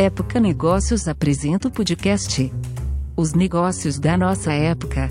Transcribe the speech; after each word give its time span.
Época 0.00 0.38
Negócios 0.38 1.08
apresenta 1.08 1.66
o 1.66 1.72
podcast 1.72 2.52
Os 3.16 3.34
Negócios 3.34 3.98
da 3.98 4.16
Nossa 4.16 4.52
Época, 4.52 5.08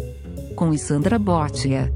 com 0.56 0.72
Sandra 0.78 1.20
Botia. 1.20 1.94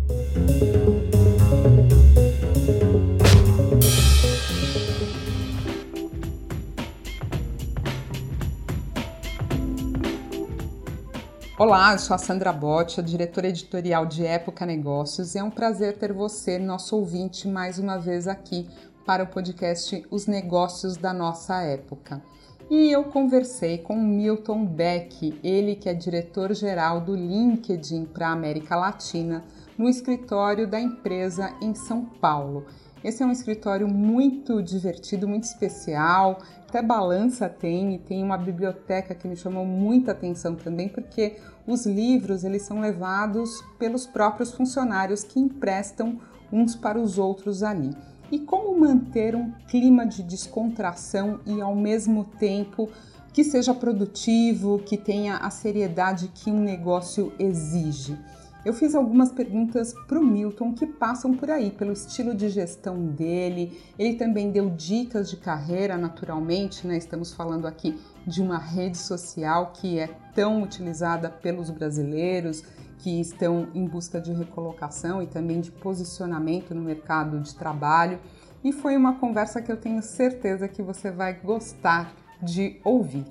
Olá, 11.57 11.93
eu 11.93 11.99
sou 11.99 12.13
a 12.13 12.17
Sandra 12.17 12.51
Botti, 12.51 13.01
diretora 13.01 13.47
editorial 13.47 14.05
de 14.05 14.25
Época 14.25 14.65
Negócios, 14.65 15.33
e 15.33 15.37
é 15.37 15.43
um 15.43 15.49
prazer 15.49 15.97
ter 15.97 16.11
você, 16.11 16.59
nosso 16.59 16.97
ouvinte, 16.97 17.47
mais 17.47 17.79
uma 17.79 17.97
vez 17.97 18.27
aqui 18.27 18.67
para 19.05 19.23
o 19.23 19.27
podcast 19.27 20.05
Os 20.11 20.27
Negócios 20.27 20.97
da 20.97 21.13
Nossa 21.13 21.61
Época. 21.61 22.21
E 22.69 22.91
eu 22.91 23.03
conversei 23.05 23.77
com 23.77 23.95
Milton 23.95 24.65
Beck, 24.65 25.37
ele 25.43 25.75
que 25.75 25.89
é 25.89 25.93
diretor-geral 25.93 27.01
do 27.01 27.15
LinkedIn 27.15 28.05
para 28.05 28.29
a 28.29 28.33
América 28.33 28.75
Latina, 28.75 29.43
no 29.77 29.89
escritório 29.89 30.67
da 30.67 30.79
empresa 30.79 31.53
em 31.61 31.75
São 31.75 32.05
Paulo. 32.05 32.65
Esse 33.03 33.23
é 33.23 33.25
um 33.25 33.31
escritório 33.31 33.87
muito 33.87 34.61
divertido, 34.61 35.27
muito 35.27 35.45
especial, 35.45 36.39
até 36.67 36.81
balança 36.81 37.49
tem 37.49 37.95
e 37.95 37.97
tem 37.97 38.23
uma 38.23 38.37
biblioteca 38.37 39.15
que 39.15 39.27
me 39.27 39.35
chamou 39.35 39.65
muita 39.65 40.11
atenção 40.11 40.55
também, 40.55 40.87
porque 40.87 41.37
os 41.65 41.85
livros 41.85 42.43
eles 42.43 42.61
são 42.61 42.79
levados 42.79 43.61
pelos 43.79 44.05
próprios 44.05 44.51
funcionários 44.51 45.23
que 45.23 45.39
emprestam 45.39 46.19
uns 46.51 46.75
para 46.75 46.99
os 46.99 47.17
outros 47.17 47.63
ali. 47.63 47.89
E 48.31 48.39
como 48.39 48.79
manter 48.79 49.35
um 49.35 49.51
clima 49.67 50.05
de 50.05 50.23
descontração 50.23 51.41
e 51.45 51.59
ao 51.59 51.75
mesmo 51.75 52.23
tempo 52.23 52.89
que 53.33 53.43
seja 53.43 53.73
produtivo, 53.73 54.79
que 54.79 54.97
tenha 54.97 55.37
a 55.37 55.49
seriedade 55.49 56.29
que 56.33 56.49
um 56.49 56.61
negócio 56.61 57.33
exige? 57.37 58.17
Eu 58.63 58.73
fiz 58.73 58.93
algumas 58.93 59.31
perguntas 59.31 59.93
para 60.07 60.19
o 60.19 60.23
Milton 60.23 60.71
que 60.73 60.85
passam 60.85 61.33
por 61.33 61.49
aí, 61.49 61.71
pelo 61.71 61.91
estilo 61.91 62.35
de 62.35 62.47
gestão 62.47 63.07
dele. 63.07 63.77
Ele 63.97 64.13
também 64.13 64.51
deu 64.51 64.69
dicas 64.69 65.29
de 65.29 65.35
carreira, 65.35 65.97
naturalmente, 65.97 66.85
né? 66.85 66.95
Estamos 66.95 67.33
falando 67.33 67.65
aqui 67.65 67.99
de 68.25 68.39
uma 68.39 68.59
rede 68.59 68.99
social 68.99 69.73
que 69.73 69.97
é 69.97 70.07
tão 70.35 70.61
utilizada 70.61 71.27
pelos 71.27 71.71
brasileiros 71.71 72.63
que 73.01 73.19
estão 73.19 73.67
em 73.73 73.85
busca 73.85 74.21
de 74.21 74.31
recolocação 74.31 75.23
e 75.23 75.27
também 75.27 75.59
de 75.59 75.71
posicionamento 75.71 76.75
no 76.75 76.81
mercado 76.81 77.39
de 77.39 77.55
trabalho. 77.55 78.19
E 78.63 78.71
foi 78.71 78.95
uma 78.95 79.15
conversa 79.15 79.59
que 79.61 79.71
eu 79.71 79.77
tenho 79.77 80.01
certeza 80.03 80.67
que 80.67 80.83
você 80.83 81.09
vai 81.09 81.33
gostar 81.33 82.13
de 82.41 82.79
ouvir. 82.83 83.25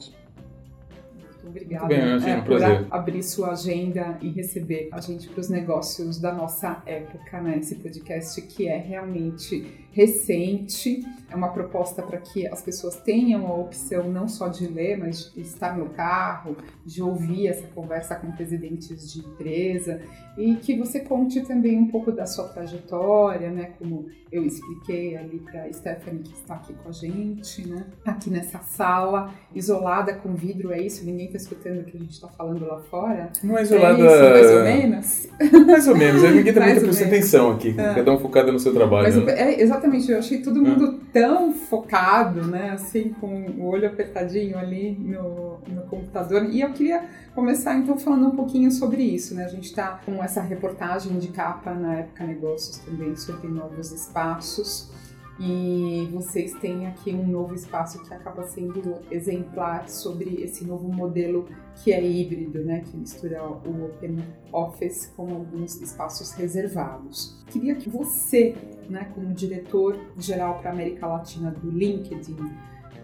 Obrigada 1.47 1.87
bem, 1.87 2.01
é, 2.01 2.37
um 2.37 2.45
por 2.45 2.63
abrir 2.91 3.23
sua 3.23 3.53
agenda 3.53 4.19
e 4.21 4.29
receber 4.29 4.89
a 4.93 5.01
gente 5.01 5.29
para 5.29 5.41
os 5.41 5.49
negócios 5.49 6.19
da 6.19 6.33
nossa 6.33 6.83
época, 6.85 7.41
né? 7.41 7.59
Esse 7.59 7.77
podcast 7.77 8.41
que 8.43 8.69
é 8.69 8.77
realmente 8.77 9.89
recente, 9.93 11.05
é 11.31 11.37
uma 11.37 11.49
proposta 11.49 12.03
para 12.03 12.19
que 12.19 12.47
as 12.47 12.63
pessoas 12.63 12.97
tenham 12.97 13.47
a 13.47 13.55
opção 13.55 14.11
não 14.11 14.29
só 14.29 14.49
de 14.49 14.67
ler, 14.67 14.99
mas 14.99 15.33
de 15.33 15.41
estar 15.41 15.77
no 15.77 15.91
carro, 15.91 16.57
de 16.85 17.03
ouvir 17.03 17.47
essa 17.49 17.67
conversa 17.69 18.17
com 18.17 18.33
presidentes 18.33 19.13
de 19.13 19.21
empresa 19.21 20.01
e 20.37 20.57
que 20.57 20.77
você 20.77 21.01
conte 21.01 21.41
também 21.43 21.79
um 21.79 21.87
pouco 21.87 22.11
da 22.11 22.27
sua 22.27 22.49
trajetória, 22.49 23.51
né? 23.51 23.71
Como 23.79 24.07
eu 24.33 24.45
expliquei 24.45 25.17
ali 25.17 25.39
para 25.39 25.73
Stephanie 25.73 26.23
que 26.23 26.33
está 26.33 26.55
aqui 26.55 26.73
com 26.73 26.89
a 26.89 26.93
gente, 26.93 27.67
né? 27.69 27.85
Aqui 28.05 28.31
nessa 28.31 28.59
sala, 28.59 29.33
isolada 29.55 30.15
com 30.15 30.35
vidro, 30.35 30.73
é 30.73 30.81
isso? 30.81 31.05
Ninguém 31.05 31.27
está 31.27 31.37
escutando 31.37 31.81
o 31.81 31.85
que 31.85 31.97
a 31.97 32.01
gente 32.01 32.13
está 32.13 32.29
falando 32.29 32.67
lá 32.67 32.81
fora? 32.81 33.31
Não 33.43 33.59
é 33.59 33.63
isolada... 33.63 34.03
É 34.03 34.31
mais 34.33 34.51
ou 34.51 34.63
menos? 34.65 35.29
Mais 35.67 35.89
ou 35.89 35.97
menos, 35.97 36.23
ninguém 36.23 36.49
está 36.53 36.61
prestando 36.61 37.05
atenção 37.05 37.53
aqui, 37.53 37.75
é. 37.77 37.95
cada 37.95 38.13
um 38.13 38.19
focado 38.19 38.53
no 38.53 38.59
seu 38.59 38.73
trabalho. 38.73 39.05
Mas, 39.05 39.17
né? 39.17 39.53
é, 39.53 39.63
exatamente, 39.81 40.11
eu 40.11 40.19
achei 40.19 40.43
todo 40.43 40.63
mundo 40.63 41.01
é. 41.09 41.21
tão 41.21 41.53
focado, 41.53 42.47
né? 42.47 42.71
Assim, 42.71 43.15
com 43.21 43.47
o 43.51 43.67
olho 43.67 43.89
apertadinho 43.89 44.59
ali 44.59 44.93
no, 44.93 45.59
no 45.67 45.83
computador. 45.89 46.45
E 46.45 46.61
eu 46.61 46.73
queria 46.73 47.09
começar 47.35 47.77
então 47.77 47.99
falando 47.99 48.29
um 48.29 48.37
pouquinho 48.37 48.71
sobre 48.71 49.03
isso, 49.03 49.35
né? 49.35 49.45
A 49.45 49.49
gente 49.49 49.65
está 49.65 50.01
com 50.05 50.23
essa 50.23 50.43
reportagem 50.43 51.19
de 51.19 51.29
capa 51.29 51.73
na 51.73 51.97
Época 51.97 52.25
Negócios 52.25 52.79
também 52.79 53.17
sobre 53.17 53.49
novos 53.49 53.91
espaços. 53.91 54.91
E 55.39 56.09
vocês 56.13 56.53
têm 56.55 56.87
aqui 56.87 57.15
um 57.15 57.27
novo 57.27 57.55
espaço 57.55 58.03
que 58.03 58.13
acaba 58.13 58.43
sendo 58.43 58.97
exemplar 59.11 59.89
sobre 59.89 60.43
esse 60.43 60.65
novo 60.65 60.93
modelo 60.93 61.47
que 61.77 61.93
é 61.93 62.05
híbrido, 62.05 62.63
né, 62.63 62.81
que 62.81 62.97
mistura 62.97 63.43
o 63.43 63.87
Open 63.87 64.19
Office 64.53 65.07
com 65.17 65.33
alguns 65.33 65.81
espaços 65.81 66.33
reservados. 66.33 67.43
Queria 67.47 67.75
que 67.75 67.89
você, 67.89 68.55
né, 68.89 69.11
como 69.15 69.33
diretor 69.33 69.99
geral 70.19 70.59
para 70.59 70.71
a 70.71 70.73
América 70.75 71.07
Latina 71.07 71.51
do 71.51 71.71
LinkedIn, 71.71 72.37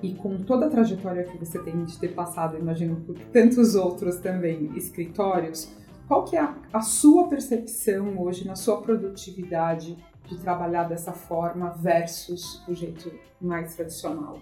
e 0.03 0.15
com 0.15 0.37
toda 0.39 0.67
a 0.67 0.71
trajetória 0.71 1.25
que 1.25 1.39
você 1.39 1.59
tem 1.59 1.85
de 1.85 1.99
ter 1.99 2.15
passado, 2.15 2.59
imagino, 2.59 2.97
por 2.97 3.19
tantos 3.33 3.75
outros 3.75 4.17
também 4.17 4.71
escritórios, 4.77 5.71
qual 6.07 6.25
que 6.25 6.37
é 6.37 6.41
a, 6.41 6.55
a 6.73 6.81
sua 6.83 7.29
percepção 7.29 8.21
hoje 8.21 8.47
na 8.47 8.55
sua 8.55 8.81
produtividade 8.81 9.97
de 10.29 10.37
trabalhar 10.39 10.85
dessa 10.85 11.13
forma 11.13 11.71
versus 11.81 12.63
o 12.69 12.75
jeito 12.75 13.13
mais 13.41 13.75
tradicional. 13.75 14.39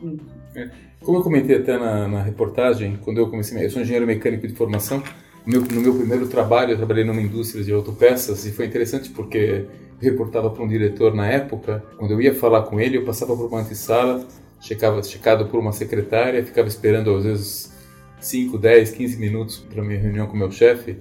É. 0.54 0.70
Como 1.00 1.18
eu 1.18 1.22
comentei 1.22 1.56
até 1.56 1.78
na, 1.78 2.08
na, 2.08 2.22
reportagem, 2.22 2.98
quando 3.02 3.18
eu 3.18 3.28
comecei, 3.28 3.64
eu 3.64 3.70
sou 3.70 3.82
engenheiro 3.82 4.06
mecânico 4.06 4.46
de 4.46 4.54
formação, 4.54 5.02
meu, 5.46 5.60
no 5.60 5.80
meu 5.80 5.94
primeiro 5.94 6.26
trabalho 6.26 6.72
eu 6.72 6.76
trabalhei 6.76 7.04
numa 7.04 7.20
indústria 7.20 7.62
de 7.62 7.72
autopeças 7.72 8.46
e 8.46 8.52
foi 8.52 8.66
interessante 8.66 9.10
porque 9.10 9.66
eu 10.00 10.10
reportava 10.10 10.48
para 10.50 10.62
um 10.62 10.68
diretor 10.68 11.14
na 11.14 11.26
época, 11.26 11.84
quando 11.98 12.12
eu 12.12 12.20
ia 12.20 12.34
falar 12.34 12.62
com 12.62 12.80
ele, 12.80 12.96
eu 12.96 13.04
passava 13.04 13.36
por 13.36 13.46
uma 13.46 13.60
antessala, 13.60 14.26
checava, 14.60 15.02
checado 15.02 15.46
por 15.46 15.60
uma 15.60 15.72
secretária, 15.72 16.44
ficava 16.44 16.66
esperando 16.66 17.14
às 17.14 17.24
vezes 17.24 17.74
5, 18.20 18.56
10, 18.56 18.92
15 18.92 19.16
minutos 19.18 19.58
para 19.58 19.84
minha 19.84 20.00
reunião 20.00 20.26
com 20.26 20.36
meu 20.36 20.50
chefe, 20.50 20.96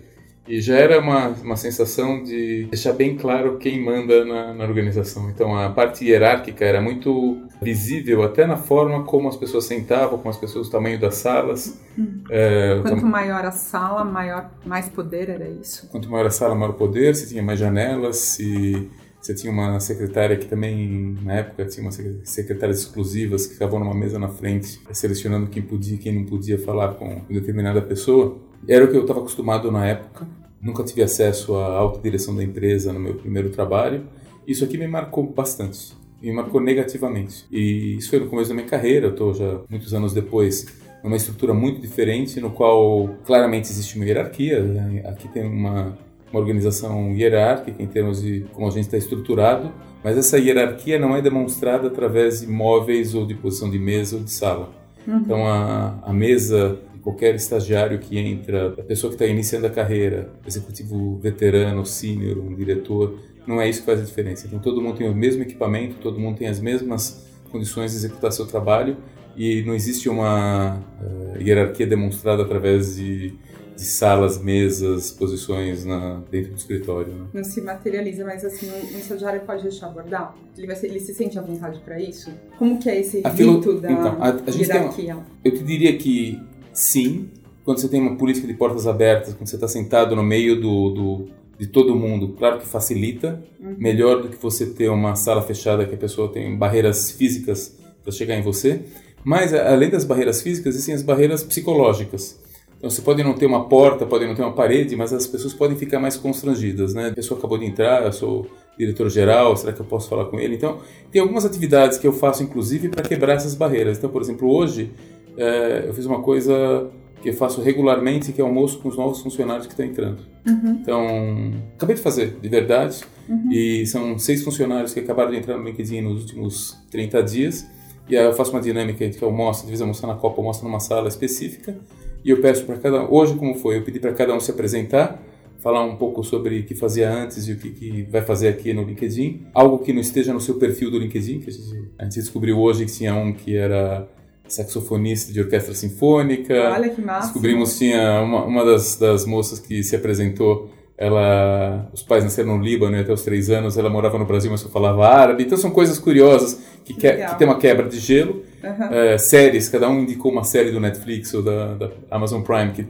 e 0.48 0.60
já 0.60 0.76
era 0.76 1.00
uma, 1.00 1.30
uma 1.30 1.56
sensação 1.56 2.22
de 2.22 2.66
deixar 2.66 2.94
bem 2.94 3.16
claro 3.16 3.58
quem 3.58 3.84
manda 3.84 4.26
na, 4.26 4.54
na, 4.54 4.64
organização. 4.66 5.30
Então 5.30 5.56
a 5.56 5.70
parte 5.70 6.06
hierárquica 6.06 6.66
era 6.66 6.82
muito 6.82 7.42
visível, 7.62 8.24
até 8.24 8.46
na 8.46 8.58
forma 8.58 9.04
como 9.04 9.30
as 9.30 9.38
pessoas 9.38 9.66
sentavam, 9.66 10.18
como 10.18 10.30
as 10.30 10.38
pessoas, 10.38 10.68
o 10.68 10.72
tamanho 10.72 11.00
das 11.00 11.16
salas. 11.16 11.80
Hum. 11.98 12.24
É, 12.30 12.80
Quanto 12.82 13.02
tam... 13.02 13.10
maior 13.10 13.46
a 13.46 13.52
sala, 13.52 14.04
maior, 14.04 14.52
mais 14.66 14.90
poder 14.90 15.30
era 15.30 15.48
isso? 15.48 15.88
Quanto 15.90 16.10
maior 16.10 16.26
a 16.26 16.32
sala, 16.32 16.54
maior 16.54 16.74
poder, 16.74 17.16
se 17.16 17.30
tinha 17.30 17.42
mais 17.42 17.60
janelas, 17.60 18.18
se 18.18 18.90
você 19.22 19.34
tinha 19.34 19.54
uma 19.54 19.80
secretária 19.80 20.36
que 20.36 20.46
também, 20.46 21.18
na 21.24 21.36
época, 21.36 21.66
tinha 21.66 21.90
secretárias 22.26 22.80
exclusivas 22.80 23.48
que 23.48 23.54
ficavam 23.54 23.80
numa 23.80 23.94
mesa 23.94 24.20
na 24.20 24.28
frente, 24.28 24.82
selecionando 24.92 25.48
quem 25.48 25.62
podia 25.62 25.96
e 25.96 25.98
quem 25.98 26.14
não 26.14 26.26
podia 26.26 26.60
falar 26.60 26.96
com 26.96 27.22
determinada 27.30 27.82
pessoa. 27.82 28.38
Era 28.68 28.86
o 28.86 28.88
que 28.88 28.96
eu 28.96 29.02
estava 29.02 29.20
acostumado 29.20 29.72
na 29.72 29.86
época. 29.86 30.28
Nunca 30.62 30.84
tive 30.84 31.04
acesso 31.04 31.56
à 31.56 31.66
alta 31.66 32.00
direção 32.00 32.36
da 32.36 32.44
empresa 32.44 32.94
no 32.94 33.00
meu 33.00 33.16
primeiro 33.16 33.50
trabalho. 33.50 34.06
Isso 34.48 34.64
aqui 34.64 34.78
me 34.78 34.88
marcou 34.88 35.24
bastante. 35.26 35.94
Me 36.22 36.32
marcou 36.32 36.62
negativamente. 36.62 37.46
E 37.52 37.98
isso 37.98 38.10
foi 38.10 38.20
no 38.20 38.28
começo 38.28 38.50
da 38.50 38.56
minha 38.56 38.68
carreira. 38.68 39.08
Eu 39.08 39.12
estou 39.12 39.34
já 39.34 39.60
muitos 39.70 39.94
anos 39.94 40.14
depois 40.14 40.66
numa 41.04 41.18
estrutura 41.18 41.54
muito 41.54 41.82
diferente, 41.82 42.40
no 42.40 42.50
qual 42.50 43.10
claramente 43.26 43.70
existe 43.70 43.98
uma 43.98 44.06
hierarquia. 44.06 44.64
Né? 44.64 45.04
Aqui 45.06 45.28
tem 45.28 45.46
uma, 45.46 45.98
uma 46.32 46.40
organização 46.40 47.12
hierárquica 47.12 47.84
em 47.84 47.88
termos 47.88 48.22
de 48.22 48.46
como 48.54 48.68
a 48.68 48.72
gente 48.72 48.86
está 48.86 48.98
estruturado, 48.98 49.70
mas 50.02 50.18
essa 50.18 50.38
hierarquia 50.38 50.98
não 50.98 51.14
é 51.14 51.22
demonstrada 51.22 51.88
através 51.88 52.40
de 52.40 52.48
móveis 52.48 53.14
ou 53.14 53.26
de 53.26 53.36
posição 53.36 53.70
de 53.70 53.78
mesa 53.78 54.16
ou 54.16 54.24
de 54.24 54.32
sala. 54.32 54.72
Uhum. 55.06 55.18
Então 55.18 55.46
a, 55.46 56.00
a 56.04 56.14
mesa 56.14 56.80
qualquer 57.04 57.36
estagiário 57.36 58.00
que 58.00 58.18
entra, 58.18 58.70
a 58.70 58.84
pessoa 58.84 59.12
que 59.12 59.16
está 59.16 59.26
iniciando 59.26 59.68
a 59.68 59.70
carreira, 59.70 60.32
executivo 60.48 61.18
veterano, 61.18 61.86
sênior, 61.86 62.38
um 62.40 62.56
diretor, 62.56 63.20
não 63.46 63.62
é 63.62 63.70
isso 63.70 63.82
que 63.82 63.86
faz 63.86 64.00
a 64.00 64.04
diferença. 64.04 64.48
Então 64.48 64.60
todo 64.60 64.82
mundo 64.82 64.98
tem 64.98 65.10
o 65.10 65.14
mesmo 65.14 65.44
equipamento, 65.44 65.98
todo 65.98 66.18
mundo 66.18 66.38
tem 66.38 66.48
as 66.48 66.60
mesmas 66.60 67.28
condições 67.52 67.92
de 67.92 67.98
executar 67.98 68.32
seu 68.32 68.48
trabalho 68.48 68.98
e 69.36 69.64
não 69.64 69.76
existe 69.76 70.08
uma 70.08 70.78
uh, 70.78 71.42
hierarquia 71.42 71.86
demonstrada 71.86 72.44
através 72.44 72.96
de, 72.96 73.34
de, 73.76 73.84
salas, 73.84 74.42
mesas, 74.42 75.12
posições 75.12 75.84
na, 75.84 76.22
dentro 76.32 76.52
do 76.52 76.58
escritório. 76.58 77.14
Né? 77.14 77.26
Não 77.34 77.44
se 77.44 77.60
materializa, 77.60 78.24
mas 78.24 78.46
assim, 78.46 78.70
um, 78.70 78.98
estagiário 78.98 79.42
pode 79.42 79.64
deixar 79.64 79.88
abordar? 79.88 80.36
Ele, 80.58 80.68
vai 80.68 80.76
ser, 80.76 80.88
ele 80.88 81.00
se 81.00 81.14
sente 81.14 81.38
à 81.38 81.42
vontade 81.42 81.80
para 81.82 82.00
isso? 82.00 82.32
Como 82.58 82.80
que 82.80 82.90
é 82.90 83.02
esse 83.02 83.22
Aquilo, 83.24 83.60
da 83.82 83.92
então, 83.92 84.18
a, 84.22 84.30
a 84.30 84.52
hierarquia? 84.52 85.18
Eu 85.44 85.52
te 85.52 85.64
diria 85.64 85.98
que 85.98 86.40
sim, 86.74 87.30
quando 87.64 87.80
você 87.80 87.88
tem 87.88 88.02
uma 88.02 88.16
política 88.18 88.48
de 88.48 88.54
portas 88.54 88.88
abertas, 88.88 89.34
quando 89.34 89.48
você 89.48 89.56
está 89.56 89.68
sentado 89.68 90.16
no 90.16 90.24
meio 90.24 90.60
do, 90.60 90.90
do, 90.90 91.28
de 91.58 91.68
todo 91.68 91.96
mundo, 91.96 92.36
claro 92.38 92.60
que 92.60 92.66
facilita, 92.66 93.42
uhum. 93.60 93.76
melhor 93.78 94.22
do 94.22 94.30
que 94.30 94.36
você 94.36 94.66
ter 94.66 94.90
uma 94.90 95.16
sala 95.16 95.42
fechada 95.42 95.86
que 95.86 95.96
a 95.96 95.98
pessoa 95.98 96.32
tem 96.32 96.58
barreiras 96.58 97.12
físicas 97.12 97.78
para 98.04 98.12
chegar 98.12 98.36
em 98.36 98.42
você. 98.42 98.82
Mas, 99.24 99.54
além 99.54 99.90
das 99.90 100.04
barreiras 100.04 100.42
físicas, 100.42 100.76
existem 100.76 100.94
as 100.94 101.02
barreiras 101.02 101.44
psicológicas. 101.44 102.38
Então, 102.78 102.90
você 102.90 103.02
pode 103.02 103.24
não 103.24 103.34
ter 103.34 103.46
uma 103.46 103.70
porta, 103.70 104.06
pode 104.06 104.28
não 104.28 104.36
ter 104.36 104.42
uma 104.42 104.52
parede, 104.52 104.94
mas 104.98 105.14
as 105.14 105.26
pessoas 105.26 105.54
podem 105.54 105.78
ficar 105.78 106.00
mais 106.00 106.18
constrangidas, 106.18 106.94
né? 106.94 107.08
A 107.08 107.14
pessoa 107.14 107.38
acabou 107.38 107.58
de 107.58 107.66
entrar, 107.66 108.04
eu 108.04 108.12
sou 108.12 108.46
diretor-geral, 108.78 109.56
será 109.56 109.72
que 109.72 109.80
eu 109.80 109.86
posso 109.86 110.10
falar 110.10 110.26
com 110.26 110.38
ele? 110.38 110.56
Então, 110.56 110.80
tem 111.10 111.22
algumas 111.22 111.46
atividades 111.46 111.98
que 111.98 112.06
eu 112.06 112.12
faço, 112.12 112.44
inclusive, 112.44 112.90
para 112.90 113.02
quebrar 113.02 113.36
essas 113.36 113.56
barreiras. 113.56 113.98
Então, 113.98 114.10
por 114.10 114.22
exemplo, 114.22 114.54
hoje, 114.54 114.92
é, 115.38 115.86
eu 115.88 115.94
fiz 115.94 116.06
uma 116.06 116.22
coisa 116.22 116.90
que 117.22 117.30
eu 117.30 117.34
faço 117.34 117.62
regularmente, 117.62 118.34
que 118.34 118.42
é 118.42 118.44
almoço 118.44 118.80
com 118.80 118.90
os 118.90 118.98
novos 118.98 119.22
funcionários 119.22 119.66
que 119.66 119.72
estão 119.72 119.86
entrando. 119.86 120.20
Uhum. 120.46 120.80
Então, 120.82 121.54
acabei 121.76 121.96
de 121.96 122.02
fazer, 122.02 122.38
de 122.42 122.50
verdade, 122.50 123.02
uhum. 123.30 123.50
e 123.50 123.86
são 123.88 124.20
seis 124.20 124.44
funcionários 124.44 124.94
que 124.94 125.00
acabaram 125.00 125.32
de 125.32 125.38
entrar 125.38 125.58
no 125.58 125.64
LinkedIn 125.64 126.02
nos 126.02 126.24
últimos 126.24 126.78
30 126.92 127.24
dias, 127.24 127.66
e 128.10 128.18
aí 128.18 128.26
eu 128.26 128.34
faço 128.34 128.52
uma 128.52 128.60
dinâmica 128.60 129.08
que 129.08 129.26
mostro, 129.26 129.66
de 129.66 129.72
vez 129.72 129.82
almoçar 129.82 130.08
na 130.08 130.16
Copa, 130.16 130.42
mostro 130.42 130.68
numa 130.68 130.82
sala 130.82 131.08
específica, 131.08 131.78
e 132.26 132.30
eu 132.30 132.42
peço 132.42 132.66
para 132.66 132.78
cada 132.78 133.10
hoje 133.10 133.36
como 133.36 133.56
foi, 133.56 133.78
eu 133.78 133.84
pedi 133.84 134.00
para 134.00 134.12
cada 134.12 134.36
um 134.36 134.40
se 134.42 134.52
apresentar, 134.52 135.24
falar 135.60 135.86
um 135.86 135.96
pouco 135.96 136.26
sobre 136.26 136.60
o 136.60 136.64
que 136.66 136.76
fazia 136.76 137.10
antes 137.10 137.48
e 137.48 137.54
o 137.54 137.58
que, 137.58 137.70
que, 137.70 138.04
vai 138.04 138.22
fazer 138.22 138.50
aqui 138.50 138.74
no 138.74 138.84
LinkedIn, 138.84 139.48
algo 139.54 139.80
que 139.80 139.94
não 139.94 140.02
esteja 140.02 140.34
no 140.34 140.42
seu 140.42 140.56
perfil 140.56 140.92
do 140.92 141.00
LinkedIn, 141.00 141.40
que 141.40 141.50
a 141.50 141.54
gente, 141.54 141.92
a 141.98 142.04
gente 142.04 142.16
descobriu 142.16 142.60
hoje 142.60 142.86
que 142.86 142.92
tinha 142.92 143.16
um 143.16 143.32
que 143.32 143.56
era 143.56 144.06
saxofonista 144.56 145.32
de 145.32 145.42
orquestra 145.42 145.74
sinfônica. 145.74 146.54
Olha 146.54 146.90
que 146.90 147.02
massa. 147.02 147.28
Descobrimos 147.28 147.78
tinha 147.78 148.22
uma, 148.22 148.46
uma 148.46 148.66
das, 148.66 148.96
das 148.96 149.26
moças 149.26 149.60
que 149.60 149.84
se 149.84 149.96
apresentou 149.96 150.70
ela 150.98 151.90
os 151.92 152.04
pais 152.04 152.24
nasceram 152.24 152.58
no 152.58 152.64
Líbano 152.64 152.96
e 152.96 153.00
até 153.00 153.12
os 153.12 153.24
três 153.24 153.50
anos 153.50 153.78
ela 153.78 153.90
morava 153.90 154.18
no 154.18 154.26
Brasil 154.26 154.52
mas 154.52 154.62
só 154.62 154.70
falava 154.70 155.08
árabe 155.08 155.44
então 155.44 155.58
são 155.58 155.72
coisas 155.72 155.98
curiosas 155.98 156.62
que, 156.86 156.94
que, 156.94 157.12
que 157.12 157.38
tem 157.38 157.48
uma 157.48 157.58
quebra 157.58 157.90
de 157.90 158.00
gelo 158.00 158.44
uhum. 158.64 158.94
é, 158.94 159.18
séries 159.18 159.68
cada 159.70 159.90
um 159.90 160.02
indicou 160.02 160.32
uma 160.32 160.44
série 160.44 160.72
do 160.72 160.80
Netflix 160.80 161.34
ou 161.34 161.42
da, 161.42 161.74
da 161.74 161.92
Amazon 162.12 162.42
Prime 162.42 162.72
que 162.72 162.88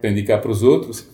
para 0.00 0.10
indicar 0.10 0.40
para 0.40 0.50
os 0.50 0.62
outros 0.62 1.08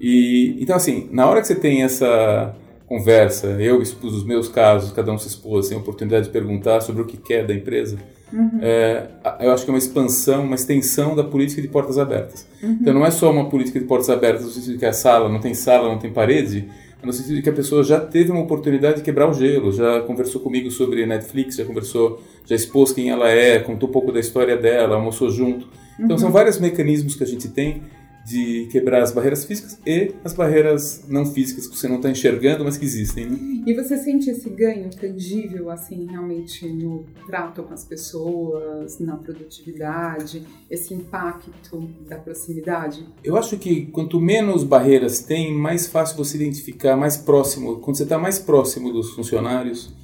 e 0.00 0.56
então 0.58 0.74
assim 0.74 1.08
na 1.12 1.28
hora 1.28 1.40
que 1.40 1.46
você 1.46 1.54
tem 1.54 1.82
essa 1.82 2.56
conversa 2.86 3.48
eu 3.60 3.82
expus 3.82 4.14
os 4.14 4.24
meus 4.24 4.48
casos 4.48 4.90
cada 4.90 5.12
um 5.12 5.18
se 5.18 5.28
expôs 5.28 5.68
tem 5.68 5.76
a 5.76 5.80
oportunidade 5.80 6.26
de 6.26 6.32
perguntar 6.32 6.80
sobre 6.80 7.02
o 7.02 7.04
que 7.04 7.18
quer 7.18 7.46
da 7.46 7.54
empresa 7.54 7.98
Uhum. 8.32 8.58
É, 8.60 9.06
eu 9.40 9.52
acho 9.52 9.64
que 9.64 9.70
é 9.70 9.74
uma 9.74 9.78
expansão, 9.78 10.44
uma 10.44 10.54
extensão 10.54 11.14
da 11.14 11.22
política 11.22 11.62
de 11.62 11.68
portas 11.68 11.98
abertas. 11.98 12.46
Uhum. 12.62 12.78
Então 12.80 12.94
não 12.94 13.06
é 13.06 13.10
só 13.10 13.30
uma 13.30 13.48
política 13.48 13.78
de 13.78 13.86
portas 13.86 14.10
abertas 14.10 14.44
no 14.44 14.50
sentido 14.50 14.72
de 14.72 14.78
que 14.78 14.86
a 14.86 14.92
sala 14.92 15.28
não 15.28 15.40
tem 15.40 15.54
sala, 15.54 15.88
não 15.88 15.98
tem 15.98 16.12
parede, 16.12 16.68
no 17.04 17.12
sentido 17.12 17.36
de 17.36 17.42
que 17.42 17.50
a 17.50 17.52
pessoa 17.52 17.82
já 17.82 18.00
teve 18.00 18.30
uma 18.30 18.40
oportunidade 18.40 18.96
de 18.96 19.02
quebrar 19.02 19.28
o 19.28 19.34
gelo, 19.34 19.72
já 19.72 20.00
conversou 20.00 20.40
comigo 20.40 20.70
sobre 20.70 21.04
Netflix, 21.04 21.56
já 21.56 21.64
conversou, 21.64 22.22
já 22.46 22.56
expôs 22.56 22.92
quem 22.92 23.10
ela 23.10 23.28
é, 23.28 23.58
contou 23.58 23.88
um 23.88 23.92
pouco 23.92 24.10
da 24.10 24.20
história 24.20 24.56
dela, 24.56 24.96
almoçou 24.96 25.30
junto. 25.30 25.68
Então 25.98 26.12
uhum. 26.12 26.18
são 26.18 26.32
vários 26.32 26.58
mecanismos 26.58 27.14
que 27.14 27.22
a 27.22 27.26
gente 27.26 27.48
tem 27.48 27.82
de 28.24 28.66
quebrar 28.72 29.02
as 29.02 29.12
barreiras 29.12 29.44
físicas 29.44 29.78
e 29.86 30.14
as 30.24 30.32
barreiras 30.32 31.04
não 31.08 31.26
físicas 31.26 31.66
que 31.66 31.76
você 31.76 31.86
não 31.86 31.96
está 31.96 32.10
enxergando, 32.10 32.64
mas 32.64 32.78
que 32.78 32.84
existem. 32.84 33.26
Né? 33.26 33.38
E 33.66 33.74
você 33.74 33.98
sente 33.98 34.30
esse 34.30 34.48
ganho 34.48 34.88
tangível, 34.88 35.70
assim, 35.70 36.06
realmente 36.06 36.66
no 36.66 37.04
trato 37.26 37.62
com 37.62 37.74
as 37.74 37.84
pessoas, 37.84 38.98
na 38.98 39.16
produtividade, 39.16 40.42
esse 40.70 40.94
impacto 40.94 41.88
da 42.08 42.16
proximidade? 42.16 43.06
Eu 43.22 43.36
acho 43.36 43.58
que 43.58 43.86
quanto 43.86 44.18
menos 44.18 44.64
barreiras 44.64 45.20
tem, 45.20 45.54
mais 45.54 45.86
fácil 45.86 46.16
você 46.16 46.36
identificar, 46.36 46.96
mais 46.96 47.16
próximo, 47.18 47.76
quando 47.80 47.96
você 47.96 48.04
está 48.04 48.18
mais 48.18 48.38
próximo 48.38 48.90
dos 48.90 49.10
funcionários, 49.10 49.94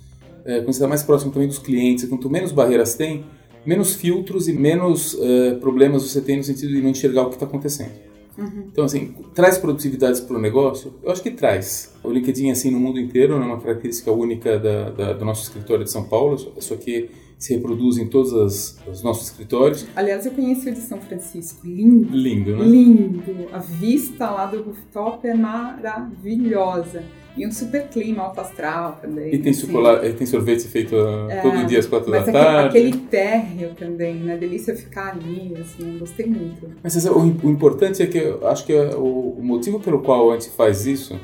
é, 0.45 0.57
quando 0.57 0.67
você 0.67 0.71
está 0.73 0.89
mais 0.89 1.03
próximo 1.03 1.33
também 1.33 1.49
dos 1.49 1.59
clientes, 1.59 2.05
quanto 2.05 2.29
menos 2.29 2.53
barreiras 2.53 2.95
tem, 2.95 3.25
menos 3.65 3.95
filtros 3.95 4.49
e 4.49 4.53
menos 4.53 5.15
uh, 5.15 5.59
problemas 5.61 6.03
você 6.03 6.21
tem 6.21 6.39
no 6.39 6.43
sentido 6.43 6.73
de 6.73 6.81
não 6.81 6.91
enxergar 6.91 7.23
o 7.23 7.29
que 7.29 7.35
está 7.35 7.45
acontecendo. 7.45 8.10
Uhum. 8.41 8.65
Então, 8.73 8.85
assim, 8.85 9.15
traz 9.35 9.59
produtividade 9.59 10.23
para 10.23 10.37
o 10.37 10.41
negócio? 10.41 10.95
Eu 11.03 11.11
acho 11.11 11.23
que 11.23 11.31
traz. 11.31 11.95
O 12.03 12.11
LinkedIn, 12.11 12.51
assim, 12.51 12.71
no 12.71 12.81
mundo 12.81 12.99
inteiro, 12.99 13.35
é 13.35 13.37
uma 13.37 13.61
característica 13.61 14.11
única 14.11 14.59
da, 14.59 14.91
da, 14.91 15.13
do 15.13 15.25
nosso 15.25 15.43
escritório 15.43 15.85
de 15.85 15.91
São 15.91 16.05
Paulo, 16.05 16.37
isso 16.57 16.73
aqui 16.73 17.11
se 17.39 17.55
reproduz 17.55 17.97
em 17.97 18.07
todos 18.07 18.35
as, 18.35 18.79
os 18.87 19.03
nossos 19.03 19.29
escritórios. 19.29 19.87
Aliás, 19.97 20.27
eu 20.27 20.33
conheci 20.33 20.69
o 20.69 20.75
de 20.75 20.81
São 20.81 21.01
Francisco. 21.01 21.67
Lindo. 21.67 22.15
Lindo, 22.15 22.57
né? 22.57 22.65
Lindo. 22.65 23.49
A 23.51 23.59
vista 23.59 24.31
lá 24.31 24.45
do 24.45 24.63
rooftop 24.63 25.27
é 25.27 25.35
maravilhosa. 25.35 27.03
E 27.37 27.47
um 27.47 27.53
super 27.53 27.89
clima 27.89 28.25
alto 28.25 28.41
astral 28.41 28.99
também. 29.01 29.35
E 29.35 29.39
tem, 29.39 29.53
assim. 29.53 29.67
chocolate, 29.67 30.13
tem 30.15 30.27
sorvete 30.27 30.67
feito 30.69 30.97
é, 31.29 31.41
todo 31.41 31.65
dia 31.67 31.79
às 31.79 31.87
quatro 31.87 32.11
da 32.11 32.23
tarde. 32.23 32.79
Aquele 32.79 32.97
térreo 32.97 33.75
também, 33.75 34.17
né? 34.17 34.37
Delícia 34.37 34.75
ficar 34.75 35.13
ali, 35.13 35.57
assim, 35.61 35.97
gostei 35.99 36.27
muito. 36.27 36.69
Mas 36.83 37.07
o, 37.07 37.19
o 37.19 37.51
importante 37.51 38.03
é 38.03 38.07
que 38.07 38.19
eu 38.19 38.47
acho 38.49 38.65
que 38.67 38.73
é 38.73 38.95
o, 38.97 39.37
o 39.39 39.43
motivo 39.43 39.79
pelo 39.81 40.01
qual 40.01 40.31
a 40.31 40.35
gente 40.35 40.51
faz 40.51 40.87
isso 40.87 41.19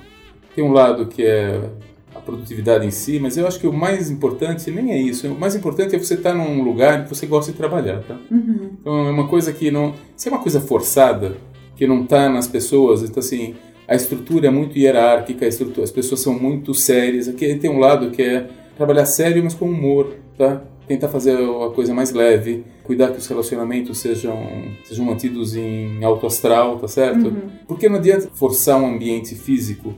tem 0.56 0.64
um 0.64 0.72
lado 0.72 1.04
que 1.06 1.22
é 1.22 1.68
a 2.14 2.18
produtividade 2.18 2.86
em 2.86 2.90
si, 2.90 3.20
mas 3.20 3.36
eu 3.36 3.46
acho 3.46 3.60
que 3.60 3.66
o 3.66 3.72
mais 3.72 4.10
importante 4.10 4.70
nem 4.70 4.90
é 4.90 4.98
isso. 4.98 5.28
O 5.28 5.38
mais 5.38 5.54
importante 5.54 5.94
é 5.94 5.98
você 5.98 6.14
estar 6.14 6.32
num 6.32 6.62
lugar 6.62 7.04
que 7.04 7.10
você 7.10 7.26
gosta 7.26 7.52
de 7.52 7.58
trabalhar, 7.58 8.02
tá? 8.02 8.18
Uhum. 8.30 8.70
Então 8.80 9.06
é 9.06 9.10
uma 9.10 9.28
coisa 9.28 9.52
que 9.52 9.70
não. 9.70 9.94
Se 10.16 10.28
é 10.28 10.32
uma 10.32 10.40
coisa 10.40 10.58
forçada, 10.58 11.36
que 11.76 11.86
não 11.86 12.04
está 12.04 12.30
nas 12.30 12.48
pessoas, 12.48 13.02
então 13.02 13.20
assim 13.20 13.54
a 13.88 13.94
estrutura 13.94 14.48
é 14.48 14.50
muito 14.50 14.78
hierárquica, 14.78 15.46
estrutura, 15.46 15.84
as 15.84 15.90
pessoas 15.90 16.20
são 16.20 16.34
muito 16.34 16.74
sérias. 16.74 17.28
Aqui 17.28 17.54
tem 17.54 17.70
um 17.70 17.78
lado 17.78 18.10
que 18.10 18.22
é 18.22 18.48
trabalhar 18.76 19.06
sério, 19.06 19.42
mas 19.42 19.54
com 19.54 19.66
humor, 19.66 20.16
tá? 20.36 20.62
Tentar 20.86 21.08
fazer 21.08 21.36
a 21.36 21.70
coisa 21.70 21.92
mais 21.92 22.12
leve, 22.12 22.64
cuidar 22.84 23.10
que 23.10 23.18
os 23.18 23.26
relacionamentos 23.26 23.98
sejam, 23.98 24.36
sejam 24.84 25.04
mantidos 25.04 25.56
em 25.56 26.04
alto 26.04 26.26
astral, 26.26 26.78
tá 26.78 26.86
certo? 26.86 27.26
Uhum. 27.26 27.48
Porque 27.66 27.88
não 27.88 27.96
adianta 27.96 28.28
forçar 28.34 28.80
um 28.80 28.86
ambiente 28.86 29.34
físico, 29.34 29.94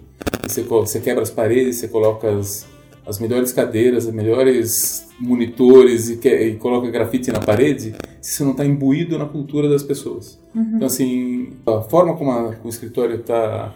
você, 0.47 0.63
você 0.63 1.01
quebra 1.01 1.23
as 1.23 1.31
paredes, 1.31 1.77
você 1.77 1.89
coloca 1.89 2.29
as, 2.31 2.67
as 3.09 3.19
melhores 3.19 3.53
cadeiras, 3.53 4.05
os 4.05 4.13
melhores 4.13 5.09
monitores 5.19 6.11
e, 6.11 6.17
que, 6.19 6.29
e, 6.29 6.57
coloca 6.57 6.91
grafite 6.91 7.33
na 7.33 7.41
parede, 7.41 7.95
se 8.21 8.33
isso 8.33 8.45
não 8.45 8.53
está 8.53 8.67
imbuído 8.67 9.19
na 9.19 9.25
cultura 9.25 9.67
das 9.67 9.83
pessoas. 9.83 10.39
Uhum. 10.55 10.73
Então, 10.75 10.87
assim, 10.87 11.55
a 11.67 11.81
forma 11.81 12.15
como, 12.15 12.31
a, 12.31 12.55
como 12.55 12.67
o 12.67 12.69
escritório 12.69 13.17
está 13.17 13.75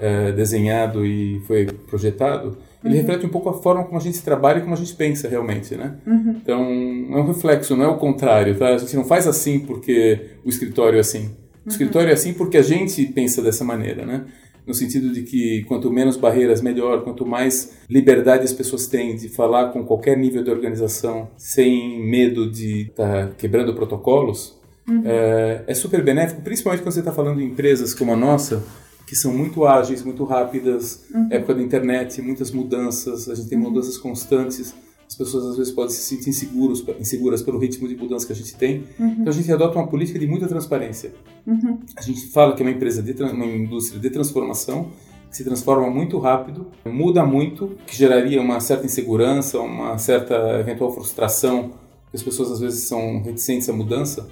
é, 0.00 0.32
desenhado 0.32 1.04
e 1.04 1.40
foi 1.46 1.66
projetado, 1.66 2.56
ele 2.82 2.94
uhum. 2.94 3.00
reflete 3.00 3.26
um 3.26 3.28
pouco 3.28 3.50
a 3.50 3.52
forma 3.52 3.84
como 3.84 3.98
a 3.98 4.00
gente 4.00 4.22
trabalha 4.22 4.58
e 4.58 4.62
como 4.62 4.72
a 4.72 4.78
gente 4.78 4.94
pensa 4.94 5.28
realmente, 5.28 5.76
né? 5.76 5.96
Uhum. 6.06 6.36
Então, 6.42 6.62
é 6.62 7.16
um 7.20 7.26
reflexo, 7.26 7.76
não 7.76 7.84
é 7.84 7.88
o 7.88 7.98
contrário, 7.98 8.56
tá? 8.58 8.68
A 8.68 8.78
gente 8.78 8.96
não 8.96 9.04
faz 9.04 9.26
assim 9.26 9.58
porque 9.58 10.36
o 10.42 10.48
escritório 10.48 10.96
é 10.96 11.00
assim. 11.00 11.24
O 11.26 11.26
uhum. 11.26 11.32
escritório 11.66 12.08
é 12.08 12.14
assim 12.14 12.32
porque 12.32 12.56
a 12.56 12.62
gente 12.62 13.04
pensa 13.08 13.42
dessa 13.42 13.62
maneira, 13.62 14.06
né? 14.06 14.24
No 14.66 14.74
sentido 14.74 15.12
de 15.12 15.22
que 15.22 15.64
quanto 15.64 15.90
menos 15.92 16.16
barreiras, 16.16 16.60
melhor, 16.60 17.02
quanto 17.02 17.26
mais 17.26 17.72
liberdade 17.88 18.44
as 18.44 18.52
pessoas 18.52 18.86
têm 18.86 19.16
de 19.16 19.28
falar 19.28 19.70
com 19.72 19.84
qualquer 19.84 20.16
nível 20.16 20.42
de 20.42 20.50
organização 20.50 21.28
sem 21.36 22.00
medo 22.02 22.50
de 22.50 22.82
estar 22.82 23.28
tá 23.28 23.32
quebrando 23.36 23.74
protocolos, 23.74 24.58
uhum. 24.88 25.02
é, 25.04 25.64
é, 25.66 25.74
super 25.74 26.02
benéfico, 26.02 26.42
principalmente 26.42 26.82
quando 26.82 26.94
você 26.94 27.00
está 27.00 27.12
falando 27.12 27.38
de 27.38 27.44
empresas 27.44 27.94
como 27.94 28.12
a 28.12 28.16
nossa, 28.16 28.64
que 29.06 29.16
são 29.16 29.32
muito 29.32 29.64
ágeis, 29.64 30.04
muito 30.04 30.24
rápidas, 30.24 31.04
uhum. 31.12 31.28
época 31.30 31.54
da 31.54 31.62
internet, 31.62 32.22
muitas 32.22 32.50
mudanças, 32.50 33.28
a 33.28 33.34
gente 33.34 33.48
tem 33.48 33.58
uhum. 33.58 33.64
mudanças 33.64 33.98
constantes 33.98 34.74
as 35.10 35.16
pessoas 35.16 35.44
às 35.44 35.56
vezes 35.56 35.72
podem 35.72 35.90
se 35.90 36.02
sentir 36.02 36.30
inseguros, 36.30 36.84
inseguras 37.00 37.42
pelo 37.42 37.58
ritmo 37.58 37.88
de 37.88 37.96
mudança 37.96 38.24
que 38.24 38.32
a 38.32 38.36
gente 38.36 38.54
tem. 38.54 38.84
Uhum. 38.96 39.16
Então 39.18 39.28
a 39.28 39.32
gente 39.32 39.52
adota 39.52 39.76
uma 39.76 39.88
política 39.88 40.16
de 40.20 40.26
muita 40.28 40.46
transparência. 40.46 41.12
Uhum. 41.44 41.80
A 41.96 42.00
gente 42.00 42.28
fala 42.28 42.54
que 42.54 42.62
é 42.62 42.66
uma 42.66 42.70
empresa, 42.70 43.02
de, 43.02 43.20
uma 43.20 43.44
indústria 43.44 44.00
de 44.00 44.08
transformação, 44.08 44.92
que 45.28 45.36
se 45.36 45.42
transforma 45.42 45.90
muito 45.90 46.16
rápido, 46.20 46.68
muda 46.86 47.26
muito, 47.26 47.76
que 47.88 47.96
geraria 47.96 48.40
uma 48.40 48.60
certa 48.60 48.86
insegurança, 48.86 49.58
uma 49.58 49.98
certa 49.98 50.60
eventual 50.60 50.92
frustração, 50.94 51.72
que 52.08 52.16
as 52.16 52.22
pessoas 52.22 52.52
às 52.52 52.60
vezes 52.60 52.84
são 52.84 53.20
reticentes 53.20 53.68
à 53.68 53.72
mudança 53.72 54.28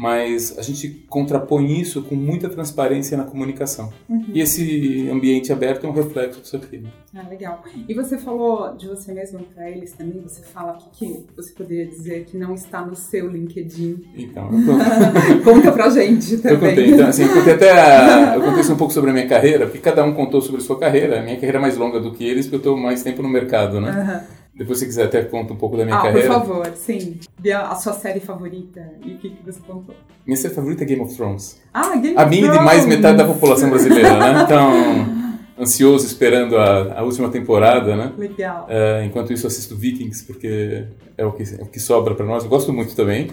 mas 0.00 0.56
a 0.58 0.62
gente 0.62 0.88
contrapõe 1.10 1.78
isso 1.78 2.00
com 2.00 2.14
muita 2.14 2.48
transparência 2.48 3.18
na 3.18 3.24
comunicação. 3.24 3.92
Uhum. 4.08 4.24
E 4.32 4.40
esse 4.40 5.10
ambiente 5.10 5.52
aberto 5.52 5.86
é 5.86 5.90
um 5.90 5.92
reflexo 5.92 6.40
disso 6.40 6.56
aqui. 6.56 6.82
Ah, 7.14 7.28
legal. 7.28 7.62
E 7.86 7.92
você 7.92 8.16
falou 8.16 8.74
de 8.74 8.88
você 8.88 9.12
mesmo 9.12 9.40
para 9.54 9.70
eles 9.70 9.92
também, 9.92 10.18
você 10.22 10.40
fala 10.40 10.72
o 10.72 10.78
que, 10.78 11.06
que 11.06 11.26
você 11.36 11.52
poderia 11.52 11.86
dizer 11.86 12.24
que 12.24 12.38
não 12.38 12.54
está 12.54 12.80
no 12.80 12.96
seu 12.96 13.28
LinkedIn. 13.28 14.02
Então, 14.16 14.48
eu 14.50 14.64
tô... 14.64 15.44
conta 15.52 15.70
pra 15.70 15.90
gente 15.90 16.38
também. 16.38 16.52
Eu 16.54 16.60
contei, 16.60 16.90
então, 16.92 17.06
assim, 17.06 17.24
eu 17.24 17.34
contei 17.34 17.52
até 17.52 17.72
a... 17.72 18.36
eu 18.40 18.40
contei 18.40 18.72
um 18.72 18.76
pouco 18.78 18.94
sobre 18.94 19.10
a 19.10 19.12
minha 19.12 19.28
carreira, 19.28 19.66
porque 19.66 19.80
cada 19.80 20.02
um 20.02 20.14
contou 20.14 20.40
sobre 20.40 20.62
a 20.62 20.64
sua 20.64 20.78
carreira. 20.78 21.20
A 21.20 21.22
minha 21.22 21.36
carreira 21.36 21.58
é 21.58 21.60
mais 21.60 21.76
longa 21.76 22.00
do 22.00 22.10
que 22.10 22.24
eles, 22.24 22.46
porque 22.46 22.56
eu 22.56 22.72
estou 22.72 22.76
mais 22.78 23.02
tempo 23.02 23.22
no 23.22 23.28
mercado, 23.28 23.82
né? 23.82 23.90
Uhum. 23.90 24.39
Depois, 24.60 24.78
se 24.78 24.84
quiser, 24.84 25.06
até 25.06 25.22
conta 25.22 25.54
um 25.54 25.56
pouco 25.56 25.74
da 25.74 25.86
minha 25.86 25.96
ah, 25.96 26.02
carreira. 26.02 26.28
por 26.28 26.46
favor, 26.46 26.70
sim. 26.76 27.18
A 27.50 27.74
sua 27.76 27.94
série 27.94 28.20
favorita 28.20 28.92
e 29.02 29.14
o 29.14 29.16
que, 29.16 29.30
que 29.30 29.42
você 29.42 29.58
contou? 29.66 29.94
Minha 30.26 30.36
série 30.36 30.52
favorita 30.52 30.82
é 30.82 30.86
Game 30.86 31.00
of 31.00 31.16
Thrones. 31.16 31.58
Ah, 31.72 31.96
Game 31.96 32.08
a 32.08 32.10
of 32.10 32.12
Thrones! 32.12 32.26
A 32.26 32.26
minha 32.26 32.50
de 32.50 32.58
mais 32.62 32.84
metade 32.84 33.16
da 33.16 33.24
população 33.24 33.70
brasileira, 33.70 34.18
né? 34.18 34.42
Então, 34.44 35.32
ansioso 35.58 36.04
esperando 36.04 36.58
a, 36.58 36.98
a 36.98 37.02
última 37.02 37.30
temporada, 37.30 37.96
né? 37.96 38.12
Legal. 38.18 38.66
É, 38.68 39.02
enquanto 39.06 39.32
isso, 39.32 39.46
assisto 39.46 39.74
Vikings, 39.74 40.24
porque 40.26 40.84
é 41.16 41.24
o 41.24 41.32
que, 41.32 41.42
é 41.42 41.62
o 41.62 41.66
que 41.66 41.80
sobra 41.80 42.14
para 42.14 42.26
nós. 42.26 42.44
Eu 42.44 42.50
gosto 42.50 42.70
muito 42.70 42.94
também. 42.94 43.30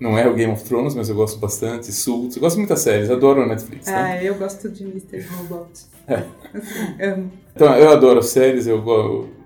Não 0.00 0.16
é 0.16 0.26
o 0.26 0.32
Game 0.32 0.50
of 0.50 0.64
Thrones, 0.64 0.94
mas 0.94 1.10
eu 1.10 1.14
gosto 1.14 1.38
bastante. 1.38 1.92
Suits, 1.92 2.36
eu 2.36 2.40
gosto 2.40 2.54
de 2.54 2.60
muitas 2.60 2.80
séries, 2.80 3.10
adoro 3.10 3.42
a 3.42 3.46
Netflix. 3.46 3.86
Né? 3.86 3.94
Ah, 3.94 4.24
eu 4.24 4.34
gosto 4.36 4.70
de 4.70 4.82
Mr. 4.84 5.20
Robot. 5.36 5.68
É. 6.08 6.24
Assim, 6.54 7.02
amo. 7.02 7.30
Então, 7.54 7.72
eu 7.76 7.90
adoro 7.90 8.20
séries, 8.20 8.66
eu 8.66 8.82
gosto 8.82 9.39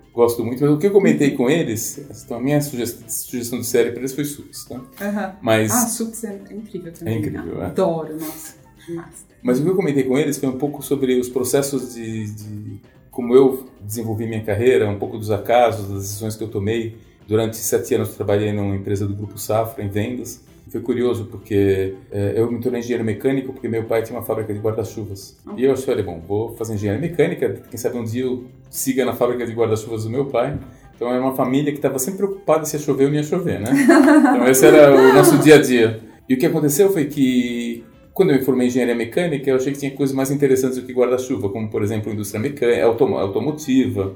muito, 0.45 0.63
mas 0.63 0.71
o 0.71 0.79
que 0.79 0.87
eu 0.87 0.93
comentei 0.93 1.33
com 1.33 1.51
eles, 1.51 1.99
então 2.25 2.37
a 2.37 2.41
minha 2.41 2.61
sugestão, 2.61 3.09
sugestão 3.09 3.59
de 3.59 3.67
série 3.67 3.91
para 3.91 3.99
eles 3.99 4.13
foi 4.13 4.25
Suits, 4.25 4.65
tá? 4.65 4.77
Uhum. 4.77 5.33
Mas, 5.43 5.73
ah, 5.73 5.89
Suits 5.89 6.23
é 6.23 6.41
incrível 6.53 6.93
também. 6.93 7.15
É 7.15 7.19
incrível, 7.19 7.61
é. 7.61 7.67
Adoro, 7.67 8.15
nossa, 8.15 8.55
demais. 8.87 9.27
Mas 9.43 9.59
o 9.59 9.65
que 9.65 9.69
eu 9.69 9.77
comentei 9.77 10.05
com 10.05 10.17
eles 10.17 10.39
foi 10.39 10.49
um 10.49 10.57
pouco 10.57 10.83
sobre 10.83 11.19
os 11.19 11.29
processos 11.29 11.95
de, 11.95 12.31
de 12.33 12.81
como 13.11 13.35
eu 13.35 13.67
desenvolvi 13.81 14.27
minha 14.27 14.43
carreira, 14.43 14.89
um 14.89 14.99
pouco 14.99 15.19
dos 15.19 15.31
acasos, 15.31 15.89
das 15.89 16.03
decisões 16.03 16.37
que 16.37 16.45
eu 16.45 16.49
tomei. 16.49 16.97
Durante 17.27 17.57
sete 17.57 17.95
anos 17.95 18.11
eu 18.11 18.15
trabalhei 18.15 18.53
numa 18.53 18.75
empresa 18.75 19.07
do 19.07 19.15
Grupo 19.15 19.37
Safra, 19.37 19.85
em 19.85 19.89
vendas, 19.89 20.43
foi 20.71 20.81
curioso 20.81 21.27
porque 21.27 21.95
é, 22.11 22.35
eu 22.37 22.51
me 22.51 22.61
tornei 22.61 22.81
engenheiro 22.81 23.05
mecânico 23.05 23.53
porque 23.53 23.69
meu 23.69 23.85
pai 23.85 24.03
tinha 24.03 24.19
uma 24.19 24.25
fábrica 24.25 24.53
de 24.53 24.61
guarda-chuvas. 24.61 25.37
Uhum. 25.47 25.59
E 25.59 25.65
eu 25.65 25.77
falei, 25.77 26.03
bom, 26.03 26.21
vou 26.27 26.55
fazer 26.57 26.75
engenharia 26.75 27.01
mecânica, 27.01 27.63
quem 27.71 27.79
sabe 27.79 27.99
um 27.99 28.05
dia 28.05 28.23
eu 28.23 28.45
siga 28.71 29.05
na 29.05 29.13
fábrica 29.13 29.47
de 29.47 29.53
guarda-chuvas 29.53 30.05
do 30.05 30.11
meu 30.11 30.27
pai. 30.27 30.59
Então 30.97 31.11
era 31.11 31.21
uma 31.21 31.35
família 31.35 31.73
que 31.73 31.79
estava 31.79 31.99
sempre 31.99 32.27
preocupada 32.27 32.65
se 32.65 32.77
ia 32.77 32.83
chover 32.83 33.05
ou 33.05 33.11
não 33.11 33.17
ia 33.17 33.23
chover, 33.23 33.61
né? 33.61 33.71
Então 34.35 34.49
esse 34.49 34.67
era 34.67 34.95
o 34.95 35.13
nosso 35.13 35.39
dia 35.39 35.57
a 35.57 35.61
dia. 35.61 36.01
E 36.29 36.35
o 36.35 36.39
que 36.39 36.47
aconteceu 36.47 36.91
foi 36.91 37.07
que 37.07 37.85
quando 38.13 38.31
eu 38.31 38.39
me 38.39 38.45
formei 38.45 38.67
em 38.67 38.71
engenharia 38.71 38.95
mecânica, 38.95 39.51
eu 39.51 39.57
achei 39.57 39.73
que 39.73 39.79
tinha 39.79 39.91
coisas 39.91 40.15
mais 40.15 40.31
interessantes 40.31 40.79
do 40.79 40.87
que 40.87 40.93
guarda-chuva, 40.93 41.49
como 41.49 41.69
por 41.69 41.83
exemplo 41.83 42.13
indústria 42.13 42.41
mecânica, 42.41 42.85
autom 42.85 43.19
automotiva, 43.19 44.15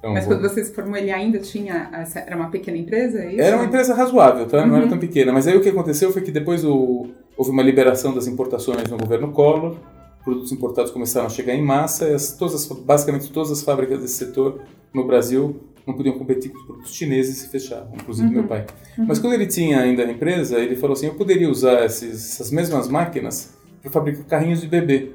então, 0.00 0.14
Mas 0.14 0.24
quando 0.24 0.40
você 0.40 0.64
se 0.64 0.72
formou, 0.72 0.96
ele 0.96 1.10
ainda 1.10 1.38
tinha. 1.38 1.90
Era 2.14 2.34
uma 2.34 2.50
pequena 2.50 2.78
empresa? 2.78 3.18
É 3.18 3.36
era 3.38 3.56
uma 3.56 3.66
empresa 3.66 3.94
razoável, 3.94 4.46
tá? 4.46 4.60
Uhum. 4.60 4.66
Não 4.66 4.76
era 4.76 4.84
uhum. 4.84 4.90
tão 4.90 4.98
pequena. 4.98 5.30
Mas 5.30 5.46
aí 5.46 5.54
o 5.54 5.60
que 5.60 5.68
aconteceu 5.68 6.10
foi 6.10 6.22
que 6.22 6.30
depois 6.30 6.64
o, 6.64 7.08
houve 7.36 7.50
uma 7.50 7.62
liberação 7.62 8.14
das 8.14 8.26
importações 8.26 8.88
no 8.88 8.96
governo 8.96 9.30
Collor, 9.30 9.76
produtos 10.24 10.50
importados 10.52 10.90
começaram 10.90 11.26
a 11.26 11.28
chegar 11.28 11.54
em 11.54 11.62
massa, 11.62 12.08
e 12.08 12.14
as, 12.14 12.32
todas 12.32 12.54
as, 12.54 12.66
basicamente 12.66 13.30
todas 13.30 13.50
as 13.50 13.62
fábricas 13.62 14.00
desse 14.00 14.14
setor 14.14 14.62
no 14.92 15.06
Brasil 15.06 15.60
não 15.86 15.94
podiam 15.94 16.16
competir 16.16 16.50
com 16.50 16.58
os 16.58 16.64
produtos 16.64 16.94
chineses 16.94 17.36
e 17.36 17.40
se 17.40 17.48
fechavam, 17.50 17.92
inclusive 17.94 18.26
uhum. 18.28 18.34
meu 18.34 18.44
pai. 18.44 18.64
Uhum. 18.96 19.04
Mas 19.06 19.18
quando 19.18 19.34
ele 19.34 19.46
tinha 19.46 19.80
ainda 19.80 20.02
a 20.02 20.10
empresa, 20.10 20.58
ele 20.58 20.76
falou 20.76 20.94
assim: 20.94 21.08
eu 21.08 21.14
poderia 21.14 21.50
usar 21.50 21.84
esses, 21.84 22.32
essas 22.32 22.50
mesmas 22.50 22.88
máquinas 22.88 23.54
para 23.82 23.90
fabricar 23.90 24.24
carrinhos 24.24 24.62
de 24.62 24.66
bebê. 24.66 25.10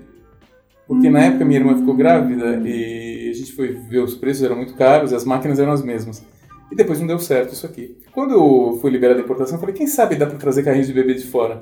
Porque 0.88 1.10
na 1.10 1.22
época 1.22 1.44
minha 1.44 1.60
irmã 1.60 1.76
ficou 1.76 1.96
grávida 1.96 2.62
e 2.64 3.15
a 3.15 3.15
gente 3.36 3.54
foi 3.54 3.74
ver 3.74 4.00
os 4.00 4.16
preços, 4.16 4.44
eram 4.44 4.56
muito 4.56 4.76
caros 4.76 5.12
e 5.12 5.16
as 5.16 5.26
máquinas 5.26 5.60
eram 5.60 5.72
as 5.72 5.84
mesmas. 5.84 6.24
E 6.72 6.76
depois 6.76 7.00
não 7.00 7.08
deu 7.08 7.20
certo 7.20 7.54
isso 7.54 7.66
aqui. 7.66 7.98
Quando 8.12 8.78
foi 8.82 8.90
liberada 8.90 9.20
a 9.20 9.24
importação, 9.24 9.56
eu 9.56 9.60
falei, 9.60 9.76
quem 9.76 9.88
sabe 9.88 10.16
dá 10.16 10.26
para 10.26 10.38
trazer 10.38 10.64
carrinhos 10.64 10.88
de 10.88 10.94
bebê 10.94 11.14
de 11.14 11.26
fora? 11.26 11.62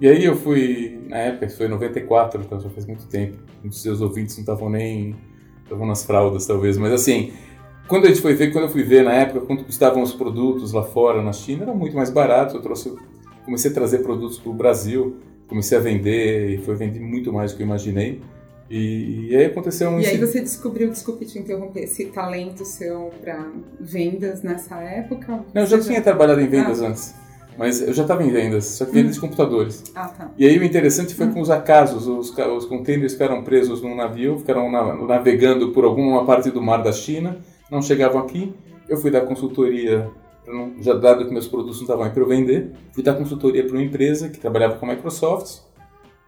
E 0.00 0.08
aí 0.08 0.24
eu 0.24 0.36
fui, 0.36 1.00
na 1.08 1.18
época, 1.18 1.46
isso 1.46 1.56
foi 1.56 1.66
em 1.66 1.70
94, 1.70 2.42
então 2.42 2.60
já 2.60 2.68
faz 2.68 2.86
muito 2.86 3.06
tempo. 3.06 3.38
Muitos 3.62 3.80
seus 3.80 4.00
ouvintes 4.00 4.36
não 4.36 4.42
estavam 4.42 4.68
nem, 4.68 5.14
estavam 5.62 5.86
nas 5.86 6.04
fraldas 6.04 6.46
talvez, 6.46 6.76
mas 6.76 6.92
assim, 6.92 7.32
quando 7.86 8.06
a 8.06 8.08
gente 8.08 8.20
foi 8.20 8.34
ver, 8.34 8.50
quando 8.52 8.64
eu 8.64 8.70
fui 8.70 8.82
ver 8.82 9.04
na 9.04 9.12
época 9.12 9.42
quanto 9.42 9.64
custavam 9.64 10.02
os 10.02 10.12
produtos 10.12 10.72
lá 10.72 10.82
fora, 10.82 11.22
na 11.22 11.32
China, 11.32 11.64
era 11.64 11.74
muito 11.74 11.94
mais 11.94 12.10
barato. 12.10 12.56
Eu 12.56 12.62
trouxe, 12.62 12.94
comecei 13.44 13.70
a 13.70 13.74
trazer 13.74 13.98
produtos 13.98 14.38
para 14.38 14.50
o 14.50 14.54
Brasil, 14.54 15.16
comecei 15.46 15.76
a 15.76 15.80
vender 15.80 16.50
e 16.50 16.58
foi 16.58 16.74
vender 16.74 17.00
muito 17.00 17.32
mais 17.32 17.52
do 17.52 17.56
que 17.56 17.62
eu 17.62 17.66
imaginei. 17.66 18.22
E, 18.70 19.28
e 19.30 19.36
aí 19.36 19.46
aconteceu 19.46 19.90
um. 19.90 20.00
E 20.00 20.06
aí 20.06 20.18
você 20.18 20.40
descobriu, 20.40 20.90
desculpe 20.90 21.26
te 21.26 21.38
interromper, 21.38 21.84
esse 21.84 22.06
talento 22.06 22.64
seu 22.64 23.10
para 23.20 23.46
vendas 23.78 24.42
nessa 24.42 24.76
época? 24.80 25.44
Não, 25.52 25.62
eu 25.62 25.66
já, 25.66 25.76
já 25.78 25.84
tinha 25.84 26.00
trabalhado 26.00 26.40
em 26.40 26.48
vendas 26.48 26.82
ah. 26.82 26.88
antes. 26.88 27.14
Mas 27.56 27.80
eu 27.80 27.92
já 27.92 28.02
estava 28.02 28.24
em 28.24 28.30
vendas, 28.30 28.64
só 28.64 28.84
que 28.84 28.92
vendas 28.92 29.12
hum. 29.12 29.14
de 29.14 29.20
computadores. 29.20 29.84
Ah, 29.94 30.08
tá. 30.08 30.30
E 30.36 30.46
aí 30.46 30.58
o 30.58 30.64
interessante 30.64 31.14
foi 31.14 31.26
hum. 31.26 31.34
com 31.34 31.40
os 31.40 31.50
acasos. 31.50 32.06
Os, 32.06 32.36
os 32.36 32.64
containers 32.64 33.12
ficaram 33.12 33.44
presos 33.44 33.80
num 33.80 33.94
navio, 33.94 34.38
ficaram 34.38 34.70
na, 34.70 34.94
navegando 35.06 35.70
por 35.70 35.84
alguma 35.84 36.24
parte 36.24 36.50
do 36.50 36.60
mar 36.60 36.82
da 36.82 36.92
China, 36.92 37.38
não 37.70 37.80
chegavam 37.80 38.20
aqui. 38.20 38.52
Eu 38.88 38.96
fui 38.96 39.10
dar 39.10 39.22
consultoria, 39.22 40.10
já 40.80 40.94
dado 40.94 41.26
que 41.26 41.32
meus 41.32 41.46
produtos 41.46 41.76
não 41.76 41.84
estavam 41.84 42.04
aí 42.04 42.10
para 42.10 42.22
eu 42.22 42.28
vender, 42.28 42.72
fui 42.92 43.02
dar 43.02 43.14
consultoria 43.14 43.64
para 43.64 43.72
uma 43.72 43.82
empresa 43.82 44.28
que 44.28 44.38
trabalhava 44.38 44.76
com 44.76 44.84
a 44.84 44.90
Microsoft 44.90 45.60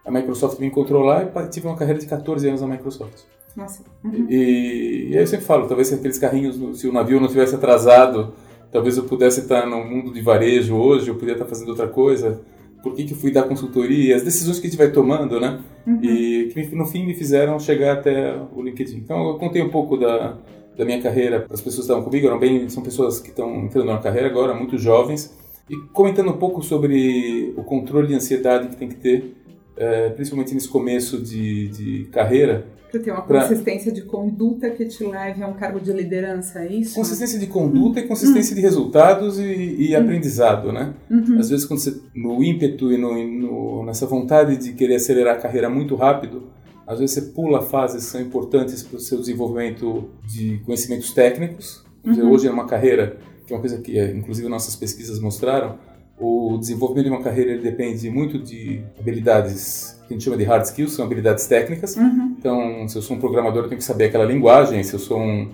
a 0.07 0.11
Microsoft 0.11 0.57
me 0.59 0.67
encontrou 0.67 1.03
lá 1.03 1.23
e 1.23 1.49
tive 1.49 1.67
uma 1.67 1.75
carreira 1.75 1.99
de 1.99 2.05
14 2.05 2.47
anos 2.47 2.61
na 2.61 2.67
Microsoft. 2.67 3.23
Nossa. 3.55 3.83
Uhum. 4.03 4.25
E, 4.29 5.09
e, 5.09 5.17
aí 5.17 5.23
eu 5.23 5.27
sempre 5.27 5.45
falo, 5.45 5.67
talvez 5.67 5.89
se 5.89 5.95
aqueles 5.95 6.17
carrinhos, 6.17 6.79
se 6.79 6.87
o 6.87 6.93
navio 6.93 7.19
não 7.19 7.27
tivesse 7.27 7.55
atrasado, 7.55 8.33
talvez 8.71 8.95
eu 8.95 9.03
pudesse 9.03 9.41
estar 9.41 9.65
no 9.67 9.83
mundo 9.83 10.13
de 10.13 10.21
varejo 10.21 10.75
hoje, 10.75 11.09
eu 11.09 11.15
poderia 11.15 11.33
estar 11.33 11.45
fazendo 11.45 11.69
outra 11.69 11.87
coisa. 11.87 12.39
Por 12.81 12.93
que, 12.93 13.03
que 13.03 13.15
fui 13.15 13.31
dar 13.31 13.43
consultoria? 13.43 14.15
As 14.15 14.23
decisões 14.23 14.59
que 14.59 14.67
a 14.67 14.69
gente 14.69 14.77
vai 14.77 14.91
tomando, 14.91 15.41
né? 15.41 15.59
Uhum. 15.85 15.99
E 16.01 16.51
que 16.53 16.75
no 16.75 16.85
fim 16.85 17.05
me 17.05 17.13
fizeram 17.13 17.59
chegar 17.59 17.97
até 17.97 18.33
o 18.55 18.61
LinkedIn. 18.61 18.97
Então 18.97 19.27
eu 19.27 19.37
contei 19.37 19.61
um 19.61 19.69
pouco 19.69 19.97
da, 19.97 20.37
da 20.77 20.85
minha 20.85 21.01
carreira 21.01 21.41
para 21.41 21.53
as 21.53 21.59
pessoas 21.59 21.85
que 21.85 21.91
estavam 21.91 22.03
comigo, 22.03 22.27
eram 22.27 22.39
bem, 22.39 22.69
são 22.69 22.81
pessoas 22.81 23.19
que 23.19 23.29
estão 23.29 23.53
entrando 23.57 23.87
na 23.87 23.97
carreira 23.97 24.29
agora, 24.29 24.53
muito 24.53 24.77
jovens. 24.77 25.35
E 25.69 25.75
comentando 25.91 26.29
um 26.29 26.37
pouco 26.37 26.63
sobre 26.63 27.53
o 27.57 27.63
controle 27.63 28.07
de 28.07 28.13
ansiedade 28.13 28.69
que 28.69 28.77
tem 28.77 28.87
que 28.87 28.95
ter 28.95 29.35
é, 29.77 30.09
principalmente 30.09 30.53
nesse 30.53 30.67
começo 30.67 31.21
de, 31.21 31.69
de 31.69 32.03
carreira. 32.11 32.65
Para 32.91 33.01
ter 33.01 33.11
uma 33.11 33.21
consistência 33.21 33.91
de 33.91 34.01
conduta 34.01 34.69
que 34.69 34.85
te 34.85 35.03
leve 35.03 35.43
a 35.43 35.47
um 35.47 35.53
cargo 35.53 35.79
de 35.79 35.91
liderança, 35.91 36.59
é 36.59 36.71
isso? 36.71 36.95
Consistência 36.95 37.37
de 37.37 37.47
conduta 37.47 37.99
e 37.99 38.07
consistência 38.07 38.55
de 38.55 38.61
resultados 38.61 39.37
e, 39.39 39.43
e 39.43 39.93
uhum. 39.93 40.01
aprendizado, 40.01 40.71
né? 40.71 40.93
Uhum. 41.09 41.37
Às 41.37 41.49
vezes, 41.49 41.65
quando 41.65 41.81
você, 41.81 41.99
no 42.15 42.41
ímpeto 42.41 42.91
e 42.91 42.97
no, 42.97 43.27
no, 43.27 43.85
nessa 43.85 44.05
vontade 44.05 44.55
de 44.57 44.73
querer 44.73 44.95
acelerar 44.95 45.35
a 45.35 45.39
carreira 45.39 45.69
muito 45.69 45.95
rápido, 45.95 46.43
às 46.87 46.99
vezes 46.99 47.15
você 47.15 47.21
pula 47.33 47.61
fases 47.61 48.05
que 48.05 48.11
são 48.11 48.21
importantes 48.21 48.81
para 48.81 48.95
o 48.95 48.99
seu 48.99 49.19
desenvolvimento 49.19 50.09
de 50.25 50.59
conhecimentos 50.65 51.11
técnicos. 51.11 51.83
Uhum. 52.05 52.31
Hoje, 52.31 52.47
é 52.47 52.51
uma 52.51 52.65
carreira, 52.65 53.17
que 53.45 53.53
é 53.53 53.55
uma 53.55 53.59
coisa 53.59 53.79
que, 53.79 53.99
é, 53.99 54.11
inclusive, 54.15 54.47
nossas 54.47 54.77
pesquisas 54.77 55.19
mostraram, 55.19 55.77
o 56.19 56.57
desenvolvimento 56.57 57.05
de 57.05 57.11
uma 57.11 57.21
carreira 57.21 57.51
ele 57.51 57.61
depende 57.61 58.09
muito 58.09 58.39
de 58.39 58.81
habilidades 58.99 59.97
que 60.07 60.13
a 60.13 60.17
gente 60.17 60.23
chama 60.23 60.37
de 60.37 60.43
hard 60.43 60.63
skills, 60.65 60.93
são 60.93 61.05
habilidades 61.05 61.45
técnicas. 61.47 61.95
Uhum. 61.95 62.35
Então, 62.37 62.87
se 62.87 62.97
eu 62.97 63.01
sou 63.01 63.17
um 63.17 63.19
programador, 63.19 63.63
eu 63.63 63.69
tenho 63.69 63.77
que 63.77 63.83
saber 63.83 64.05
aquela 64.05 64.25
linguagem. 64.25 64.81
Se 64.83 64.93
eu 64.93 64.99
sou 64.99 65.19
um, 65.19 65.49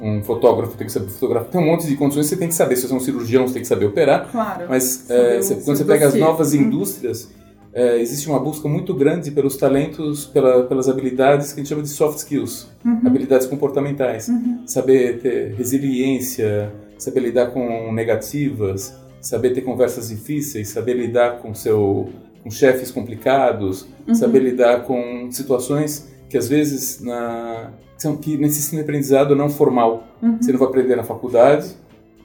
um 0.00 0.22
fotógrafo, 0.22 0.72
eu 0.72 0.76
tenho 0.76 0.88
que 0.88 0.92
saber 0.92 1.08
fotografar. 1.08 1.50
Tem 1.50 1.60
um 1.60 1.66
monte 1.66 1.86
de 1.86 1.96
condições 1.96 2.24
que 2.26 2.30
você 2.30 2.36
tem 2.36 2.48
que 2.48 2.54
saber. 2.54 2.76
Se 2.76 2.86
você 2.86 2.92
é 2.92 2.96
um 2.96 3.00
cirurgião, 3.00 3.46
você 3.46 3.54
tem 3.54 3.62
que 3.62 3.68
saber 3.68 3.86
operar. 3.86 4.28
Claro. 4.30 4.66
Mas 4.68 5.08
é, 5.08 5.40
você, 5.40 5.54
quando 5.56 5.76
você 5.76 5.84
pega 5.84 6.08
as 6.08 6.14
novas 6.14 6.52
uhum. 6.52 6.62
indústrias, 6.62 7.30
é, 7.72 7.98
existe 8.00 8.28
uma 8.28 8.38
busca 8.38 8.68
muito 8.68 8.92
grande 8.92 9.30
pelos 9.30 9.56
talentos, 9.56 10.26
pela, 10.26 10.64
pelas 10.64 10.88
habilidades 10.88 11.52
que 11.52 11.60
a 11.60 11.62
gente 11.62 11.68
chama 11.68 11.82
de 11.82 11.88
soft 11.88 12.18
skills, 12.18 12.68
uhum. 12.84 13.00
habilidades 13.06 13.46
comportamentais. 13.46 14.28
Uhum. 14.28 14.64
Saber 14.66 15.20
ter 15.20 15.54
resiliência, 15.54 16.72
saber 16.98 17.20
lidar 17.20 17.46
com 17.46 17.92
negativas, 17.92 18.94
saber 19.22 19.50
ter 19.50 19.62
conversas 19.62 20.08
difíceis, 20.08 20.68
saber 20.68 20.94
lidar 20.94 21.38
com 21.38 21.54
seu 21.54 22.10
com 22.42 22.50
chefes 22.50 22.90
complicados, 22.90 23.86
uhum. 24.06 24.14
saber 24.14 24.40
lidar 24.40 24.82
com 24.84 25.30
situações 25.30 26.10
que 26.28 26.36
às 26.36 26.48
vezes 26.48 27.00
na 27.00 27.70
são 27.96 28.16
que 28.16 28.36
necessitam 28.36 28.78
de 28.78 28.82
aprendizado 28.82 29.36
não 29.36 29.48
formal. 29.48 30.08
Uhum. 30.20 30.38
Você 30.40 30.50
não 30.50 30.58
vai 30.58 30.68
aprender 30.68 30.96
na 30.96 31.04
faculdade, 31.04 31.76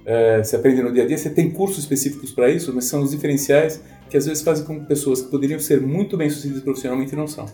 é, 0.03 0.43
você 0.43 0.55
aprende 0.55 0.81
no 0.81 0.91
dia 0.91 1.03
a 1.03 1.05
dia, 1.05 1.17
você 1.17 1.29
tem 1.29 1.51
cursos 1.51 1.79
específicos 1.79 2.31
para 2.31 2.49
isso, 2.49 2.73
mas 2.73 2.85
são 2.85 3.03
os 3.03 3.11
diferenciais 3.11 3.79
que 4.09 4.17
às 4.17 4.25
vezes 4.25 4.41
fazem 4.41 4.65
com 4.65 4.79
que 4.79 4.85
pessoas 4.87 5.21
que 5.21 5.29
poderiam 5.29 5.59
ser 5.59 5.81
muito 5.81 6.17
bem 6.17 6.29
sucedidas 6.29 6.63
profissionalmente 6.63 7.15
não 7.15 7.27
são. 7.27 7.45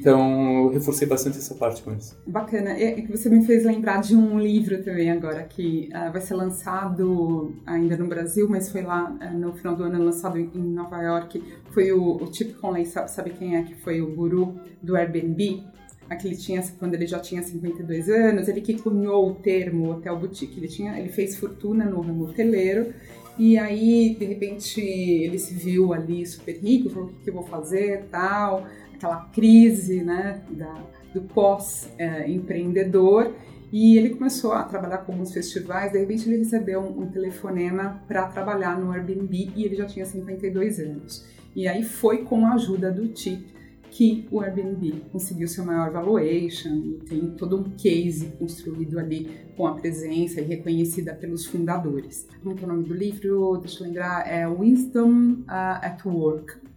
Então, 0.00 0.64
eu 0.64 0.68
reforcei 0.70 1.06
bastante 1.06 1.36
essa 1.36 1.54
parte 1.54 1.82
com 1.82 1.90
eles. 1.90 2.16
Bacana. 2.26 2.78
E 2.78 3.06
você 3.06 3.28
me 3.28 3.44
fez 3.44 3.64
lembrar 3.64 4.00
de 4.00 4.16
um 4.16 4.40
livro 4.40 4.82
também 4.82 5.10
agora, 5.10 5.42
que 5.42 5.90
uh, 5.92 6.10
vai 6.10 6.22
ser 6.22 6.34
lançado 6.34 7.54
ainda 7.66 7.98
no 7.98 8.06
Brasil, 8.06 8.48
mas 8.48 8.70
foi 8.70 8.80
lá 8.80 9.10
uh, 9.10 9.38
no 9.38 9.52
final 9.52 9.76
do 9.76 9.84
ano, 9.84 10.02
lançado 10.02 10.38
em 10.38 10.48
Nova 10.54 11.02
York. 11.02 11.42
Foi 11.70 11.92
o, 11.92 12.16
o 12.16 12.32
Chip 12.32 12.54
Conley, 12.54 12.86
sabe, 12.86 13.10
sabe 13.10 13.30
quem 13.30 13.56
é? 13.56 13.62
Que 13.62 13.74
foi 13.74 14.00
o 14.00 14.14
guru 14.14 14.54
do 14.82 14.96
Airbnb. 14.96 15.64
Aquele 16.08 16.34
tinha, 16.34 16.64
quando 16.78 16.94
ele 16.94 17.06
já 17.06 17.20
tinha 17.20 17.42
52 17.42 18.08
anos, 18.08 18.48
ele 18.48 18.62
que 18.62 18.80
cunhou 18.80 19.28
o 19.28 19.34
termo 19.34 19.90
hotel 19.90 20.18
boutique. 20.18 20.58
Ele, 20.58 20.66
tinha, 20.66 20.98
ele 20.98 21.10
fez 21.10 21.36
fortuna 21.36 21.84
no 21.84 22.00
ramo 22.00 22.24
hoteleiro 22.24 22.94
e 23.38 23.56
aí, 23.58 24.16
de 24.18 24.24
repente, 24.24 24.80
ele 24.80 25.38
se 25.38 25.54
viu 25.54 25.92
ali 25.92 26.26
super 26.26 26.56
rico, 26.56 26.90
falou: 26.90 27.08
o 27.08 27.12
que, 27.12 27.24
que 27.24 27.30
eu 27.30 27.34
vou 27.34 27.44
fazer, 27.44 28.06
tal 28.10 28.66
aquela 29.00 29.24
crise 29.32 30.02
né, 30.02 30.42
da, 30.50 30.84
do 31.14 31.22
pós-empreendedor. 31.22 33.32
E 33.72 33.96
ele 33.96 34.10
começou 34.10 34.52
a 34.52 34.64
trabalhar 34.64 34.98
com 34.98 35.12
alguns 35.12 35.32
festivais. 35.32 35.92
De 35.92 35.98
repente, 35.98 36.28
ele 36.28 36.36
recebeu 36.38 36.80
um, 36.80 37.02
um 37.02 37.06
telefonema 37.06 38.02
para 38.06 38.26
trabalhar 38.26 38.78
no 38.78 38.92
Airbnb 38.92 39.52
e 39.56 39.64
ele 39.64 39.76
já 39.76 39.86
tinha 39.86 40.04
52 40.04 40.78
anos. 40.80 41.24
E 41.56 41.66
aí 41.66 41.82
foi 41.82 42.24
com 42.24 42.44
a 42.46 42.52
ajuda 42.54 42.92
do 42.92 43.08
Tip 43.08 43.58
que 43.90 44.28
o 44.30 44.40
Airbnb 44.40 45.02
conseguiu 45.10 45.48
seu 45.48 45.64
maior 45.64 45.90
valuation 45.90 46.76
e 46.76 47.00
tem 47.08 47.30
todo 47.30 47.58
um 47.58 47.70
case 47.70 48.26
construído 48.38 49.00
ali 49.00 49.28
com 49.56 49.66
a 49.66 49.74
presença 49.74 50.40
e 50.40 50.44
reconhecida 50.44 51.12
pelos 51.12 51.44
fundadores. 51.44 52.28
Como 52.40 52.56
é 52.56 52.62
o 52.62 52.68
nome 52.68 52.84
do 52.84 52.94
livro? 52.94 53.56
Deixa 53.56 53.82
eu 53.82 53.88
lembrar, 53.88 54.30
é 54.30 54.46
Wisdom 54.46 55.40
uh, 55.40 55.80
at 55.82 56.06
Work. 56.06 56.69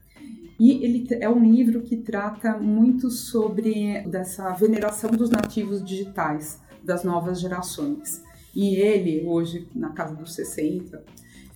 E 0.60 0.84
ele 0.84 1.08
é 1.20 1.30
um 1.30 1.44
livro 1.44 1.82
que 1.82 1.98
trata 1.98 2.58
muito 2.58 3.10
sobre 3.10 4.02
dessa 4.08 4.52
veneração 4.54 5.12
dos 5.12 5.30
nativos 5.30 5.84
digitais 5.84 6.62
das 6.84 7.04
novas 7.04 7.40
gerações. 7.40 8.24
E 8.56 8.76
ele, 8.76 9.26
hoje, 9.26 9.68
na 9.74 9.90
casa 9.90 10.16
dos 10.16 10.36
60, 10.36 11.04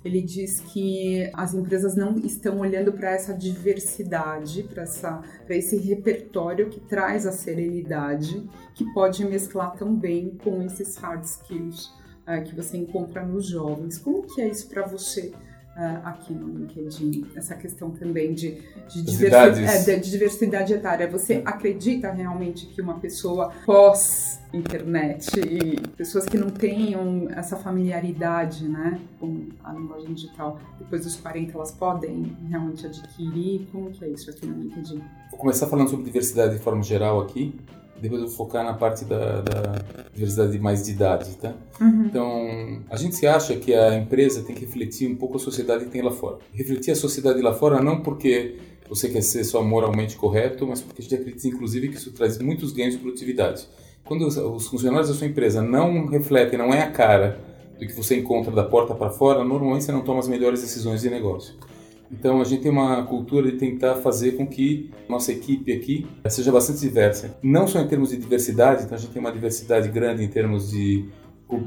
ele 0.03 0.21
diz 0.21 0.59
que 0.59 1.29
as 1.33 1.53
empresas 1.53 1.95
não 1.95 2.17
estão 2.17 2.59
olhando 2.59 2.91
para 2.93 3.11
essa 3.11 3.33
diversidade, 3.33 4.63
para 4.63 5.55
esse 5.55 5.77
repertório 5.77 6.69
que 6.69 6.79
traz 6.79 7.27
a 7.27 7.31
serenidade, 7.31 8.47
que 8.73 8.85
pode 8.93 9.23
mesclar 9.25 9.75
também 9.75 10.37
com 10.43 10.61
esses 10.61 10.95
hard 10.97 11.23
skills 11.23 11.87
uh, 12.27 12.43
que 12.43 12.55
você 12.55 12.77
encontra 12.77 13.25
nos 13.25 13.47
jovens. 13.47 13.97
Como 13.97 14.23
que 14.23 14.41
é 14.41 14.47
isso 14.47 14.67
para 14.69 14.85
você? 14.85 15.33
Uh, 15.77 16.01
aqui 16.07 16.33
no 16.33 16.47
LinkedIn, 16.57 17.27
essa 17.35 17.53
questão 17.53 17.91
também 17.91 18.33
de, 18.33 18.59
de, 18.89 19.03
diversidade, 19.03 19.63
é, 19.63 19.95
de 19.95 20.09
diversidade 20.09 20.73
etária. 20.73 21.07
Você 21.07 21.43
acredita 21.45 22.11
realmente 22.11 22.65
que 22.65 22.81
uma 22.81 22.95
pessoa 22.95 23.51
pós 23.63 24.39
internet 24.53 25.29
pessoas 25.95 26.25
que 26.25 26.37
não 26.37 26.49
tenham 26.49 27.27
essa 27.31 27.55
familiaridade 27.57 28.67
né, 28.67 28.99
com 29.19 29.47
a 29.63 29.73
linguagem 29.73 30.13
digital, 30.13 30.59
depois 30.79 31.03
dos 31.03 31.15
40 31.15 31.53
elas 31.53 31.71
podem 31.71 32.35
realmente 32.49 32.85
adquirir? 32.85 33.67
Como 33.71 33.91
que 33.91 34.03
é 34.05 34.09
isso 34.09 34.29
aqui 34.29 34.45
no 34.45 34.63
LinkedIn? 34.63 35.01
Vou 35.31 35.39
começar 35.39 35.67
falando 35.67 35.89
sobre 35.89 36.05
diversidade 36.05 36.55
de 36.55 36.59
forma 36.59 36.81
geral 36.81 37.21
aqui, 37.21 37.53
depois 38.01 38.21
eu 38.21 38.27
vou 38.27 38.35
focar 38.35 38.63
na 38.63 38.73
parte 38.73 39.05
da, 39.05 39.41
da 39.41 39.81
diversidade 40.13 40.57
mais 40.59 40.83
de 40.83 40.91
idade, 40.91 41.35
tá? 41.35 41.53
Uhum. 41.81 42.05
Então, 42.05 42.81
a 42.89 42.95
gente 42.95 43.25
acha 43.25 43.55
que 43.55 43.73
a 43.73 43.97
empresa 43.97 44.43
tem 44.43 44.55
que 44.55 44.65
refletir 44.65 45.09
um 45.09 45.15
pouco 45.15 45.37
a 45.37 45.39
sociedade 45.39 45.85
que 45.85 45.91
tem 45.91 46.01
lá 46.01 46.11
fora. 46.11 46.37
Refletir 46.53 46.91
a 46.91 46.95
sociedade 46.95 47.41
lá 47.41 47.53
fora 47.53 47.81
não 47.81 48.01
porque 48.01 48.55
você 48.89 49.09
quer 49.09 49.21
ser 49.21 49.43
só 49.43 49.63
moralmente 49.63 50.15
correto, 50.15 50.65
mas 50.65 50.81
porque 50.81 51.01
a 51.01 51.03
gente 51.03 51.15
acredita, 51.15 51.47
inclusive, 51.47 51.89
que 51.89 51.97
isso 51.97 52.11
traz 52.11 52.37
muitos 52.39 52.71
ganhos 52.71 52.93
de 52.93 52.99
produtividade. 52.99 53.67
Quando 54.03 54.25
os 54.25 54.67
funcionários 54.67 55.09
da 55.09 55.15
sua 55.15 55.27
empresa 55.27 55.61
não 55.61 56.05
refletem, 56.05 56.57
não 56.57 56.73
é 56.73 56.81
a 56.81 56.91
cara 56.91 57.39
do 57.77 57.85
que 57.85 57.93
você 57.93 58.17
encontra 58.17 58.51
da 58.51 58.63
porta 58.63 58.95
para 58.95 59.09
fora, 59.09 59.43
normalmente 59.43 59.83
você 59.83 59.91
não 59.91 60.01
toma 60.01 60.19
as 60.19 60.27
melhores 60.27 60.61
decisões 60.61 61.01
de 61.01 61.09
negócio. 61.09 61.53
Então 62.11 62.41
a 62.41 62.43
gente 62.43 62.61
tem 62.61 62.71
uma 62.71 63.03
cultura 63.03 63.51
de 63.51 63.57
tentar 63.57 63.95
fazer 63.95 64.33
com 64.33 64.47
que 64.47 64.89
nossa 65.09 65.31
equipe 65.31 65.73
aqui 65.73 66.07
seja 66.29 66.51
bastante 66.51 66.79
diversa. 66.79 67.37
Não 67.43 67.67
só 67.67 67.79
em 67.79 67.87
termos 67.87 68.09
de 68.09 68.17
diversidade, 68.17 68.83
então 68.83 68.97
a 68.97 68.99
gente 68.99 69.11
tem 69.11 69.19
uma 69.19 69.31
diversidade 69.31 69.89
grande 69.89 70.23
em 70.23 70.27
termos 70.27 70.71
de, 70.71 71.05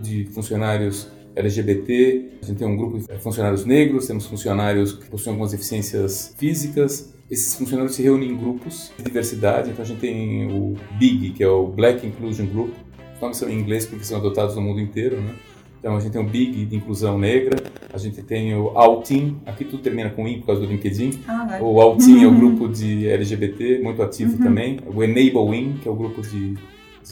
de 0.01 0.27
funcionários 0.27 1.09
LGBT, 1.37 2.31
a 2.43 2.47
gente 2.47 2.59
tem 2.59 2.67
um 2.67 2.77
grupo 2.77 2.99
de 2.99 3.19
funcionários 3.19 3.65
negros, 3.65 4.07
temos 4.07 4.27
funcionários 4.27 4.93
que 4.93 5.09
possuem 5.09 5.33
algumas 5.33 5.53
deficiências 5.53 6.35
físicas. 6.37 7.15
Esses 7.31 7.55
funcionários 7.55 7.95
se 7.95 8.03
reúnem 8.03 8.31
em 8.31 8.37
grupos 8.37 8.91
de 8.97 9.05
diversidade, 9.05 9.71
então 9.71 9.85
a 9.85 9.87
gente 9.87 10.01
tem 10.01 10.51
o 10.53 10.75
BIG, 10.99 11.31
que 11.31 11.45
é 11.45 11.49
o 11.49 11.69
Black 11.69 12.05
Inclusion 12.05 12.47
Group. 12.47 12.73
Os 13.15 13.21
nomes 13.21 13.37
são 13.37 13.49
em 13.49 13.59
inglês 13.59 13.87
porque 13.87 14.05
são 14.05 14.19
adotados 14.19 14.57
no 14.57 14.63
mundo 14.63 14.81
inteiro, 14.81 15.21
né? 15.21 15.35
Então 15.81 15.97
a 15.97 16.01
gente 16.01 16.13
tem 16.13 16.21
o 16.21 16.25
Big 16.25 16.67
de 16.67 16.77
inclusão 16.77 17.19
negra, 17.19 17.57
a 17.93 17.99
gente 17.99 18.23
tem 18.23 18.55
o 18.55 18.69
Altin, 18.69 19.39
aqui 19.47 19.65
tudo 19.65 19.83
termina 19.83 20.11
com 20.11 20.27
I 20.27 20.39
por 20.39 20.47
causa 20.47 20.63
do 20.63 20.67
LinkedIn. 20.67 21.21
Ah, 21.27 21.59
o 21.61 21.81
Altin 21.81 22.23
é 22.23 22.27
o 22.27 22.35
grupo 22.35 22.69
de 22.69 23.09
LGBT, 23.09 23.81
muito 23.83 24.03
ativo 24.03 24.37
uhum. 24.37 24.45
também. 24.45 24.79
O 24.95 25.03
Enable 25.03 25.57
In, 25.57 25.79
que 25.79 25.89
é 25.89 25.91
o 25.91 25.95
grupo 25.95 26.23
de 26.23 26.55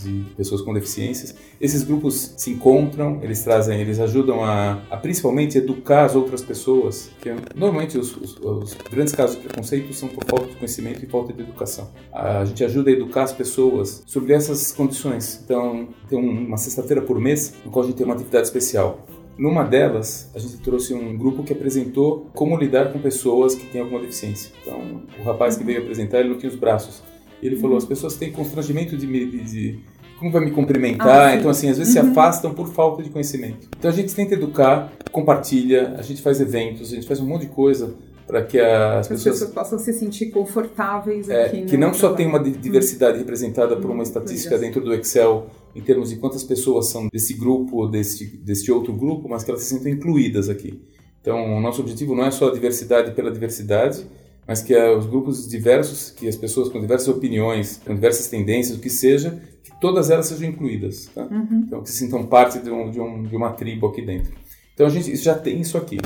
de 0.03 0.25
pessoas 0.37 0.61
com 0.61 0.73
deficiências. 0.73 1.35
Esses 1.61 1.83
grupos 1.83 2.35
se 2.37 2.51
encontram, 2.51 3.21
eles 3.23 3.43
trazem, 3.43 3.81
eles 3.81 3.99
ajudam 3.99 4.45
a, 4.45 4.83
a 4.91 4.97
principalmente 4.97 5.59
educar 5.59 6.05
as 6.05 6.15
outras 6.15 6.43
pessoas, 6.43 7.11
que 7.21 7.35
normalmente 7.55 7.99
os, 7.99 8.17
os, 8.17 8.39
os, 8.39 8.77
grandes 8.91 9.15
casos 9.15 9.37
de 9.37 9.43
preconceito 9.43 9.93
são 9.93 10.09
por 10.09 10.25
falta 10.25 10.47
de 10.47 10.57
conhecimento 10.57 11.05
e 11.05 11.09
falta 11.09 11.33
de 11.33 11.43
educação. 11.43 11.91
A 12.13 12.45
gente 12.45 12.65
ajuda 12.65 12.91
a 12.91 12.93
educar 12.93 13.25
as 13.25 13.33
pessoas 13.33 14.03
sobre 14.07 14.33
essas 14.33 14.73
condições. 14.73 15.41
Então, 15.45 15.89
tem 16.09 16.19
uma 16.19 16.57
sexta-feira 16.57 17.03
por 17.03 17.19
mês 17.19 17.55
no 17.65 17.71
qual 17.71 17.85
a 17.85 17.89
gente 17.89 17.97
tem 17.97 18.05
uma 18.05 18.15
atividade 18.15 18.47
especial. 18.47 19.07
Numa 19.39 19.63
delas, 19.63 20.31
a 20.35 20.39
gente 20.41 20.57
trouxe 20.57 20.93
um 20.93 21.17
grupo 21.17 21.45
que 21.45 21.53
apresentou 21.53 22.27
como 22.35 22.57
lidar 22.57 22.93
com 22.93 22.99
pessoas 22.99 23.55
que 23.55 23.67
têm 23.67 23.81
alguma 23.81 24.01
deficiência. 24.01 24.51
Então, 24.61 25.03
o 25.19 25.23
rapaz 25.23 25.57
que 25.57 25.63
veio 25.63 25.81
apresentar, 25.81 26.19
ele 26.19 26.31
não 26.31 26.39
tinha 26.39 26.51
os 26.51 26.59
braços. 26.59 27.05
Ele 27.41 27.57
falou, 27.57 27.77
as 27.77 27.85
pessoas 27.85 28.17
têm 28.17 28.33
constrangimento 28.33 28.97
de, 28.97 29.07
de, 29.07 29.45
de 29.45 29.79
como 30.19 30.33
vai 30.33 30.45
me 30.45 30.51
cumprimentar? 30.51 31.29
Ah, 31.29 31.37
então, 31.37 31.49
assim, 31.49 31.69
às 31.69 31.79
vezes 31.79 31.95
uhum. 31.95 32.03
se 32.03 32.11
afastam 32.11 32.53
por 32.53 32.69
falta 32.69 33.01
de 33.01 33.11
conhecimento. 33.11 33.69
Então, 33.79 33.89
a 33.89 33.95
gente 33.95 34.13
tenta 34.13 34.35
educar, 34.35 34.93
compartilha, 35.13 35.95
a 35.97 36.03
gente 36.03 36.21
faz 36.21 36.41
eventos, 36.41 36.93
a 36.93 36.97
gente 36.97 37.07
faz 37.07 37.21
um 37.21 37.27
monte 37.27 37.43
de 37.43 37.53
coisa 37.53 37.95
para 38.29 38.45
que 38.45 38.61
as, 38.61 38.99
as 38.99 39.09
pessoas, 39.09 39.39
pessoas, 39.39 39.51
possam 39.55 39.79
se 39.79 39.91
sentir 39.95 40.27
confortáveis 40.27 41.31
é, 41.31 41.47
aqui. 41.47 41.65
Que 41.65 41.79
não 41.79 41.95
só 41.95 42.13
tem 42.13 42.27
uma 42.27 42.39
diversidade 42.39 43.15
uhum. 43.15 43.21
representada 43.21 43.75
por 43.75 43.91
uma 43.91 44.03
estatística 44.03 44.59
dentro 44.59 44.83
do 44.83 44.93
Excel 44.93 45.47
em 45.75 45.81
termos 45.81 46.11
de 46.11 46.17
quantas 46.17 46.45
pessoas 46.45 46.91
são 46.91 47.09
desse 47.11 47.33
grupo 47.33 47.79
ou 47.79 47.91
desse, 47.91 48.37
desse 48.37 48.71
outro 48.71 48.93
grupo, 48.93 49.27
mas 49.31 49.45
que 49.45 49.51
elas 49.51 49.63
se 49.63 49.75
sentem 49.75 49.95
incluídas 49.95 50.51
aqui. 50.51 50.79
Então, 51.23 51.57
o 51.57 51.61
nosso 51.61 51.81
objetivo 51.81 52.15
não 52.15 52.27
é 52.27 52.31
só 52.31 52.51
a 52.51 52.53
diversidade 52.53 53.13
pela 53.13 53.31
diversidade, 53.31 54.07
mas 54.47 54.61
que 54.61 54.77
os 54.77 55.07
grupos 55.07 55.49
diversos, 55.49 56.11
que 56.11 56.29
as 56.29 56.37
pessoas 56.37 56.69
com 56.69 56.81
diversas 56.81 57.09
opiniões, 57.09 57.81
com 57.85 57.95
diversas 57.95 58.29
tendências, 58.29 58.77
o 58.77 58.81
que 58.81 58.91
seja, 58.91 59.41
que 59.63 59.71
todas 59.81 60.11
elas 60.11 60.27
sejam 60.27 60.51
incluídas, 60.51 61.11
tá? 61.15 61.23
Uhum. 61.23 61.65
Então, 61.67 61.83
que 61.83 61.91
se 61.91 61.97
sintam 61.97 62.27
parte 62.27 62.59
de, 62.59 62.71
um, 62.71 62.91
de, 62.91 63.01
um, 63.01 63.23
de, 63.23 63.37
uma 63.37 63.53
tribo 63.53 63.87
aqui 63.87 64.03
dentro. 64.03 64.33
Então, 64.75 64.87
a 64.87 64.91
gente 64.91 65.15
já 65.17 65.35
tem 65.35 65.61
isso 65.61 65.79
aqui. 65.79 65.99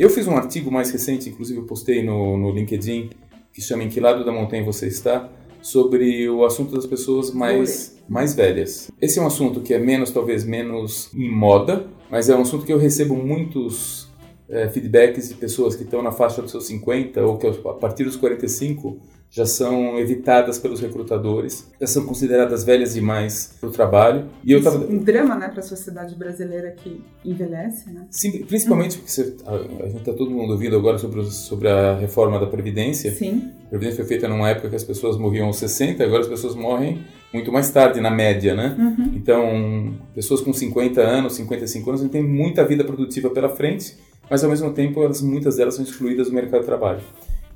Eu 0.00 0.08
fiz 0.08 0.26
um 0.26 0.34
artigo 0.34 0.72
mais 0.72 0.90
recente, 0.90 1.28
inclusive 1.28 1.60
eu 1.60 1.66
postei 1.66 2.02
no, 2.02 2.34
no 2.34 2.50
LinkedIn, 2.50 3.10
que 3.52 3.60
chama 3.60 3.82
Em 3.82 3.90
Que 3.90 4.00
Lado 4.00 4.24
da 4.24 4.32
Montanha 4.32 4.64
Você 4.64 4.86
Está?, 4.86 5.30
sobre 5.60 6.26
o 6.26 6.42
assunto 6.42 6.74
das 6.74 6.86
pessoas 6.86 7.34
mais, 7.34 7.98
mais 8.08 8.34
velhas. 8.34 8.90
Esse 8.98 9.18
é 9.18 9.22
um 9.22 9.26
assunto 9.26 9.60
que 9.60 9.74
é 9.74 9.78
menos, 9.78 10.10
talvez, 10.10 10.42
menos 10.42 11.10
em 11.14 11.30
moda, 11.30 11.86
mas 12.10 12.30
é 12.30 12.34
um 12.34 12.40
assunto 12.40 12.64
que 12.64 12.72
eu 12.72 12.78
recebo 12.78 13.14
muitos 13.14 14.08
é, 14.48 14.70
feedbacks 14.70 15.28
de 15.28 15.34
pessoas 15.34 15.76
que 15.76 15.82
estão 15.82 16.00
na 16.00 16.12
faixa 16.12 16.40
dos 16.40 16.50
seus 16.50 16.66
50 16.68 17.20
ou 17.20 17.36
que 17.36 17.46
a 17.46 17.52
partir 17.74 18.04
dos 18.04 18.16
45 18.16 18.96
já 19.30 19.46
são 19.46 19.96
evitadas 19.98 20.58
pelos 20.58 20.80
recrutadores, 20.80 21.66
já 21.80 21.86
são 21.86 22.04
consideradas 22.04 22.64
velhas 22.64 22.94
demais 22.94 23.54
para 23.60 23.68
o 23.68 23.72
trabalho. 23.72 24.26
E 24.44 24.50
eu 24.50 24.62
tava... 24.62 24.78
Um 24.78 24.98
drama, 24.98 25.36
né, 25.36 25.48
para 25.48 25.60
a 25.60 25.62
sociedade 25.62 26.16
brasileira 26.16 26.72
que 26.72 27.00
envelhece, 27.24 27.90
né? 27.90 28.06
Sim, 28.10 28.44
principalmente 28.44 28.96
porque 28.96 29.10
você, 29.10 29.36
a, 29.46 29.54
a, 29.54 29.86
gente 29.86 29.98
está 29.98 30.12
todo 30.12 30.32
mundo 30.32 30.52
ouvindo 30.52 30.74
agora 30.76 30.98
sobre, 30.98 31.24
sobre 31.26 31.68
a 31.68 31.94
reforma 31.94 32.40
da 32.40 32.46
Previdência. 32.46 33.12
Sim. 33.12 33.52
A 33.66 33.68
Previdência 33.68 33.98
foi 33.98 34.06
feita 34.06 34.26
numa 34.26 34.50
época 34.50 34.68
que 34.68 34.76
as 34.76 34.84
pessoas 34.84 35.16
morriam 35.16 35.46
aos 35.46 35.56
60, 35.58 36.02
agora 36.02 36.22
as 36.22 36.28
pessoas 36.28 36.56
morrem 36.56 37.04
muito 37.32 37.52
mais 37.52 37.70
tarde, 37.70 38.00
na 38.00 38.10
média, 38.10 38.56
né? 38.56 38.74
Uhum. 38.76 39.12
Então, 39.14 39.94
pessoas 40.12 40.40
com 40.40 40.52
50 40.52 41.00
anos, 41.00 41.34
55 41.34 41.88
anos, 41.88 42.08
têm 42.10 42.24
muita 42.24 42.64
vida 42.64 42.82
produtiva 42.82 43.30
pela 43.30 43.48
frente 43.48 43.96
mas 44.30 44.44
ao 44.44 44.50
mesmo 44.50 44.72
tempo 44.72 45.02
elas, 45.02 45.20
muitas 45.20 45.56
delas 45.56 45.74
são 45.74 45.84
excluídas 45.84 46.28
do 46.28 46.32
mercado 46.32 46.60
de 46.60 46.66
trabalho. 46.66 47.00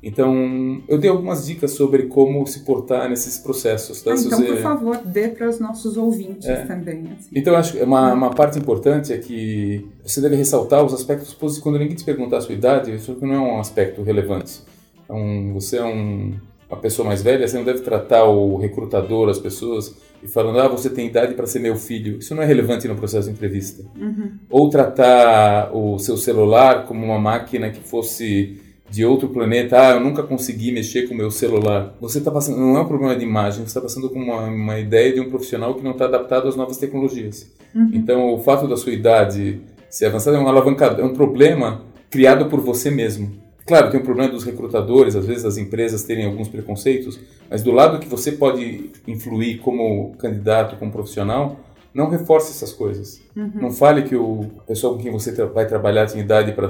Então, 0.01 0.83
eu 0.87 0.99
dei 0.99 1.09
algumas 1.09 1.47
dicas 1.47 1.71
sobre 1.71 2.03
como 2.03 2.45
se 2.45 2.59
portar 2.59 3.09
nesses 3.09 3.39
processos. 3.39 4.01
Tá? 4.01 4.11
Ah, 4.11 4.15
então, 4.15 4.43
por 4.43 4.57
favor, 4.57 4.97
dê 5.03 5.29
para 5.29 5.49
os 5.49 5.59
nossos 5.59 5.97
ouvintes 5.97 6.47
é. 6.47 6.63
também. 6.63 7.09
Assim. 7.17 7.29
Então, 7.33 7.55
acho 7.55 7.73
que 7.73 7.83
uma, 7.83 8.13
uma 8.13 8.29
parte 8.29 8.59
importante 8.59 9.11
é 9.11 9.17
que 9.17 9.85
você 10.05 10.21
deve 10.21 10.35
ressaltar 10.35 10.83
os 10.83 10.93
aspectos 10.93 11.33
positivos. 11.33 11.63
Quando 11.63 11.79
ninguém 11.79 11.95
te 11.95 12.03
perguntar 12.03 12.37
a 12.37 12.41
sua 12.41 12.53
idade, 12.53 12.93
isso 12.93 13.17
não 13.19 13.33
é 13.33 13.39
um 13.39 13.59
aspecto 13.59 14.03
relevante. 14.03 14.61
Então, 15.03 15.53
você 15.53 15.77
é 15.77 15.83
um, 15.83 16.33
uma 16.69 16.77
pessoa 16.79 17.07
mais 17.07 17.23
velha, 17.23 17.47
você 17.47 17.57
não 17.57 17.65
deve 17.65 17.79
tratar 17.79 18.25
o 18.25 18.57
recrutador, 18.57 19.29
as 19.29 19.39
pessoas, 19.39 19.95
e 20.21 20.27
falando, 20.27 20.59
ah, 20.59 20.67
você 20.67 20.89
tem 20.89 21.07
idade 21.07 21.33
para 21.33 21.47
ser 21.47 21.59
meu 21.59 21.75
filho. 21.75 22.19
Isso 22.19 22.35
não 22.35 22.43
é 22.43 22.45
relevante 22.45 22.87
no 22.87 22.95
processo 22.95 23.27
de 23.27 23.33
entrevista. 23.33 23.83
Uhum. 23.95 24.33
Ou 24.49 24.69
tratar 24.69 25.75
o 25.75 25.97
seu 25.97 26.17
celular 26.17 26.85
como 26.85 27.05
uma 27.05 27.19
máquina 27.19 27.69
que 27.69 27.79
fosse 27.79 28.59
de 28.89 29.05
outro 29.05 29.29
planeta. 29.29 29.79
Ah, 29.79 29.91
eu 29.93 29.99
nunca 29.99 30.23
consegui 30.23 30.71
mexer 30.71 31.07
com 31.07 31.13
o 31.13 31.17
meu 31.17 31.31
celular. 31.31 31.93
Você 31.99 32.19
está 32.19 32.31
passando, 32.31 32.59
não 32.59 32.77
é 32.77 32.81
um 32.81 32.87
problema 32.87 33.15
de 33.15 33.23
imagem, 33.23 33.61
você 33.61 33.67
está 33.67 33.81
passando 33.81 34.09
com 34.09 34.19
uma, 34.19 34.41
uma 34.41 34.79
ideia 34.79 35.13
de 35.13 35.19
um 35.19 35.29
profissional 35.29 35.73
que 35.75 35.83
não 35.83 35.91
está 35.91 36.05
adaptado 36.05 36.47
às 36.47 36.55
novas 36.55 36.77
tecnologias. 36.77 37.51
Uhum. 37.73 37.91
Então, 37.93 38.33
o 38.33 38.39
fato 38.39 38.67
da 38.67 38.77
sua 38.77 38.93
idade 38.93 39.61
ser 39.89 40.05
avançada 40.05 40.37
é 40.37 40.39
um 40.39 40.47
alavancado, 40.47 41.01
é 41.01 41.05
um 41.05 41.13
problema 41.13 41.81
criado 42.09 42.45
por 42.45 42.59
você 42.59 42.89
mesmo. 42.91 43.31
Claro, 43.65 43.89
tem 43.89 43.99
o 43.99 44.03
problema 44.03 44.31
dos 44.31 44.43
recrutadores, 44.43 45.15
às 45.15 45.25
vezes 45.25 45.43
as 45.43 45.57
empresas 45.57 46.03
terem 46.03 46.25
alguns 46.25 46.47
preconceitos, 46.47 47.19
mas 47.49 47.63
do 47.63 47.71
lado 47.71 47.99
que 47.99 48.07
você 48.07 48.31
pode 48.31 48.91
influir 49.07 49.57
como 49.57 50.13
candidato, 50.19 50.77
como 50.77 50.91
profissional, 50.91 51.59
não 51.93 52.09
reforce 52.09 52.51
essas 52.51 52.71
coisas. 52.71 53.21
Uhum. 53.35 53.51
Não 53.55 53.71
fale 53.71 54.03
que 54.03 54.15
o 54.15 54.45
pessoal 54.67 54.95
com 54.95 55.01
quem 55.01 55.11
você 55.11 55.31
vai 55.45 55.65
trabalhar 55.65 56.05
tem 56.05 56.21
idade 56.21 56.51
para 56.51 56.69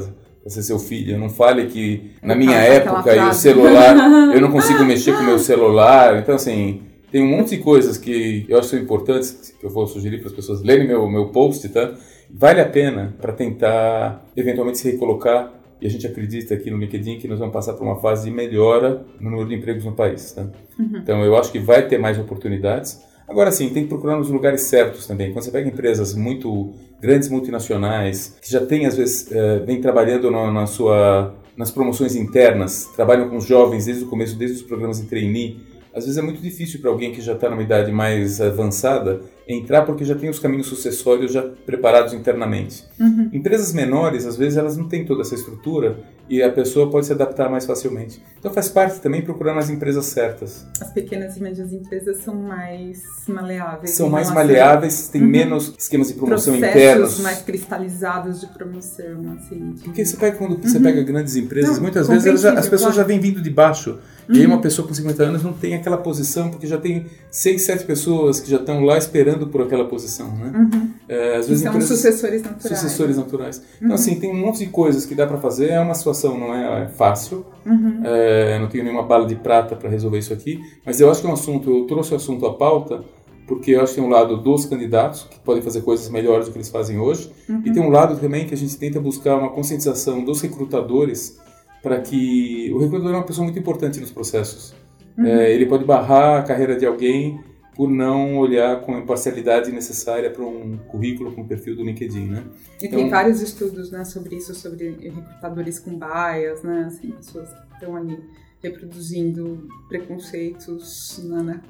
ser 0.50 0.64
seu 0.64 0.80
filho. 0.80 1.18
Não 1.18 1.30
fale 1.30 1.66
que 1.66 2.12
na 2.22 2.36
minha 2.36 2.58
época 2.58 3.16
e 3.16 3.20
o 3.20 3.34
celular, 3.34 3.96
eu 4.34 4.42
não 4.42 4.52
consigo 4.54 4.84
mexer 4.84 5.14
com 5.14 5.24
o 5.24 5.26
meu 5.26 5.40
celular. 5.40 6.20
Então, 6.20 6.36
assim, 6.36 6.82
tem 7.12 7.24
um 7.24 7.28
monte 7.28 7.58
de 7.58 7.64
coisas 7.64 7.98
que 7.98 8.46
eu 8.48 8.60
acho 8.60 8.76
importantes, 8.76 9.54
que 9.60 9.66
eu 9.66 9.70
vou 9.70 9.88
sugerir 9.88 10.20
para 10.20 10.28
as 10.28 10.34
pessoas 10.34 10.62
lerem 10.62 10.88
meu, 10.88 11.10
meu 11.10 11.28
post, 11.30 11.68
tá? 11.70 11.94
Vale 12.30 12.62
a 12.62 12.66
pena 12.66 13.16
para 13.22 13.32
tentar 13.34 14.26
eventualmente 14.36 14.80
se 14.80 14.92
recolocar 14.92 15.54
e 15.82 15.88
a 15.88 15.90
gente 15.90 16.08
acredita 16.08 16.54
aqui 16.54 16.72
no 16.72 16.78
LinkedIn 16.78 17.20
que 17.20 17.28
nós 17.28 17.40
vamos 17.40 17.54
passar 17.54 17.74
por 17.74 17.84
uma 17.84 17.98
fase 17.98 18.30
de 18.30 18.36
melhora 18.36 19.06
no 19.20 19.30
número 19.30 19.50
de 19.50 19.56
empregos 19.56 19.86
no 19.86 19.94
país. 19.94 20.32
Tá? 20.32 20.44
Uhum. 20.80 20.98
Então, 20.98 21.24
eu 21.24 21.36
acho 21.38 21.52
que 21.52 21.60
vai 21.60 21.88
ter 21.88 21.98
mais 21.98 22.18
oportunidades. 22.18 23.02
Agora 23.28 23.52
sim, 23.52 23.70
tem 23.70 23.84
que 23.84 23.90
procurar 23.90 24.18
nos 24.18 24.30
lugares 24.30 24.62
certos 24.62 25.08
também. 25.08 25.32
Quando 25.34 25.44
você 25.44 25.52
pega 25.52 25.68
empresas 25.68 26.14
muito 26.14 26.74
grandes 27.06 27.30
multinacionais, 27.30 28.36
que 28.42 28.52
já 28.52 28.66
têm, 28.66 28.86
às 28.86 28.98
vezes, 28.98 29.32
é, 29.32 29.60
vem 29.60 29.80
trabalhando 29.80 30.32
na, 30.32 30.52
na, 30.52 30.66
sua, 30.66 31.36
nas 31.56 31.70
promoções 31.70 32.16
internas, 32.16 32.90
trabalham 32.96 33.30
com 33.30 33.38
os 33.38 33.46
jovens 33.46 33.86
desde 33.86 34.04
o 34.04 34.08
começo, 34.08 34.36
desde 34.36 34.58
os 34.58 34.64
programas 34.64 35.00
de 35.00 35.08
trainee, 35.08 35.62
às 35.96 36.04
vezes 36.04 36.18
é 36.18 36.22
muito 36.22 36.42
difícil 36.42 36.82
para 36.82 36.90
alguém 36.90 37.14
que 37.14 37.22
já 37.22 37.32
está 37.34 37.50
numa 37.50 37.64
idade 37.64 37.90
mais 37.90 38.42
avançada 38.42 39.22
entrar 39.48 39.84
porque 39.84 40.04
já 40.04 40.14
tem 40.14 40.30
os 40.30 40.40
caminhos 40.40 40.68
sucessórios 40.68 41.32
já 41.32 41.42
preparados 41.42 42.12
internamente. 42.12 42.84
Uhum. 43.00 43.30
Empresas 43.32 43.72
menores, 43.72 44.26
às 44.26 44.36
vezes, 44.36 44.58
elas 44.58 44.76
não 44.76 44.90
têm 44.90 45.06
toda 45.06 45.22
essa 45.22 45.36
estrutura 45.36 45.98
e 46.30 46.42
a 46.42 46.52
pessoa 46.52 46.90
pode 46.90 47.06
se 47.06 47.14
adaptar 47.14 47.50
mais 47.50 47.66
facilmente. 47.66 48.22
Então 48.40 48.52
faz 48.54 48.70
parte 48.70 49.00
também 49.00 49.22
procurar 49.22 49.54
nas 49.54 49.70
empresas 49.70 50.06
certas. 50.06 50.66
As 50.80 50.92
pequenas 50.92 51.38
e 51.38 51.42
médias 51.42 51.72
empresas 51.72 52.18
são 52.18 52.36
mais 52.36 53.04
maleáveis. 53.28 53.92
São 53.92 54.10
mais 54.10 54.32
maleáveis, 54.32 55.08
têm 55.08 55.22
uhum. 55.22 55.28
menos 55.28 55.74
esquemas 55.78 56.08
de 56.08 56.14
promoção 56.16 56.54
Processos 56.54 56.82
internos. 56.82 57.20
mais 57.20 57.42
cristalizados 57.42 58.40
de 58.42 58.48
promoção, 58.48 59.38
assim. 59.38 59.74
De... 59.74 59.84
Porque 59.84 60.06
você 60.06 60.18
pega, 60.18 60.38
quando 60.38 60.54
uhum. 60.54 60.62
você 60.62 60.80
pega 60.80 61.04
grandes 61.04 61.36
empresas, 61.36 61.76
não, 61.76 61.82
muitas 61.82 62.08
vezes 62.08 62.42
já, 62.42 62.54
as 62.54 62.68
pessoas 62.68 62.94
claro. 62.94 62.96
já 62.96 63.04
vêm 63.04 63.20
vindo 63.20 63.42
de 63.42 63.50
baixo. 63.50 64.00
E 64.30 64.40
aí 64.40 64.46
uma 64.46 64.56
uhum. 64.56 64.62
pessoa 64.62 64.88
com 64.88 64.94
50 64.94 65.24
anos 65.24 65.44
não 65.44 65.54
tem 65.54 65.76
aquela 65.76 65.98
posição, 65.98 66.50
porque 66.50 66.66
já 66.66 66.78
tem 66.78 67.06
6, 67.30 67.62
7 67.62 67.86
pessoas 67.86 68.40
que 68.40 68.50
já 68.50 68.58
estão 68.58 68.84
lá 68.84 68.98
esperando 68.98 69.48
por 69.48 69.62
aquela 69.62 69.86
posição, 69.86 70.30
né? 70.36 70.52
Uhum. 70.56 70.90
É, 71.08 71.38
às 71.38 71.48
vezes 71.48 71.64
são 71.64 71.72
empresas, 71.72 71.98
sucessores 71.98 72.42
naturais. 72.42 72.80
Sucessores 72.80 73.18
naturais. 73.18 73.58
Então, 73.58 73.70
uhum. 73.70 73.86
Então, 73.86 73.96
assim, 73.96 74.20
tem 74.20 74.32
um 74.32 74.38
monte 74.38 74.60
de 74.60 74.68
coisas 74.68 75.06
que 75.06 75.14
dá 75.14 75.28
para 75.28 75.38
fazer. 75.38 75.70
É 75.70 75.80
uma 75.80 75.94
situação, 75.94 76.38
não 76.38 76.54
é, 76.54 76.84
é 76.84 76.88
fácil. 76.88 77.46
Uhum. 77.66 78.02
É, 78.04 78.60
não 78.60 78.68
tenho 78.68 78.84
nenhuma 78.84 79.04
bala 79.04 79.26
de 79.26 79.36
prata 79.36 79.76
para 79.76 79.90
resolver 79.90 80.18
isso 80.18 80.34
aqui. 80.34 80.60
Mas 80.86 81.00
eu 81.00 81.10
acho 81.10 81.22
que 81.22 81.28
é 81.28 81.30
um 81.30 81.34
assunto, 81.34 81.70
eu 81.70 81.86
trouxe 81.86 82.14
o 82.14 82.16
assunto 82.16 82.46
à 82.46 82.54
pauta, 82.54 83.04
porque 83.48 83.72
eu 83.72 83.82
acho 83.82 83.94
que 83.94 84.02
tem 84.02 84.04
um 84.04 84.12
lado 84.12 84.38
dos 84.38 84.66
candidatos, 84.66 85.28
que 85.30 85.40
podem 85.40 85.62
fazer 85.62 85.82
coisas 85.82 86.10
melhores 86.10 86.48
do 86.48 86.52
que 86.52 86.58
eles 86.58 86.70
fazem 86.70 87.00
hoje, 87.00 87.32
uhum. 87.48 87.62
e 87.64 87.72
tem 87.72 87.82
um 87.82 87.90
lado 87.90 88.18
também 88.20 88.48
que 88.48 88.54
a 88.54 88.58
gente 88.58 88.76
tenta 88.78 89.00
buscar 89.00 89.36
uma 89.36 89.50
conscientização 89.50 90.24
dos 90.24 90.42
recrutadores 90.42 91.38
para 91.86 92.02
que 92.02 92.72
o 92.74 92.80
recrutador 92.80 93.14
é 93.14 93.18
uma 93.18 93.26
pessoa 93.26 93.46
muito 93.46 93.60
importante 93.60 94.00
nos 94.00 94.10
processos. 94.10 94.74
Uhum. 95.16 95.24
É, 95.24 95.54
ele 95.54 95.68
pode 95.68 95.86
barrar 95.86 96.40
a 96.40 96.44
carreira 96.44 96.76
de 96.76 96.84
alguém 96.84 97.40
por 97.76 97.88
não 97.88 98.40
olhar 98.40 98.82
com 98.82 98.96
a 98.96 99.00
imparcialidade 99.00 99.72
necessária 99.72 100.32
para 100.32 100.44
um 100.44 100.80
currículo 100.88 101.32
com 101.32 101.42
o 101.42 101.48
perfil 101.48 101.76
do 101.76 101.84
LinkedIn, 101.84 102.26
né? 102.26 102.44
E 102.82 102.88
então, 102.88 102.98
tem 102.98 103.08
vários 103.08 103.40
estudos, 103.40 103.92
né, 103.92 104.04
sobre 104.04 104.36
isso, 104.36 104.56
sobre 104.56 104.98
recrutadores 104.98 105.78
com 105.78 105.92
bias, 105.92 106.64
né, 106.64 106.86
assim, 106.88 107.12
pessoas 107.12 107.50
que 107.50 107.74
estão 107.76 107.96
ali 107.96 108.18
reproduzindo 108.64 109.68
preconceitos 109.88 111.24
né, 111.24 111.44
né, 111.44 111.62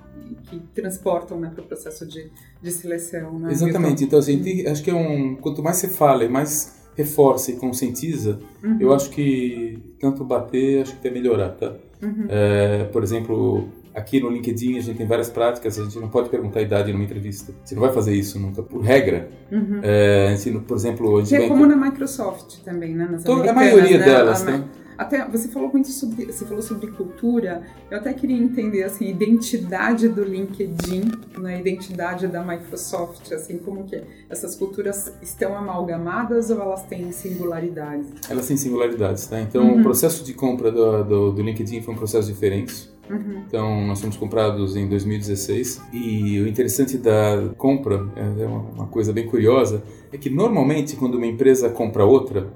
que 0.44 0.62
transportam 0.74 1.38
né, 1.42 1.52
para 1.54 1.62
o 1.62 1.68
processo 1.68 2.06
de, 2.06 2.32
de 2.62 2.72
seleção. 2.72 3.38
Né, 3.38 3.52
Exatamente. 3.52 4.06
Então, 4.06 4.20
assim, 4.20 4.42
tem, 4.42 4.66
acho 4.66 4.82
que 4.82 4.92
é 4.92 4.96
um 4.96 5.36
quanto 5.36 5.62
mais 5.62 5.76
você 5.76 5.90
fala 5.90 6.24
e 6.24 6.30
mais 6.30 6.85
reforça 6.96 7.52
e 7.52 7.56
conscientiza, 7.56 8.40
uhum. 8.64 8.78
eu 8.80 8.94
acho 8.94 9.10
que 9.10 9.80
tanto 10.00 10.24
bater, 10.24 10.82
acho 10.82 10.94
que 10.94 10.98
até 11.00 11.12
melhorar, 11.12 11.50
tá? 11.50 11.74
Uhum. 12.02 12.26
É, 12.30 12.86
por 12.86 13.04
exemplo, 13.04 13.68
aqui 13.94 14.20
no 14.20 14.30
LinkedIn 14.30 14.78
a 14.78 14.82
gente 14.82 14.98
tem 14.98 15.06
várias 15.06 15.30
práticas, 15.30 15.80
a 15.80 15.84
gente 15.84 16.00
não 16.00 16.10
pode 16.10 16.30
perguntar 16.30 16.60
a 16.60 16.64
idade 16.64 16.92
numa 16.94 17.04
entrevista. 17.04 17.54
Você 17.64 17.76
não 17.76 17.82
vai 17.82 17.92
fazer 17.92 18.14
isso 18.14 18.40
nunca, 18.40 18.64
por 18.64 18.82
regra. 18.82 19.30
Uhum. 19.52 19.80
É, 19.84 20.36
por 20.68 20.78
exemplo... 20.78 21.18
A 21.18 21.20
gente 21.22 21.30
que 21.30 21.36
é 21.36 21.48
como 21.48 21.66
na 21.66 21.76
Microsoft 21.76 22.60
também, 22.64 22.94
né? 22.96 23.08
Nas 23.12 23.26
a 23.26 23.54
maioria 23.54 23.98
né? 23.98 24.06
delas, 24.06 24.44
né? 24.44 24.64
Até 24.98 25.28
você 25.28 25.48
falou 25.48 25.70
muito 25.72 25.90
sobre, 25.90 26.26
você 26.26 26.46
falou 26.46 26.62
sobre 26.62 26.88
cultura. 26.92 27.64
Eu 27.90 27.98
até 27.98 28.14
queria 28.14 28.38
entender 28.38 28.84
assim, 28.84 29.10
identidade 29.10 30.08
do 30.08 30.24
LinkedIn, 30.24 31.12
né, 31.38 31.56
a 31.56 31.60
identidade 31.60 32.28
da 32.28 32.44
Microsoft, 32.44 33.32
assim, 33.32 33.58
como 33.58 33.84
que 33.84 34.02
essas 34.30 34.56
culturas 34.56 35.14
estão 35.22 35.58
amalgamadas 35.58 36.50
ou 36.50 36.62
elas 36.62 36.84
têm 36.84 37.12
singularidades? 37.12 38.08
Elas 38.30 38.48
têm 38.48 38.58
singularidades, 38.58 39.26
tá? 39.28 39.40
Então, 39.40 39.64
uhum. 39.64 39.80
o 39.80 39.84
processo 39.84 40.24
de 40.24 40.34
compra 40.34 40.72
do, 40.72 41.04
do, 41.04 41.32
do, 41.32 41.42
LinkedIn 41.42 41.82
foi 41.82 41.94
um 41.94 41.98
processo 41.98 42.28
diferente. 42.28 42.90
Uhum. 43.10 43.44
Então, 43.48 43.86
nós 43.86 44.02
fomos 44.02 44.18
comprados 44.18 44.76
em 44.76 44.88
2016 44.88 45.82
e 45.94 46.42
o 46.42 46.48
interessante 46.48 46.98
da 46.98 47.50
compra, 47.58 48.08
é 48.16 48.46
uma 48.46 48.88
coisa 48.88 49.14
bem 49.14 49.28
curiosa, 49.28 49.84
é 50.12 50.18
que 50.18 50.30
normalmente 50.30 50.96
quando 50.96 51.16
uma 51.16 51.28
empresa 51.28 51.70
compra 51.70 52.04
outra, 52.04 52.52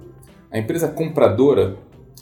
a 0.52 0.58
empresa 0.58 0.88
compradora 0.88 1.78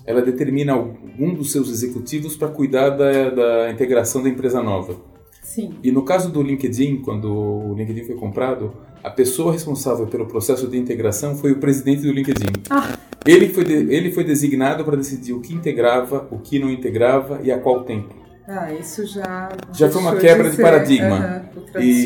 ela 0.07 0.21
determina 0.21 0.71
algum 0.71 1.33
dos 1.33 1.51
seus 1.51 1.69
executivos 1.69 2.37
para 2.37 2.47
cuidar 2.47 2.91
da, 2.91 3.29
da 3.29 3.71
integração 3.71 4.23
da 4.23 4.29
empresa 4.29 4.63
nova. 4.63 4.95
Sim. 5.43 5.73
E 5.83 5.91
no 5.91 6.03
caso 6.03 6.31
do 6.31 6.41
LinkedIn, 6.41 7.01
quando 7.01 7.29
o 7.29 7.73
LinkedIn 7.75 8.05
foi 8.05 8.15
comprado, 8.15 8.71
a 9.03 9.09
pessoa 9.09 9.51
responsável 9.51 10.07
pelo 10.07 10.25
processo 10.25 10.67
de 10.67 10.77
integração 10.77 11.35
foi 11.35 11.51
o 11.51 11.59
presidente 11.59 12.03
do 12.03 12.11
LinkedIn. 12.11 12.53
Ah. 12.69 12.97
Ele, 13.25 13.49
foi 13.49 13.65
de, 13.65 13.73
ele 13.73 14.11
foi 14.11 14.23
designado 14.23 14.85
para 14.85 14.95
decidir 14.95 15.33
o 15.33 15.41
que 15.41 15.53
integrava, 15.53 16.25
o 16.31 16.39
que 16.39 16.57
não 16.57 16.71
integrava 16.71 17.41
e 17.43 17.51
a 17.51 17.59
qual 17.59 17.83
tempo. 17.83 18.15
Ah, 18.47 18.71
isso 18.71 19.05
já. 19.05 19.49
Já 19.73 19.89
foi 19.89 20.01
uma 20.01 20.15
quebra 20.15 20.49
de, 20.49 20.55
de 20.55 20.61
paradigma. 20.61 21.49
Uhum, 21.53 21.81
e, 21.81 22.05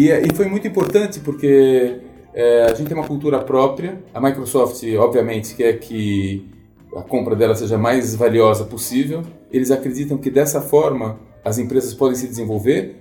e, 0.00 0.10
e, 0.10 0.34
foi 0.34 0.46
muito 0.46 0.66
importante 0.66 1.20
porque 1.20 1.98
é, 2.32 2.64
a 2.64 2.74
gente 2.74 2.88
tem 2.88 2.96
uma 2.96 3.06
cultura 3.06 3.38
própria. 3.40 4.02
A 4.14 4.20
Microsoft, 4.20 4.82
obviamente, 4.98 5.54
quer 5.54 5.74
que 5.74 6.48
a 6.96 7.02
compra 7.02 7.34
dela 7.34 7.54
seja 7.54 7.76
mais 7.76 8.14
valiosa 8.14 8.64
possível. 8.64 9.22
Eles 9.50 9.70
acreditam 9.70 10.18
que 10.18 10.30
dessa 10.30 10.60
forma 10.60 11.18
as 11.44 11.58
empresas 11.58 11.94
podem 11.94 12.16
se 12.16 12.26
desenvolver 12.26 12.96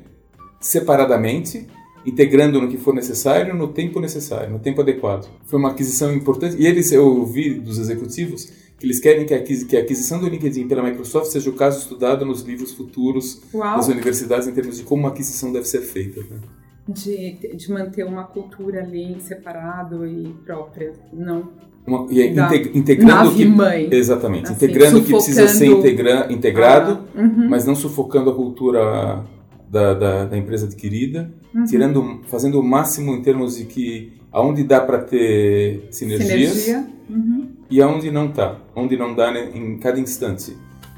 separadamente, 0.60 1.68
integrando 2.06 2.60
no 2.62 2.68
que 2.68 2.78
for 2.78 2.94
necessário, 2.94 3.54
no 3.54 3.68
tempo 3.68 4.00
necessário, 4.00 4.52
no 4.52 4.60
tempo 4.60 4.82
adequado. 4.82 5.30
Foi 5.46 5.60
uma 5.60 5.72
aquisição 5.72 6.14
importante 6.14 6.56
e 6.58 6.66
eles, 6.66 6.92
eu 6.92 7.06
ouvi 7.06 7.54
dos 7.54 7.78
executivos 7.78 8.52
que 8.78 8.86
eles 8.86 9.00
querem 9.00 9.26
que 9.26 9.34
a 9.34 9.80
aquisição 9.80 10.20
do 10.20 10.28
LinkedIn 10.28 10.68
pela 10.68 10.84
Microsoft 10.84 11.28
seja 11.28 11.50
o 11.50 11.54
caso 11.54 11.80
estudado 11.80 12.26
nos 12.26 12.42
livros 12.42 12.74
futuros 12.74 13.42
Uau. 13.54 13.78
das 13.78 13.88
universidades 13.88 14.48
em 14.48 14.54
termos 14.54 14.78
de 14.78 14.84
como 14.84 15.04
uma 15.04 15.10
aquisição 15.10 15.54
deve 15.54 15.66
ser 15.66 15.82
feita. 15.82 16.22
Né? 16.22 16.40
De, 16.88 17.56
de 17.56 17.72
manter 17.72 18.06
uma 18.06 18.26
cultura 18.26 18.82
ali 18.82 19.16
separado 19.22 20.06
e 20.06 20.34
própria, 20.44 20.92
não 21.14 21.50
uma, 21.86 22.08
e 22.10 22.28
integrando 22.74 23.30
o 23.30 23.36
que 23.36 23.46
mãe, 23.46 23.90
exatamente 23.92 24.46
assim, 24.46 24.54
integrando 24.54 25.00
o 25.00 25.04
que 25.04 25.12
precisa 25.12 25.48
ser 25.48 25.68
integra, 25.68 26.32
integrado 26.32 27.00
ah, 27.16 27.22
uhum. 27.22 27.50
mas 27.50 27.66
não 27.66 27.76
sufocando 27.76 28.30
a 28.30 28.34
cultura 28.34 29.24
da, 29.70 29.94
da, 29.94 30.26
da 30.26 30.38
empresa 30.38 30.66
adquirida 30.66 31.30
uhum. 31.54 31.66
tirando 31.66 32.22
fazendo 32.28 32.60
o 32.60 32.64
máximo 32.64 33.14
em 33.14 33.22
termos 33.22 33.58
de 33.58 33.66
que 33.66 34.14
aonde 34.32 34.64
dá 34.64 34.80
para 34.80 35.00
ter 35.00 35.88
sinergias 35.92 36.54
Sinergia. 36.54 36.88
uhum. 37.10 37.48
e 37.70 37.82
aonde 37.82 38.10
não 38.10 38.30
tá 38.30 38.58
onde 38.76 38.96
não 38.96 39.14
dá 39.14 39.32
né, 39.32 39.50
em 39.54 39.78
cada 39.78 40.00
instante 40.00 40.56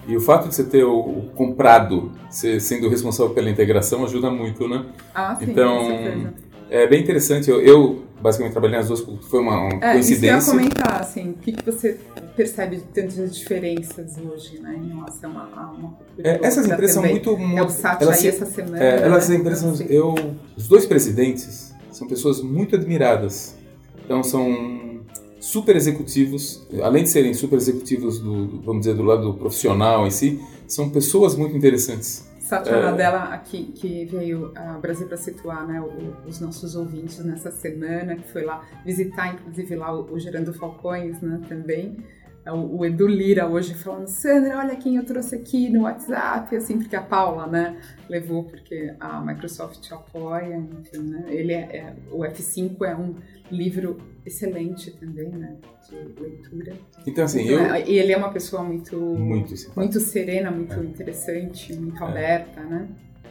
e 0.08 0.16
o 0.16 0.22
fato 0.22 0.48
de 0.50 0.54
você 0.54 0.64
ter 0.64 0.84
o, 0.84 1.00
o 1.00 1.32
comprado 1.34 2.12
sendo 2.30 2.88
responsável 2.90 3.34
pela 3.34 3.50
integração 3.50 4.06
ajuda 4.06 4.30
muito 4.30 4.68
né 4.68 4.86
ah, 5.16 5.36
sim, 5.36 5.46
então 5.50 6.32
é 6.70 6.88
bem 6.88 7.02
interessante 7.02 7.50
eu, 7.50 7.62
eu 7.62 8.06
basicamente 8.22 8.54
trabalhei 8.54 8.78
nas 8.78 8.88
duas 8.88 9.02
foi 9.02 9.40
uma, 9.40 9.68
uma 9.68 9.86
é, 9.86 9.94
coincidência. 9.94 10.38
Isso 10.38 10.52
eu 10.52 10.56
ia 10.56 10.70
comentar, 10.70 11.02
assim, 11.02 11.30
o 11.30 11.34
que, 11.34 11.52
que 11.52 11.66
você 11.66 12.00
percebe 12.36 12.78
de 12.78 12.82
tantas 12.84 13.36
diferenças 13.36 14.14
hoje, 14.18 14.60
né, 14.60 14.80
em 14.84 14.88
relação 14.88 15.32
a, 15.38 15.72
uma 15.78 15.90
cultura 15.92 16.28
é, 16.28 16.40
Essas 16.42 16.66
empresas 16.66 16.96
são 16.96 17.04
muito... 17.04 17.30
É 17.32 17.62
o 17.62 17.70
SAT 17.70 18.02
elas, 18.02 18.20
aí 18.20 18.28
essa 18.28 18.46
semana. 18.46 18.84
É, 18.84 19.02
elas 19.02 19.30
né? 19.30 19.36
empresas, 19.36 19.64
assim. 19.64 19.86
eu, 19.90 20.16
os 20.58 20.68
dois 20.68 20.86
presidentes 20.86 21.74
são 21.92 22.08
pessoas 22.08 22.42
muito 22.42 22.76
admiradas. 22.76 23.56
Então 24.04 24.24
são 24.24 25.02
super 25.40 25.76
executivos, 25.76 26.68
além 26.82 27.04
de 27.04 27.12
serem 27.12 27.34
super 27.34 27.58
executivos 27.58 28.20
do, 28.20 28.62
vamos 28.62 28.82
dizer, 28.82 28.96
do 28.96 29.04
lado 29.04 29.34
profissional 29.36 30.08
em 30.08 30.12
si, 30.12 30.40
são 30.68 30.90
pessoas 30.90 31.36
muito 31.36 31.56
interessantes. 31.56 32.26
Satya 32.46 32.74
é... 32.74 32.82
Nadella 32.82 33.24
aqui 33.34 33.72
que 33.74 34.06
veio 34.06 34.54
ao 34.56 34.80
Brasil 34.80 35.08
para 35.08 35.18
situar 35.18 35.66
né, 35.66 35.84
os 36.28 36.40
nossos 36.40 36.76
ouvintes 36.76 37.18
nessa 37.26 37.50
semana, 37.50 38.16
que 38.16 38.32
foi 38.32 38.44
lá 38.44 38.64
visitar, 38.86 39.34
inclusive 39.34 39.76
lá 39.76 39.92
o, 39.92 40.14
o 40.14 40.20
Gerando 40.20 40.54
Falcões 40.54 41.20
né, 41.22 41.42
também. 41.50 41.98
É 42.46 42.52
o, 42.52 42.78
o 42.78 42.86
Edu 42.86 43.08
Lira 43.08 43.48
hoje 43.48 43.74
falando, 43.74 44.08
Sandra, 44.08 44.60
olha 44.60 44.76
quem 44.76 44.98
eu 44.98 45.04
trouxe 45.04 45.36
aqui 45.36 45.68
no 45.70 45.82
WhatsApp, 45.82 46.56
assim, 46.56 46.78
porque 46.78 46.96
a 46.96 47.02
Paula, 47.02 47.48
né, 47.48 47.76
levou, 48.08 48.44
porque 48.44 48.94
a 49.00 49.20
Microsoft 49.20 49.92
apoia, 49.92 50.56
enfim, 50.56 51.00
né, 51.10 51.26
ele 51.30 51.54
é, 51.54 51.78
é 51.78 51.94
o 52.12 52.20
F5 52.20 52.84
é 52.86 52.96
um 52.96 53.16
livro 53.52 53.98
excelente 54.26 54.92
também, 54.92 55.30
né, 55.30 55.56
de 55.90 56.22
leitura. 56.22 56.74
Então, 57.08 57.26
assim, 57.26 57.42
Então, 57.42 57.66
eu... 57.66 57.74
é, 57.74 57.90
E 57.90 57.98
ele 57.98 58.12
é 58.12 58.18
uma 58.18 58.32
pessoa 58.32 58.64
muito, 58.64 58.96
Muito 58.96 59.54
muito 59.76 60.00
serena, 60.00 60.52
muito 60.52 60.80
interessante, 60.84 61.74
muito 61.74 62.04
aberta, 62.04 62.62
né. 62.62 62.88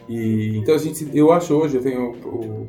E, 0.09 0.57
então 0.57 0.75
a 0.75 0.77
gente, 0.77 1.09
eu 1.17 1.31
acho 1.31 1.53
hoje, 1.55 1.77
eu 1.77 1.81
tenho 1.81 2.11
o, 2.11 2.67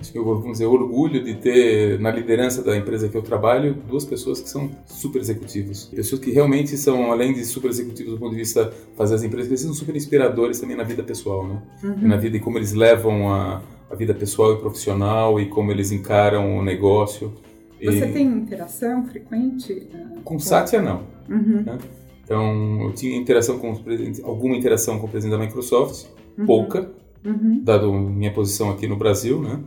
acho 0.00 0.10
que 0.12 0.18
eu 0.18 0.24
vou 0.24 0.40
dizer, 0.50 0.64
orgulho 0.66 1.22
de 1.22 1.34
ter 1.34 2.00
na 2.00 2.10
liderança 2.10 2.62
da 2.62 2.76
empresa 2.76 3.08
que 3.08 3.16
eu 3.16 3.22
trabalho 3.22 3.74
duas 3.88 4.04
pessoas 4.04 4.40
que 4.40 4.48
são 4.48 4.70
super 4.86 5.20
executivos. 5.20 5.84
Pessoas 5.94 6.20
que 6.20 6.30
realmente 6.30 6.76
são, 6.78 7.12
além 7.12 7.34
de 7.34 7.44
super 7.44 7.68
executivos 7.68 8.14
do 8.14 8.18
ponto 8.18 8.30
de 8.30 8.38
vista 8.38 8.64
de 8.64 8.96
fazer 8.96 9.14
as 9.14 9.22
empresas, 9.22 9.48
eles 9.48 9.60
são 9.60 9.74
super 9.74 9.94
inspiradores 9.94 10.58
também 10.58 10.76
na 10.76 10.84
vida 10.84 11.02
pessoal, 11.02 11.46
né? 11.46 11.62
Uhum. 11.84 12.08
Na 12.08 12.16
vida 12.16 12.36
e 12.36 12.40
como 12.40 12.56
eles 12.58 12.72
levam 12.72 13.30
a, 13.32 13.62
a 13.90 13.94
vida 13.94 14.14
pessoal 14.14 14.54
e 14.54 14.58
profissional 14.58 15.38
e 15.38 15.46
como 15.46 15.70
eles 15.70 15.92
encaram 15.92 16.58
o 16.58 16.62
negócio. 16.62 17.32
Você 17.82 18.06
e, 18.06 18.12
tem 18.12 18.26
interação 18.26 19.04
frequente? 19.06 19.86
né, 19.92 20.16
Com 20.24 20.38
Satya, 20.38 20.80
não. 20.82 21.02
Uhum. 21.28 21.64
Então, 22.24 22.82
eu 22.82 22.92
tinha 22.92 23.16
interação 23.16 23.58
com 23.58 23.74
presidentes, 23.74 24.22
alguma 24.22 24.56
interação 24.56 24.98
com 24.98 25.06
o 25.06 25.08
presidente 25.08 25.38
da 25.38 25.44
Microsoft, 25.44 26.06
Uhum. 26.38 26.46
pouca, 26.46 26.90
Uhum. 27.24 27.60
dado 27.62 27.92
minha 27.92 28.32
posição 28.32 28.70
aqui 28.70 28.86
no 28.86 28.96
Brasil, 28.96 29.42
né? 29.42 29.58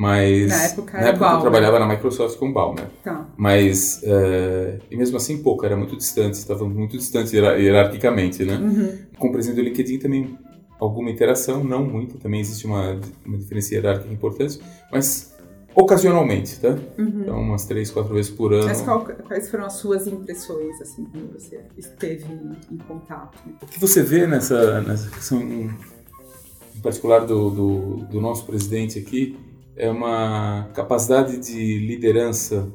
Mas 0.00 0.48
Na 0.48 0.62
época 0.64 0.98
na 0.98 1.08
época 1.08 1.26
eu 1.26 1.34
né? 1.34 1.40
trabalhava 1.42 1.78
na 1.78 1.86
Microsoft 1.86 2.38
com 2.38 2.50
Bal, 2.50 2.74
né? 2.74 2.86
Tá. 3.04 3.28
Mas 3.36 4.00
é, 4.02 4.78
e 4.90 4.96
mesmo 4.96 5.18
assim 5.18 5.42
pouco, 5.42 5.66
era 5.66 5.76
muito 5.76 5.94
distante, 5.94 6.34
estava 6.38 6.66
muito 6.66 6.96
distante 6.96 7.36
hierar- 7.36 7.60
hierarquicamente, 7.60 8.42
né? 8.46 8.54
Uhum. 8.56 8.98
Com 9.18 9.28
o 9.28 9.32
presidente 9.32 9.56
do 9.56 9.62
LinkedIn 9.68 9.98
também 9.98 10.38
alguma 10.80 11.10
interação, 11.10 11.62
não 11.62 11.84
muito, 11.84 12.16
também 12.16 12.40
existe 12.40 12.64
uma, 12.66 12.98
uma 13.26 13.36
diferença 13.36 13.74
hierárquica 13.74 14.10
importante, 14.10 14.58
mas 14.90 15.34
ocasionalmente, 15.74 16.58
tá? 16.60 16.70
Uhum. 16.96 17.20
Então 17.20 17.38
umas 17.38 17.66
três, 17.66 17.90
quatro 17.90 18.14
vezes 18.14 18.30
por 18.30 18.54
ano. 18.54 18.68
Mas 18.68 18.80
qual- 18.80 19.04
quais 19.04 19.50
foram 19.50 19.66
as 19.66 19.74
suas 19.74 20.06
impressões, 20.06 20.80
assim, 20.80 21.04
quando 21.12 21.30
você 21.34 21.60
esteve 21.76 22.24
em, 22.24 22.74
em 22.74 22.78
contato? 22.78 23.36
O 23.62 23.66
que 23.66 23.78
você 23.78 24.02
vê 24.02 24.26
nessa, 24.26 24.80
nessa 24.80 25.10
questão, 25.10 25.42
em 25.42 25.70
particular 26.82 27.26
do, 27.26 27.50
do, 27.50 27.96
do 28.10 28.18
nosso 28.18 28.46
presidente 28.46 28.98
aqui, 28.98 29.36
é 29.80 29.90
uma 29.90 30.68
capacidade 30.74 31.38
de 31.38 31.78
liderança, 31.78 32.70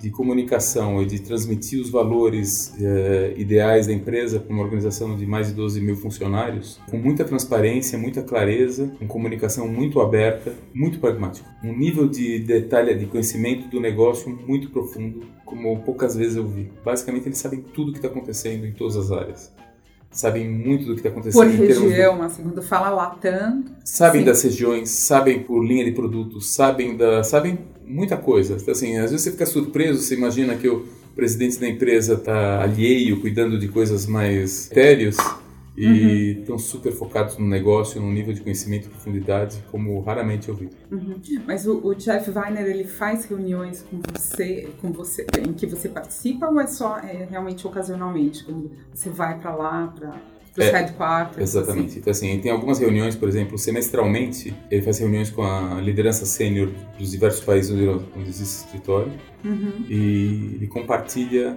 de 0.00 0.10
comunicação 0.10 1.00
e 1.00 1.06
de 1.06 1.20
transmitir 1.20 1.80
os 1.80 1.88
valores 1.88 2.74
eh, 2.80 3.34
ideais 3.36 3.86
da 3.86 3.92
empresa 3.92 4.40
para 4.40 4.52
uma 4.52 4.62
organização 4.62 5.16
de 5.16 5.24
mais 5.24 5.48
de 5.48 5.54
12 5.54 5.80
mil 5.80 5.96
funcionários, 5.96 6.80
com 6.90 6.96
muita 6.96 7.24
transparência, 7.24 7.96
muita 7.96 8.22
clareza, 8.22 8.92
com 8.98 9.06
comunicação 9.06 9.68
muito 9.68 10.00
aberta, 10.00 10.52
muito 10.74 10.98
pragmático. 10.98 11.48
Um 11.62 11.76
nível 11.76 12.08
de 12.08 12.40
detalhe, 12.40 12.94
de 12.94 13.06
conhecimento 13.06 13.68
do 13.68 13.80
negócio 13.80 14.28
muito 14.46 14.70
profundo, 14.70 15.22
como 15.44 15.80
poucas 15.82 16.16
vezes 16.16 16.36
eu 16.36 16.46
vi. 16.46 16.70
Basicamente, 16.84 17.26
eles 17.26 17.38
sabem 17.38 17.60
tudo 17.60 17.90
o 17.90 17.92
que 17.92 17.98
está 17.98 18.08
acontecendo 18.08 18.66
em 18.66 18.72
todas 18.72 18.96
as 18.96 19.12
áreas 19.12 19.52
sabem 20.10 20.48
muito 20.48 20.86
do 20.86 20.94
que 20.94 21.00
está 21.00 21.08
acontecendo 21.08 21.40
Por 21.40 21.50
região, 21.50 22.22
assim, 22.22 22.42
quando 22.42 22.62
fala 22.62 22.90
Latam, 22.90 23.64
sabem 23.84 24.22
Sim. 24.22 24.26
das 24.26 24.42
regiões, 24.42 24.90
sabem 24.90 25.42
por 25.42 25.62
linha 25.62 25.84
de 25.84 25.92
produtos, 25.92 26.50
sabem 26.50 26.96
da, 26.96 27.22
sabem 27.22 27.58
muita 27.86 28.16
coisa. 28.16 28.56
Então, 28.60 28.72
assim, 28.72 28.96
às 28.98 29.10
vezes 29.10 29.22
você 29.22 29.30
fica 29.32 29.46
surpreso, 29.46 30.00
você 30.00 30.14
imagina 30.14 30.56
que 30.56 30.68
o 30.68 30.86
presidente 31.14 31.58
da 31.58 31.68
empresa 31.68 32.14
está 32.14 32.62
alheio, 32.62 33.20
cuidando 33.20 33.58
de 33.58 33.68
coisas 33.68 34.06
mais 34.06 34.70
sérias 34.72 35.16
e 35.78 36.38
estão 36.40 36.58
super 36.58 36.92
focados 36.92 37.38
no 37.38 37.46
negócio, 37.46 38.00
num 38.00 38.12
nível 38.12 38.32
de 38.34 38.40
conhecimento 38.40 38.86
e 38.86 38.90
profundidade 38.90 39.62
como 39.70 40.00
raramente 40.00 40.48
eu 40.48 40.54
vi. 40.54 40.68
Uhum. 40.90 41.20
Mas 41.46 41.66
o, 41.66 41.78
o 41.86 41.94
Jeff 41.94 42.30
Weiner 42.30 42.66
ele 42.66 42.84
faz 42.84 43.24
reuniões 43.26 43.82
com 43.82 44.00
você, 44.12 44.68
com 44.80 44.92
você, 44.92 45.24
em 45.46 45.52
que 45.52 45.66
você 45.66 45.88
participa 45.88 46.46
ou 46.48 46.60
é 46.60 46.66
só 46.66 46.98
é, 46.98 47.26
realmente 47.30 47.66
ocasionalmente 47.66 48.44
quando 48.44 48.70
você 48.92 49.10
vai 49.10 49.38
para 49.38 49.54
lá 49.54 49.86
para 49.88 50.14
É, 50.58 50.70
headquarters? 50.72 51.54
Exatamente. 51.54 51.88
assim? 51.90 51.98
Então, 52.00 52.10
assim, 52.10 52.40
tem 52.40 52.50
algumas 52.50 52.80
reuniões, 52.80 53.14
por 53.14 53.28
exemplo, 53.28 53.56
semestralmente, 53.56 54.52
ele 54.70 54.82
faz 54.82 54.98
reuniões 54.98 55.30
com 55.30 55.42
a 55.44 55.80
liderança 55.80 56.26
sênior 56.26 56.72
dos 56.98 57.12
diversos 57.12 57.44
países 57.44 57.70
onde, 57.70 57.86
onde 57.88 58.28
existe 58.28 58.64
escritório 58.66 59.12
Uhum. 59.44 59.84
e 59.88 60.54
ele 60.56 60.66
compartilha 60.66 61.56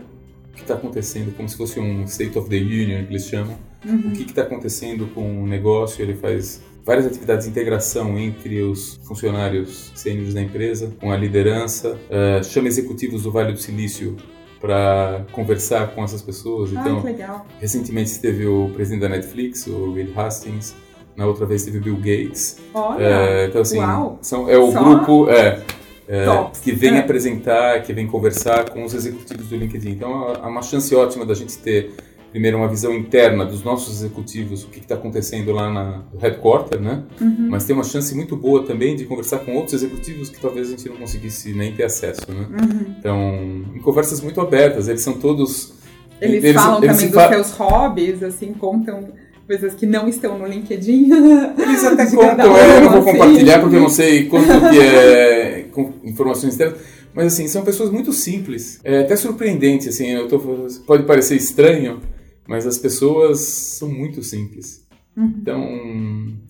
o 0.51 0.53
que 0.53 0.61
está 0.61 0.75
acontecendo, 0.75 1.35
como 1.35 1.49
se 1.49 1.57
fosse 1.57 1.79
um 1.79 2.03
State 2.03 2.37
of 2.37 2.47
the 2.47 2.57
Union, 2.57 3.03
que 3.05 3.11
eles 3.11 3.25
chamam. 3.25 3.57
Uhum. 3.85 4.09
O 4.09 4.11
que 4.11 4.23
está 4.23 4.43
acontecendo 4.43 5.07
com 5.13 5.43
o 5.43 5.47
negócio, 5.47 6.01
ele 6.01 6.15
faz 6.15 6.61
várias 6.85 7.05
atividades 7.05 7.45
de 7.45 7.51
integração 7.51 8.17
entre 8.17 8.61
os 8.61 8.99
funcionários 9.03 9.91
sêniores 9.95 10.33
da 10.33 10.41
empresa, 10.41 10.91
com 10.99 11.11
a 11.11 11.17
liderança, 11.17 11.97
eh, 12.09 12.41
chama 12.43 12.67
executivos 12.67 13.23
do 13.23 13.31
Vale 13.31 13.53
do 13.53 13.59
Silício 13.59 14.17
para 14.59 15.25
conversar 15.31 15.87
com 15.95 16.03
essas 16.03 16.21
pessoas. 16.21 16.71
Ah, 16.75 16.81
Então, 16.81 17.01
que 17.01 17.07
legal. 17.07 17.45
Recentemente 17.59 18.19
teve 18.19 18.45
o 18.45 18.69
presidente 18.73 19.01
da 19.01 19.09
Netflix, 19.09 19.65
o 19.67 19.93
Reed 19.93 20.09
Hastings. 20.15 20.75
Na 21.15 21.25
outra 21.25 21.45
vez 21.45 21.63
teve 21.63 21.77
o 21.79 21.81
Bill 21.81 21.97
Gates. 21.97 22.57
Olha, 22.73 23.03
É, 23.03 23.45
então, 23.47 23.61
assim, 23.61 23.79
uau. 23.79 24.17
são, 24.21 24.49
é 24.49 24.57
o 24.57 24.71
Só 24.71 24.83
grupo 24.83 25.29
é, 25.29 25.61
é, 26.07 26.25
que 26.63 26.71
vem 26.71 26.95
É. 26.95 26.99
apresentar, 26.99 27.81
que 27.83 27.91
vem 27.93 28.07
conversar 28.07 28.69
com 28.69 28.83
os 28.85 28.93
executivos 28.93 29.47
do 29.49 29.55
LinkedIn. 29.55 29.91
Então, 29.91 30.33
é 30.33 30.47
uma 30.47 30.61
chance 30.61 30.93
ótima 30.95 31.25
da 31.25 31.33
gente 31.33 31.57
ter, 31.57 31.91
primeiro, 32.31 32.57
uma 32.57 32.67
visão 32.67 32.93
interna 32.93 33.45
dos 33.45 33.63
nossos 33.63 34.01
executivos, 34.01 34.63
o 34.63 34.67
que 34.69 34.79
está 34.79 34.95
acontecendo 34.95 35.51
lá 35.51 35.71
na, 35.71 36.03
no 36.13 36.19
headquarter, 36.19 36.79
né? 36.79 37.03
Uhum. 37.19 37.49
Mas 37.49 37.65
tem 37.65 37.75
uma 37.75 37.83
chance 37.83 38.15
muito 38.15 38.35
boa 38.35 38.65
também 38.65 38.95
de 38.95 39.05
conversar 39.05 39.39
com 39.39 39.53
outros 39.55 39.73
executivos 39.73 40.29
que 40.29 40.39
talvez 40.39 40.67
a 40.67 40.71
gente 40.71 40.87
não 40.89 40.95
conseguisse 40.95 41.53
nem 41.53 41.73
ter 41.73 41.83
acesso, 41.83 42.31
né? 42.31 42.47
Uhum. 42.49 42.95
Então, 42.97 43.65
em 43.75 43.79
conversas 43.79 44.21
muito 44.21 44.39
abertas, 44.39 44.87
eles 44.87 45.01
são 45.01 45.13
todos... 45.13 45.73
Eles, 46.21 46.53
falam 46.53 46.79
também 46.79 46.95
se 46.95 47.07
dos 47.07 47.23
seus 47.23 47.51
hobbies, 47.51 48.23
assim, 48.23 48.53
contam 48.53 49.09
coisas 49.47 49.73
que 49.73 49.85
não 49.85 50.07
estão 50.07 50.37
no 50.37 50.47
LinkedIn. 50.47 51.09
Eles 51.57 51.83
até 51.83 52.05
contam, 52.05 52.55
é, 52.55 52.77
eu 52.77 52.81
não 52.81 52.91
vou 52.91 52.99
assim. 52.99 53.11
compartilhar 53.11 53.59
porque 53.59 53.75
eu 53.75 53.81
não 53.81 53.89
sei 53.89 54.25
quanto 54.27 54.47
que 54.69 54.79
é 54.79 55.65
informações 56.05 56.53
externas, 56.53 56.79
mas 57.13 57.33
assim, 57.33 57.47
são 57.47 57.63
pessoas 57.63 57.89
muito 57.89 58.13
simples. 58.13 58.79
É 58.83 59.01
até 59.01 59.15
surpreendente, 59.15 59.89
assim, 59.89 60.07
eu 60.07 60.27
tô, 60.27 60.39
pode 60.85 61.03
parecer 61.03 61.35
estranho, 61.35 61.99
mas 62.47 62.65
as 62.67 62.77
pessoas 62.77 63.39
são 63.39 63.89
muito 63.89 64.21
simples. 64.23 64.85
Uhum. 65.15 65.33
Então, 65.41 65.67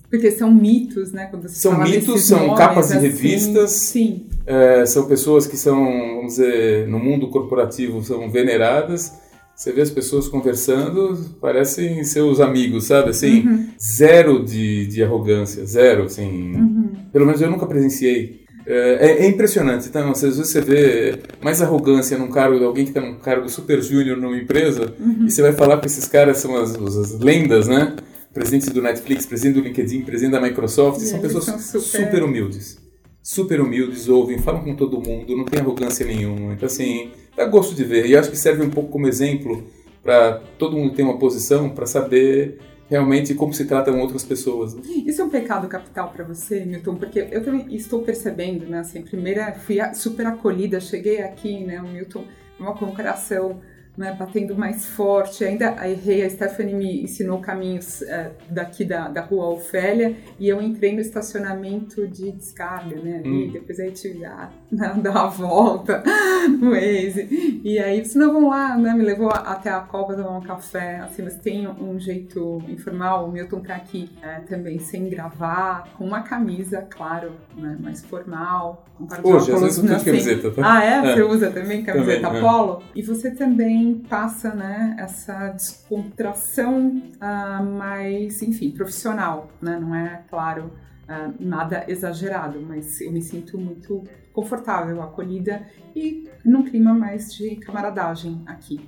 Porque 0.09 0.29
são 0.31 0.53
mitos, 0.53 1.11
né? 1.11 1.25
Quando 1.27 1.43
você 1.47 1.55
São 1.55 1.79
mitos, 1.81 2.25
são 2.27 2.39
nomes, 2.47 2.57
capas 2.57 2.87
de 2.89 2.93
assim. 2.95 3.05
revistas. 3.07 3.71
Sim. 3.71 4.25
é, 4.45 4.85
são 4.85 5.07
pessoas 5.07 5.47
que 5.47 5.57
são, 5.57 5.83
vamos 6.15 6.33
dizer, 6.35 6.87
no 6.87 6.99
mundo 6.99 7.29
corporativo, 7.29 8.03
são 8.03 8.29
veneradas. 8.29 9.13
Você 9.55 9.71
vê 9.71 9.81
as 9.81 9.91
pessoas 9.91 10.27
conversando, 10.27 11.15
parecem 11.39 12.03
seus 12.03 12.39
amigos, 12.39 12.85
sabe? 12.85 13.09
Assim, 13.11 13.45
Uhum. 13.47 13.67
zero 13.79 14.43
de, 14.43 14.87
de 14.87 15.03
arrogância, 15.03 15.65
zero, 15.65 16.03
assim. 16.03 16.55
Uhum. 16.55 16.89
Pelo 17.11 17.25
menos 17.25 17.41
eu 17.41 17.49
nunca 17.51 17.67
presenciei. 17.67 18.40
É, 18.65 19.25
é- 19.25 19.27
impressionante, 19.27 19.87
então, 19.87 20.11
às 20.11 20.21
vezes 20.21 20.37
você 20.37 20.61
vê 20.61 21.19
mais 21.41 21.61
arrogância 21.61 22.17
num 22.17 22.29
cargo, 22.29 22.63
alguém 22.63 22.83
que 22.85 22.91
está 22.91 23.01
num 23.01 23.15
cargo 23.15 23.49
super 23.49 23.81
júnior 23.81 24.17
numa 24.17 24.37
empresa, 24.37 24.93
Uhum. 24.99 25.25
e 25.25 25.31
você 25.31 25.41
vai 25.41 25.53
falar 25.53 25.79
que 25.79 25.87
esses 25.87 26.05
caras 26.07 26.37
são 26.37 26.55
as, 26.55 26.75
as- 26.75 26.95
as 26.97 27.19
lendas, 27.19 27.67
né? 27.67 27.95
Presidente 28.33 28.69
do 28.69 28.81
Netflix, 28.81 29.25
presidente 29.25 29.55
do 29.55 29.61
LinkedIn, 29.67 30.01
presidente 30.03 30.31
da 30.33 30.41
Microsoft, 30.41 31.01
E 31.01 31.05
são 31.05 31.19
pessoas 31.19 31.45
são 31.45 31.59
super... 31.59 31.81
super- 31.81 32.23
humildes. 32.23 32.77
Super 33.23 33.61
humildes, 33.61 34.07
ouvem, 34.07 34.37
falam 34.39 34.63
com 34.63 34.75
todo 34.75 34.99
mundo, 35.01 35.35
não 35.35 35.45
tem 35.45 35.59
arrogância 35.59 36.05
nenhuma. 36.05 36.53
Então, 36.53 36.65
assim, 36.65 37.11
dá 37.35 37.45
gosto 37.45 37.75
de 37.75 37.83
ver. 37.83 38.05
E 38.07 38.15
acho 38.15 38.31
que 38.31 38.37
serve 38.37 38.63
um 38.63 38.69
pouco 38.69 38.89
como 38.89 39.07
exemplo 39.07 39.63
para 40.03 40.41
todo 40.57 40.75
mundo 40.77 40.93
ter 40.95 41.03
uma 41.03 41.17
posição 41.19 41.69
para 41.69 41.85
saber 41.85 42.57
realmente 42.91 43.33
como 43.33 43.53
se 43.53 43.65
tratam 43.65 43.99
outras 43.99 44.23
pessoas. 44.23 44.75
né? 44.75 44.81
Isso 45.07 45.21
é 45.21 45.25
um 45.25 45.29
pecado 45.29 45.67
capital 45.67 46.09
para 46.11 46.25
você, 46.25 46.65
Milton? 46.65 46.95
Porque 46.97 47.25
eu 47.31 47.43
também 47.43 47.73
estou 47.73 48.01
percebendo, 48.03 48.65
né? 48.67 48.79
Assim, 48.79 49.01
primeira, 49.01 49.53
fui 49.53 49.79
a- 49.79 49.93
super 49.93 50.25
acolhida, 50.27 50.79
cheguei 50.81 51.21
aqui, 51.21 51.63
né? 51.63 51.81
O 51.81 51.87
Milton, 51.87 52.25
uma 52.59 52.73
com 52.75 52.85
o 52.85 52.93
coração 52.95 53.61
né, 53.97 54.15
batendo 54.17 54.55
mais 54.55 54.85
forte. 54.85 55.43
Ainda 55.43 55.75
errei, 55.85 56.23
a 56.25 56.29
Stephanie 56.29 56.73
me 56.73 57.03
ensinou 57.03 57.39
caminhos 57.39 58.01
eh, 58.03 58.31
daqui 58.49 58.85
da, 58.85 59.09
da 59.09 59.21
rua 59.21 59.49
Ofélia 59.49 60.15
e 60.39 60.47
eu 60.47 60.61
entrei 60.61 60.93
no 60.93 61.01
estacionamento 61.01 62.07
de 62.07 62.31
descarga, 62.31 62.95
né? 63.01 63.21
Hum. 63.25 63.47
E 63.49 63.51
depois 63.51 63.79
aí 63.81 63.91
tive 63.91 64.19
dar, 64.19 64.53
né, 64.71 64.93
dar 65.03 65.11
uma 65.11 65.27
volta 65.27 66.01
no 66.59 66.71
Waze. 66.71 67.61
E 67.63 67.79
aí, 67.79 68.01
disse, 68.01 68.17
não, 68.17 68.33
vamos 68.33 68.49
lá, 68.49 68.77
né? 68.77 68.93
Me 68.93 69.03
levou 69.03 69.29
até 69.31 69.69
a 69.69 69.79
Copa 69.81 70.13
tomar 70.15 70.37
um 70.37 70.41
café. 70.41 70.99
Assim, 70.99 71.21
mas 71.23 71.35
tem 71.35 71.67
um 71.67 71.99
jeito 71.99 72.61
informal. 72.67 73.27
O 73.27 73.31
Milton 73.31 73.59
tá 73.59 73.75
aqui 73.75 74.09
é, 74.21 74.39
também 74.41 74.79
sem 74.79 75.09
gravar, 75.09 75.87
com 75.97 76.05
uma 76.05 76.21
camisa, 76.21 76.85
claro, 76.89 77.31
né, 77.55 77.77
mais 77.79 78.03
formal. 78.03 78.85
Um 78.99 79.05
par 79.07 79.21
de 79.21 79.27
Hoje, 79.27 79.51
às 79.51 79.57
óculos, 79.57 79.61
vezes 79.61 79.77
eu 79.77 79.83
tô 79.83 79.89
né, 79.91 79.99
sem- 79.99 80.05
camiseta, 80.05 80.51
tá? 80.51 80.61
Ah, 80.63 80.83
é? 80.85 80.93
É. 80.97 81.15
Você 81.15 81.23
usa 81.23 81.51
também 81.51 81.83
camiseta 81.83 82.21
Também, 82.21 82.37
é. 82.39 82.41
polo? 82.41 82.83
E 82.95 83.01
você 83.01 83.31
também 83.31 83.95
passa 84.09 84.53
né, 84.53 84.95
essa 84.99 85.49
descontração 85.49 87.01
uh, 87.19 87.63
mais, 87.77 88.41
enfim, 88.41 88.71
profissional, 88.71 89.49
né? 89.61 89.77
Não 89.79 89.95
é, 89.95 90.21
claro, 90.29 90.71
uh, 91.09 91.33
nada 91.39 91.83
exagerado, 91.87 92.59
mas 92.61 93.01
eu 93.01 93.11
me 93.11 93.21
sinto 93.21 93.57
muito 93.57 94.03
confortável, 94.33 95.01
acolhida 95.01 95.67
e 95.95 96.29
num 96.43 96.63
clima 96.63 96.93
mais 96.93 97.33
de 97.33 97.55
camaradagem 97.57 98.41
aqui. 98.45 98.79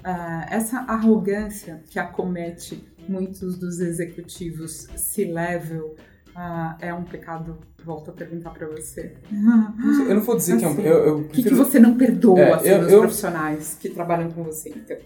Uh, 0.00 0.46
essa 0.48 0.78
arrogância 0.80 1.82
que 1.90 1.98
acomete 1.98 2.84
muitos 3.08 3.58
dos 3.58 3.80
executivos 3.80 4.86
C-level 4.94 5.96
uh, 6.28 6.76
é 6.78 6.94
um 6.94 7.04
pecado? 7.04 7.58
Volto 7.84 8.10
a 8.10 8.12
perguntar 8.12 8.50
para 8.50 8.66
você. 8.68 9.14
Eu 10.08 10.16
não 10.16 10.22
vou 10.22 10.36
dizer 10.36 10.54
assim, 10.54 10.60
que 10.60 10.64
é 10.64 10.68
um. 10.68 10.72
Assim, 10.72 10.82
eu, 10.82 11.04
eu 11.04 11.14
prefiro... 11.24 11.32
que, 11.32 11.42
que 11.44 11.54
você 11.54 11.78
não 11.78 11.96
perdoa 11.96 12.40
é, 12.40 12.52
assim, 12.52 12.68
eu, 12.68 12.82
nos 12.82 12.92
eu... 12.92 13.00
profissionais 13.00 13.78
que 13.80 13.88
trabalham 13.88 14.30
com 14.30 14.42
você? 14.42 14.70
Então? 14.70 14.96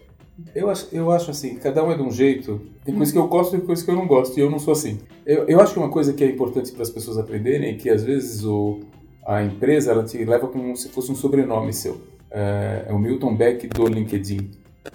Eu 0.54 0.70
acho, 0.70 0.88
eu 0.92 1.10
acho 1.10 1.30
assim, 1.30 1.56
cada 1.56 1.84
um 1.84 1.92
é 1.92 1.96
de 1.96 2.02
um 2.02 2.10
jeito. 2.10 2.60
Tem 2.84 2.94
coisa 2.94 3.12
que 3.12 3.18
eu 3.18 3.28
gosto 3.28 3.56
e 3.56 3.60
coisa 3.60 3.84
que 3.84 3.90
eu 3.90 3.94
não 3.94 4.06
gosto, 4.06 4.36
e 4.36 4.40
eu 4.40 4.50
não 4.50 4.58
sou 4.58 4.72
assim. 4.72 4.98
Eu, 5.24 5.46
eu 5.46 5.60
acho 5.60 5.74
que 5.74 5.78
uma 5.78 5.90
coisa 5.90 6.12
que 6.12 6.24
é 6.24 6.28
importante 6.28 6.72
para 6.72 6.82
as 6.82 6.90
pessoas 6.90 7.18
aprenderem 7.18 7.74
é 7.74 7.76
que 7.76 7.88
às 7.90 8.02
vezes 8.02 8.44
o, 8.44 8.80
a 9.26 9.42
empresa 9.42 9.92
ela 9.92 10.04
te 10.04 10.22
leva 10.24 10.48
como 10.48 10.76
se 10.76 10.88
fosse 10.88 11.10
um 11.10 11.14
sobrenome 11.14 11.72
seu. 11.72 12.00
É, 12.30 12.86
é 12.88 12.92
o 12.92 12.98
Milton 12.98 13.34
Beck 13.36 13.66
do 13.68 13.86
LinkedIn. 13.86 14.50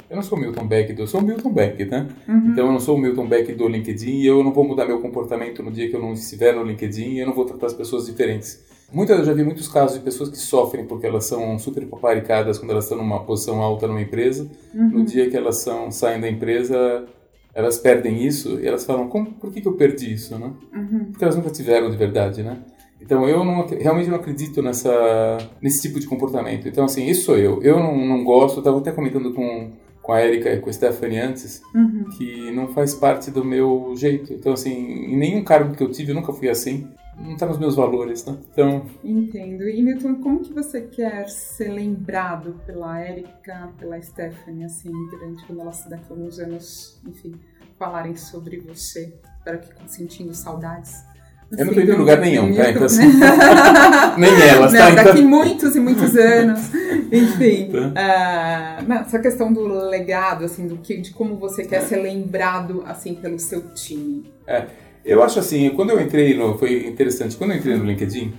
Eu 0.10 0.18
não 0.18 0.24
sou 0.24 0.38
o 0.38 0.42
Milton 0.42 0.68
Beck, 0.68 1.00
eu 1.00 1.08
sou 1.08 1.22
o 1.22 1.24
Milton 1.24 1.54
Beck, 1.54 1.86
né? 1.86 2.08
Uhum. 2.28 2.52
Então 2.52 2.66
eu 2.66 2.72
não 2.72 2.80
sou 2.80 2.98
o 2.98 3.00
Milton 3.00 3.26
Beck 3.28 3.54
do 3.54 3.68
LinkedIn 3.68 4.18
e 4.18 4.28
eu 4.28 4.44
não 4.44 4.52
vou 4.52 4.66
mudar 4.66 4.86
meu 4.86 5.00
comportamento 5.00 5.64
no 5.64 5.72
dia 5.72 5.90
que 5.90 5.96
eu 5.96 6.02
não 6.02 6.14
estiver 6.14 6.54
no 6.54 6.64
LinkedIn 6.64 7.12
e 7.12 7.20
eu 7.20 7.28
não 7.28 7.34
vou 7.34 7.46
tratar 7.46 7.68
as 7.68 7.74
pessoas 7.74 8.06
diferentes. 8.06 8.66
Muitas, 8.92 9.20
eu 9.20 9.26
já 9.26 9.34
vi 9.34 9.44
muitos 9.44 9.68
casos 9.68 9.98
de 9.98 10.04
pessoas 10.04 10.30
que 10.30 10.38
sofrem 10.38 10.86
porque 10.86 11.06
elas 11.06 11.26
são 11.26 11.58
super 11.60 11.86
paparicadas 11.86 12.58
quando 12.58 12.72
elas 12.72 12.86
estão 12.86 12.98
numa 12.98 13.24
posição 13.24 13.62
alta 13.62 13.88
numa 13.88 14.02
empresa. 14.02 14.50
Uhum. 14.74 14.90
No 14.90 15.06
dia 15.06 15.30
que 15.30 15.38
elas 15.38 15.58
são, 15.58 15.92
saem 15.92 16.20
da 16.20 16.30
empresa, 16.30 17.06
elas 17.54 17.78
perdem 17.78 18.26
isso 18.26 18.60
e 18.60 18.68
elas 18.68 18.86
falam, 18.86 19.08
Como, 19.08 19.34
por 19.34 19.52
que, 19.52 19.62
que 19.62 19.68
eu 19.68 19.74
perdi 19.74 20.14
isso, 20.14 20.38
né? 20.38 20.52
Uhum. 20.74 21.06
Porque 21.12 21.24
elas 21.24 21.36
nunca 21.36 21.50
tiveram 21.50 21.90
de 21.90 21.98
verdade, 21.98 22.44
né? 22.44 22.58
Então 23.00 23.28
eu 23.28 23.44
não, 23.44 23.66
realmente 23.68 24.10
não 24.10 24.18
acredito 24.18 24.62
nessa, 24.62 25.38
nesse 25.62 25.82
tipo 25.82 26.00
de 26.00 26.08
comportamento. 26.08 26.68
Então 26.68 26.86
assim, 26.86 27.06
isso 27.06 27.26
sou 27.26 27.38
eu. 27.38 27.62
Eu 27.62 27.80
não, 27.80 27.96
não 27.96 28.24
gosto, 28.24 28.60
estava 28.60 28.78
até 28.80 28.92
comentando 28.92 29.34
com, 29.34 29.72
com 30.02 30.14
a 30.14 30.22
Erika 30.22 30.52
e 30.52 30.60
com 30.60 30.70
a 30.70 30.74
Stephanie 30.74 31.20
antes, 31.20 31.62
uhum. 31.74 32.06
que 32.18 32.52
não 32.52 32.68
faz 32.70 32.94
parte 32.96 33.32
do 33.32 33.46
meu 33.46 33.94
jeito. 33.96 34.34
Então 34.34 34.54
assim, 34.54 34.74
em 34.74 35.18
nenhum 35.18 35.44
cargo 35.44 35.76
que 35.76 35.84
eu 35.84 35.92
tive 35.92 36.12
eu 36.12 36.16
nunca 36.16 36.34
fui 36.34 36.50
assim. 36.50 36.88
Não 37.20 37.34
está 37.34 37.48
nos 37.48 37.58
meus 37.58 37.76
valores, 37.76 38.24
né? 38.26 38.38
Então... 38.52 38.86
Entendo. 39.04 39.68
E 39.68 39.82
Milton, 39.82 40.22
como 40.22 40.42
que 40.42 40.54
você 40.54 40.82
quer 40.82 41.28
ser 41.28 41.70
lembrado 41.70 42.62
pela 42.64 43.02
Erika, 43.04 43.74
pela 43.80 44.00
Stephanie, 44.00 44.66
assim, 44.66 44.92
durante 45.10 45.44
quando 45.48 45.62
elas 45.62 45.84
daqui 45.90 46.06
a 46.08 46.14
alguns 46.14 46.38
anos, 46.38 47.02
enfim, 47.08 47.34
falarem 47.80 48.16
sobre 48.16 48.60
você? 48.60 49.16
Espero 49.40 49.60
que 49.62 49.92
sentindo 49.92 50.32
saudades. 50.36 51.04
Eu 51.52 51.66
não 51.66 51.74
em 51.74 51.92
lugar 51.92 52.20
nenhum, 52.20 52.54
tá? 52.54 52.70
Então, 52.70 52.84
assim, 52.84 53.08
nem 54.18 54.42
elas, 54.42 54.74
não, 54.74 54.80
tá? 54.80 54.90
Daqui 54.96 55.20
então... 55.20 55.30
muitos 55.30 55.76
e 55.76 55.80
muitos 55.80 56.16
anos. 56.16 56.60
Enfim, 57.12 57.72
tá. 57.72 58.84
uh, 58.86 58.94
essa 58.94 59.20
questão 59.20 59.54
do 59.54 59.62
legado, 59.88 60.44
assim, 60.44 60.68
do 60.68 60.78
que, 60.78 60.98
de 60.98 61.12
como 61.12 61.38
você 61.38 61.64
quer 61.64 61.82
ser 61.82 61.98
lembrado, 61.98 62.84
assim, 62.86 63.16
pelo 63.16 63.40
seu 63.40 63.62
time. 63.74 64.26
É, 64.46 64.66
eu 65.06 65.24
acho 65.24 65.40
assim, 65.40 65.70
quando 65.70 65.92
eu 65.92 66.02
entrei 66.02 66.36
no... 66.38 66.58
Foi 66.58 66.86
interessante, 66.86 67.38
quando 67.38 67.52
eu 67.52 67.58
entrei 67.58 67.78
no 67.78 67.86
LinkedIn, 67.86 68.34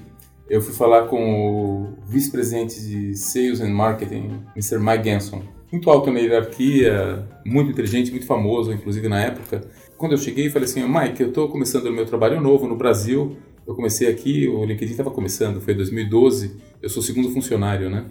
eu 0.50 0.60
fui 0.60 0.74
falar 0.74 1.06
com 1.06 1.18
o 1.18 1.88
vice-presidente 2.06 2.78
de 2.80 3.14
Sales 3.14 3.62
and 3.62 3.70
Marketing, 3.70 4.42
Mr. 4.54 4.78
Mike 4.78 5.04
Ganson. 5.04 5.42
Muito 5.72 5.90
alto 5.90 6.10
na 6.10 6.18
hierarquia, 6.18 7.26
muito 7.44 7.70
inteligente, 7.70 8.10
muito 8.10 8.26
famoso, 8.26 8.72
inclusive 8.72 9.08
na 9.08 9.22
época 9.22 9.62
quando 9.98 10.12
eu 10.12 10.18
cheguei, 10.18 10.48
falei 10.48 10.66
assim, 10.66 10.86
Mike, 10.86 11.20
eu 11.20 11.28
estou 11.28 11.48
começando 11.48 11.86
o 11.86 11.92
meu 11.92 12.06
trabalho 12.06 12.40
novo 12.40 12.68
no 12.68 12.76
Brasil. 12.76 13.36
Eu 13.66 13.74
comecei 13.74 14.08
aqui, 14.08 14.48
o 14.48 14.64
LinkedIn 14.64 14.92
estava 14.92 15.10
começando, 15.10 15.60
foi 15.60 15.74
em 15.74 15.76
2012. 15.76 16.56
Eu 16.80 16.88
sou 16.88 17.02
o 17.02 17.04
segundo 17.04 17.28
funcionário, 17.30 17.90
né? 17.90 18.04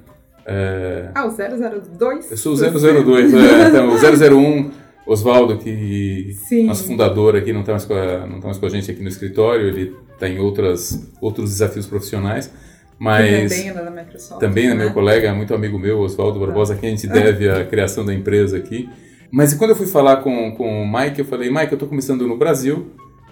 É... 0.45 1.10
Ah, 1.15 1.26
o 1.26 1.32
002? 1.32 2.30
Eu 2.30 2.38
sou 2.38 2.54
o 2.54 2.56
002, 2.58 3.34
é, 3.34 3.69
então, 3.69 3.89
o 3.89 3.97
001, 3.97 4.71
Oswaldo, 5.08 5.58
que 5.58 6.36
Sim. 6.47 6.65
nosso 6.65 6.84
fundador 6.84 7.38
aqui, 7.38 7.54
não 7.54 7.62
está 7.62 7.71
mais, 7.71 7.86
tá 7.86 8.28
mais 8.43 8.58
com 8.58 8.65
a 8.65 8.69
gente 8.69 8.91
aqui 8.91 9.02
no 9.02 9.08
escritório, 9.08 9.67
ele 9.67 9.95
está 10.13 10.28
em 10.28 10.39
outras, 10.39 11.10
outros 11.21 11.52
desafios 11.52 11.88
profissionais. 11.88 12.52
Mas 13.00 13.50
também 13.50 13.69
é 13.69 13.73
da 13.73 13.91
Microsoft. 13.91 14.39
Também 14.41 14.65
é 14.65 14.69
né? 14.69 14.76
meu 14.76 14.93
colega, 14.93 15.34
muito 15.34 15.54
amigo 15.54 15.80
meu, 15.80 16.00
Oswaldo 16.00 16.39
Barbosa, 16.39 16.73
a 16.73 16.78
quem 16.78 16.89
a 16.89 16.91
gente 16.95 17.08
deve 17.08 17.50
a 17.50 17.63
criação 17.65 18.04
da 18.04 18.13
empresa 18.13 18.58
aqui. 18.58 18.89
Mas 19.31 19.53
quando 19.53 19.71
eu 19.71 19.75
fui 19.75 19.87
falar 19.87 20.17
com, 20.17 20.51
com 20.51 20.83
o 20.83 20.91
Mike, 20.91 21.19
eu 21.19 21.25
falei, 21.25 21.49
Mike, 21.49 21.71
eu 21.71 21.75
estou 21.75 21.87
começando 21.87 22.27
no 22.27 22.37
Brasil, 22.37 22.87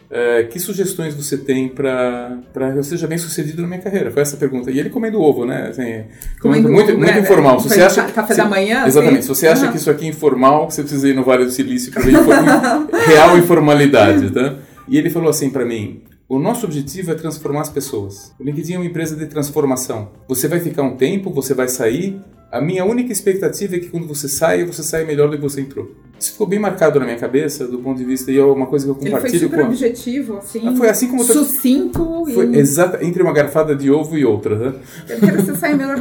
é, 0.10 0.44
que 0.44 0.60
sugestões 0.60 1.14
você 1.14 1.38
tem 1.38 1.68
para 1.68 2.40
eu 2.76 2.84
seja 2.84 3.08
bem 3.08 3.18
sucedido 3.18 3.62
na 3.62 3.68
minha 3.68 3.82
carreira? 3.82 4.12
Foi 4.12 4.22
essa 4.22 4.36
a 4.36 4.40
pergunta. 4.40 4.70
E 4.70 4.80
ele 4.80 4.90
comendo 4.90 5.22
ovo, 5.22 5.46
né? 5.46 5.68
Assim, 5.70 6.04
comendo 6.40 6.70
muito, 6.70 6.90
ovo, 6.90 7.00
muito 7.00 7.14
né? 7.14 7.20
informal. 7.20 7.60
Se 7.60 7.70
você 7.70 7.82
acha, 7.82 8.04
café 8.04 8.34
se, 8.34 8.42
da 8.42 8.48
manhã? 8.48 8.86
Exatamente. 8.86 9.20
Assim? 9.20 9.34
Se 9.34 9.40
você 9.40 9.48
acha 9.48 9.66
uhum. 9.66 9.72
que 9.72 9.78
isso 9.78 9.90
aqui 9.90 10.06
é 10.06 10.10
informal, 10.10 10.70
você 10.70 10.82
precisa 10.82 11.10
ir 11.10 11.16
no 11.16 11.24
Vale 11.24 11.46
do 11.46 11.52
Silício 11.52 11.92
para 11.92 12.04
ver 12.04 12.14
real 13.08 13.38
informalidade, 13.38 14.30
tá? 14.32 14.56
E 14.88 14.98
ele 14.98 15.10
falou 15.10 15.30
assim 15.30 15.50
para 15.50 15.66
mim, 15.66 16.04
o 16.30 16.40
nosso 16.40 16.66
objetivo 16.66 17.12
é 17.12 17.16
transformar 17.16 17.62
as 17.62 17.70
pessoas. 17.70 18.34
O 18.40 18.44
LinkedIn 18.44 18.74
é 18.74 18.78
uma 18.78 18.86
empresa 18.86 19.16
de 19.16 19.28
transformação. 19.28 20.10
Você 20.28 20.48
vai 20.48 20.60
ficar 20.60 20.82
um 20.82 20.96
tempo, 20.96 21.32
você 21.32 21.54
vai 21.54 21.68
sair. 21.68 22.20
A 22.56 22.62
minha 22.62 22.86
única 22.86 23.12
expectativa 23.12 23.76
é 23.76 23.80
que 23.80 23.88
quando 23.88 24.08
você 24.08 24.30
saia, 24.30 24.66
você 24.66 24.82
saia 24.82 25.06
melhor 25.06 25.30
do 25.30 25.36
que 25.36 25.42
você 25.42 25.60
entrou. 25.60 25.92
Isso 26.18 26.32
ficou 26.32 26.48
bem 26.48 26.58
marcado 26.58 26.98
na 27.02 27.06
minha 27.06 27.18
cabeça, 27.18 27.68
do 27.68 27.80
ponto 27.80 27.98
de 27.98 28.06
vista, 28.06 28.32
e 28.32 28.38
é 28.38 28.44
uma 28.46 28.66
coisa 28.66 28.86
que 28.86 28.92
eu 28.92 28.96
compartilho 28.96 29.28
Ele 29.28 29.40
foi 29.40 29.40
super 29.40 29.60
com... 29.60 29.66
objetivo, 29.68 30.38
assim. 30.38 30.66
Ah, 30.66 30.74
foi 30.74 30.88
assim 30.88 31.10
como... 31.10 31.22
Sucinto 31.26 32.24
Foi 32.34 32.46
e... 32.46 32.58
exata, 32.58 33.04
entre 33.04 33.22
uma 33.22 33.34
garfada 33.34 33.76
de 33.76 33.92
ovo 33.92 34.18
e 34.18 34.24
outra, 34.24 34.58
né? 34.58 34.74
Eu 35.10 35.20
quero 35.20 35.36
que 35.36 35.44
você 35.44 35.56
saia 35.58 35.76
melhor... 35.76 35.98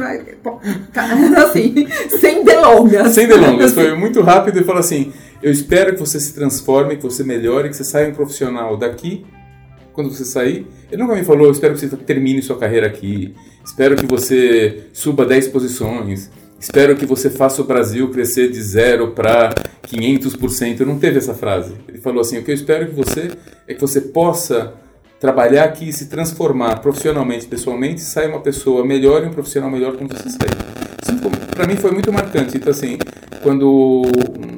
Tá, 0.93 1.09
assim, 1.43 1.87
sem 2.21 2.45
delongas. 2.45 3.11
Sem 3.11 3.27
delongas. 3.27 3.73
Foi 3.73 3.93
muito 3.93 4.21
rápido 4.21 4.57
e 4.57 4.63
falou 4.63 4.79
assim, 4.79 5.11
eu 5.43 5.51
espero 5.51 5.91
que 5.91 5.99
você 5.99 6.21
se 6.21 6.33
transforme, 6.33 6.95
que 6.95 7.03
você 7.03 7.21
melhore, 7.21 7.67
que 7.67 7.75
você 7.75 7.83
saia 7.83 8.07
um 8.07 8.13
profissional 8.13 8.77
daqui 8.77 9.25
quando 9.91 10.09
você 10.09 10.23
sair. 10.23 10.65
Ele 10.89 11.01
nunca 11.01 11.15
me 11.15 11.25
falou, 11.25 11.51
espero 11.51 11.73
que 11.73 11.81
você 11.81 11.89
termine 11.97 12.41
sua 12.41 12.57
carreira 12.57 12.87
aqui, 12.87 13.35
espero 13.65 13.97
que 13.97 14.05
você 14.05 14.85
suba 14.93 15.25
10 15.25 15.49
posições, 15.49 16.31
espero 16.65 16.95
que 16.95 17.05
você 17.05 17.29
faça 17.29 17.61
o 17.61 17.65
Brasil 17.65 18.09
crescer 18.09 18.49
de 18.49 18.61
zero 18.61 19.11
para 19.11 19.53
500%. 19.87 20.79
Não 20.81 20.97
teve 20.97 21.19
essa 21.19 21.35
frase. 21.35 21.75
Ele 21.87 21.99
falou 21.99 22.21
assim: 22.21 22.39
o 22.39 22.43
que 22.43 22.51
eu 22.51 22.55
espero 22.55 22.87
que 22.87 22.95
você 22.95 23.29
é 23.67 23.73
que 23.73 23.79
você 23.79 24.01
possa 24.01 24.73
trabalhar 25.19 25.65
aqui 25.65 25.89
e 25.89 25.93
se 25.93 26.07
transformar 26.07 26.79
profissionalmente, 26.81 27.45
pessoalmente, 27.45 28.01
saia 28.01 28.27
uma 28.27 28.41
pessoa 28.41 28.83
melhor 28.83 29.23
e 29.23 29.27
um 29.27 29.31
profissional 29.31 29.69
melhor 29.69 29.95
quando 29.95 30.13
você 30.13 30.29
sair. 30.29 30.51
Isso 31.01 31.55
para 31.55 31.67
mim 31.67 31.75
foi 31.75 31.91
muito 31.91 32.11
marcante. 32.11 32.57
Então 32.57 32.71
assim, 32.71 32.97
quando 33.43 34.01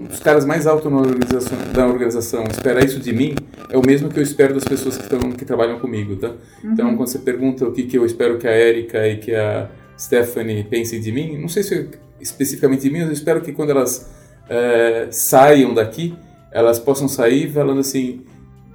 os 0.10 0.20
caras 0.20 0.46
mais 0.46 0.65
altos 0.65 0.91
na 0.91 0.98
organização, 0.98 1.58
da 1.74 1.86
organização 1.86 2.46
esperam 2.50 2.80
isso 2.80 3.00
de 3.00 3.13
mim, 3.13 3.36
é 3.70 3.78
o 3.78 3.86
mesmo 3.86 4.10
que 4.10 4.17
eu 4.17 4.24
espero 4.24 4.54
das 4.54 4.63
pessoas 4.63 4.98
que, 4.98 5.04
estão, 5.04 5.32
que 5.32 5.46
trabalham 5.46 5.78
comigo, 5.78 6.15
tá? 6.15 6.30
Uhum. 6.63 6.72
Então, 6.72 6.96
quando 6.96 7.10
você 7.10 7.20
pergunta 7.20 7.65
o 7.65 7.72
que, 7.72 7.84
que 7.84 7.98
eu 7.98 8.06
espero 8.06 8.38
que 8.38 8.48
a 8.48 8.58
Erika 8.58 9.08
e 9.08 9.17
que 9.17 9.36
a 9.36 9.70
Stephanie 9.98 10.64
pensem 10.64 11.00
de 11.00 11.12
mim, 11.12 11.38
não 11.38 11.50
sei 11.50 11.64
se 11.64 11.90
especificamente 12.20 12.82
de 12.82 12.90
mim, 12.90 13.00
mas 13.00 13.08
eu 13.08 13.14
espero 13.14 13.42
que 13.42 13.52
quando 13.52 13.72
elas 13.72 14.10
é, 14.50 15.08
saiam 15.12 15.74
daqui, 15.74 16.16
elas 16.52 16.80
possam 16.80 17.08
sair 17.08 17.52
falando 17.52 17.80
assim, 17.80 18.22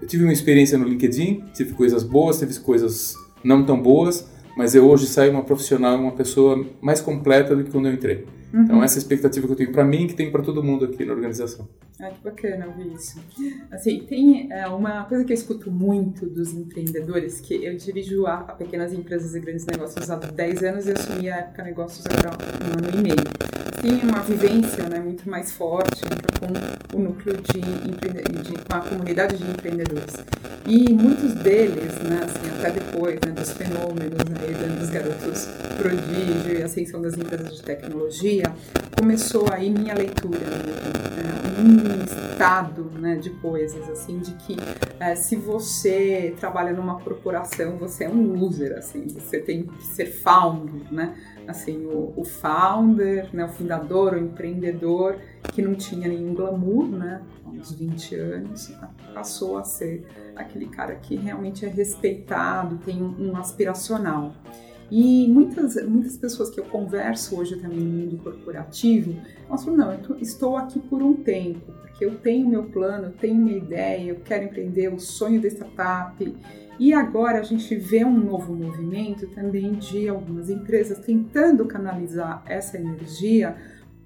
eu 0.01 0.07
tive 0.07 0.25
uma 0.25 0.33
experiência 0.33 0.77
no 0.77 0.87
LinkedIn, 0.87 1.45
tive 1.55 1.73
coisas 1.75 2.03
boas, 2.03 2.39
tive 2.39 2.59
coisas 2.61 3.15
não 3.43 3.65
tão 3.65 3.81
boas, 3.81 4.29
mas 4.57 4.75
eu 4.75 4.89
hoje 4.89 5.07
saio 5.07 5.33
uma 5.33 5.43
profissional, 5.43 5.99
uma 5.99 6.13
pessoa 6.13 6.65
mais 6.81 7.01
completa 7.01 7.55
do 7.57 7.65
que 7.65 7.71
quando 7.71 7.89
eu 7.89 7.95
entrei. 7.95 8.27
Uhum. 8.53 8.63
Então, 8.63 8.85
essa 8.85 8.97
é 8.97 8.99
a 8.99 9.03
expectativa 9.03 9.47
que 9.47 9.53
eu 9.53 9.57
tenho 9.57 9.73
para 9.73 9.85
mim 9.85 10.07
que 10.07 10.15
tem 10.15 10.31
para 10.31 10.43
todo 10.43 10.63
mundo 10.63 10.85
aqui 10.85 11.05
na 11.05 11.15
organização. 11.15 11.67
Ah, 11.99 12.11
que 12.11 12.23
bacana 12.23 12.67
ouvir 12.67 12.93
isso. 12.93 13.19
Assim, 13.71 14.01
tem 14.01 14.53
é, 14.53 14.67
uma 14.69 15.05
coisa 15.05 15.25
que 15.25 15.33
eu 15.33 15.35
escuto 15.35 15.71
muito 15.71 16.27
dos 16.27 16.53
empreendedores, 16.53 17.41
que 17.41 17.65
eu 17.65 17.77
dirijo 17.77 18.27
a, 18.27 18.41
a 18.41 18.53
pequenas 18.53 18.93
empresas 18.93 19.35
e 19.35 19.41
grandes 19.41 19.65
negócios 19.65 20.11
há 20.11 20.17
10 20.17 20.63
anos 20.65 20.87
e 20.87 20.93
assumi 20.93 21.31
a 21.31 21.37
época 21.37 21.63
negócios 21.63 22.05
há 22.07 22.31
um 22.67 22.89
ano 22.89 22.99
e 22.99 23.03
meio. 23.03 23.62
Tem 23.83 23.99
uma 24.05 24.21
vivência 24.21 24.89
né, 24.89 25.01
muito 25.01 25.29
mais 25.29 25.51
forte 25.51 26.03
com 26.39 26.97
o 26.97 27.03
núcleo 27.03 27.37
de, 27.39 27.61
de, 27.61 28.53
com 28.53 28.77
a 28.77 28.81
comunidade 28.81 29.37
de 29.37 29.51
empreendedores. 29.51 30.15
E 30.65 30.93
muitos 30.93 31.35
deles, 31.35 31.93
né, 31.97 32.21
assim, 32.23 32.49
até 32.61 32.71
depois 32.71 33.19
né, 33.27 33.33
dos 33.33 33.51
fenômenos 33.51 34.23
né, 34.31 34.79
dos 34.79 34.89
garotos 34.89 35.49
prodígio 35.77 36.61
e 36.61 36.63
ascensão 36.63 37.03
das 37.03 37.15
empresas 37.15 37.57
de 37.57 37.63
tecnologia, 37.65 38.45
começou 38.97 39.53
aí 39.53 39.69
minha 39.69 39.95
leitura. 39.95 40.39
Né, 40.39 41.42
um 41.63 42.05
ditado 42.05 42.91
né, 42.99 43.17
de 43.17 43.31
coisas, 43.31 43.89
assim, 43.89 44.19
de 44.19 44.33
que 44.35 44.57
é, 44.99 45.15
se 45.15 45.37
você 45.37 46.35
trabalha 46.39 46.73
numa 46.73 47.01
corporação, 47.01 47.77
você 47.77 48.05
é 48.05 48.09
um 48.09 48.33
loser, 48.33 48.77
assim, 48.77 49.07
você 49.09 49.39
tem 49.39 49.65
que 49.65 49.85
ser 49.85 50.07
founder, 50.07 50.93
né? 50.93 51.17
Assim, 51.47 51.87
o, 51.87 52.13
o 52.17 52.25
founder, 52.25 53.29
né, 53.33 53.45
o 53.45 53.49
fundador, 53.49 54.15
o 54.15 54.19
empreendedor, 54.19 55.19
que 55.53 55.61
não 55.61 55.75
tinha 55.75 56.09
nenhum 56.09 56.35
glamour, 56.35 56.87
né? 56.89 57.23
Uns 57.47 57.73
20 57.73 58.15
anos, 58.15 58.73
passou 59.13 59.59
a 59.59 59.65
ser 59.65 60.07
aquele 60.35 60.67
cara 60.67 60.95
que 60.95 61.17
realmente 61.17 61.65
é 61.65 61.69
respeitado, 61.69 62.79
tem 62.79 63.03
um, 63.03 63.31
um 63.31 63.37
aspiracional. 63.37 64.35
E 64.95 65.27
muitas, 65.27 65.83
muitas 65.89 66.19
pessoas 66.19 66.51
que 66.51 66.61
eu 66.61 66.65
converso 66.65 67.41
hoje 67.41 67.57
também 67.57 67.79
no 67.79 67.91
mundo 67.91 68.19
corporativo, 68.19 69.17
elas 69.49 69.65
falam, 69.65 69.79
não, 69.79 69.93
eu 69.95 70.19
estou 70.19 70.55
aqui 70.55 70.79
por 70.79 71.03
um 71.03 71.15
tempo, 71.15 71.73
porque 71.81 72.05
eu 72.05 72.17
tenho 72.19 72.47
meu 72.47 72.65
plano, 72.65 73.07
eu 73.07 73.13
tenho 73.13 73.37
minha 73.37 73.57
ideia, 73.57 74.11
eu 74.11 74.17
quero 74.17 74.45
empreender, 74.45 74.93
o 74.93 75.01
sonho 75.01 75.41
da 75.41 75.49
startup. 75.49 76.37
E 76.79 76.93
agora 76.93 77.41
a 77.41 77.43
gente 77.43 77.75
vê 77.75 78.05
um 78.05 78.19
novo 78.19 78.55
movimento 78.55 79.27
também 79.29 79.73
de 79.73 80.11
algumas 80.11 80.51
empresas 80.51 80.99
tentando 80.99 81.65
canalizar 81.65 82.43
essa 82.47 82.77
energia 82.77 83.57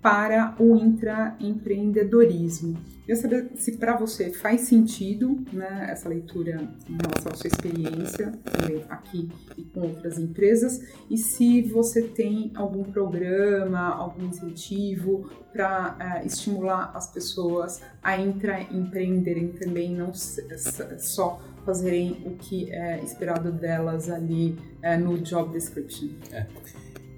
para 0.01 0.55
o 0.59 0.77
intraempreendedorismo. 0.77 2.79
Eu 3.07 3.15
saber 3.15 3.53
se 3.55 3.77
para 3.77 3.97
você 3.97 4.33
faz 4.33 4.63
sentido 4.63 5.39
né, 5.53 5.87
essa 5.91 6.09
leitura 6.09 6.69
em 6.89 6.99
relação 7.01 7.33
à 7.33 7.35
sua 7.37 7.47
experiência 7.47 8.33
também 8.43 8.85
aqui 8.89 9.31
e 9.57 9.63
com 9.63 9.83
outras 9.83 10.19
empresas 10.19 10.81
e 11.09 11.17
se 11.17 11.63
você 11.63 12.03
tem 12.03 12.51
algum 12.57 12.83
programa, 12.83 13.79
algum 13.79 14.27
incentivo 14.27 15.31
para 15.53 15.93
uh, 15.93 16.03
eh, 16.03 16.27
estimular 16.27 16.91
as 16.95 17.13
pessoas 17.13 17.81
a 18.03 18.19
intraempreenderem 18.19 19.53
também, 19.53 19.95
não 19.95 20.13
só 20.13 21.41
fazerem 21.65 22.23
o 22.27 22.37
que 22.37 22.71
é 22.73 23.03
esperado 23.03 23.53
delas 23.53 24.11
ali 24.11 24.59
uh, 24.83 25.01
no 25.01 25.17
job 25.19 25.53
description. 25.53 26.09
É. 26.33 26.47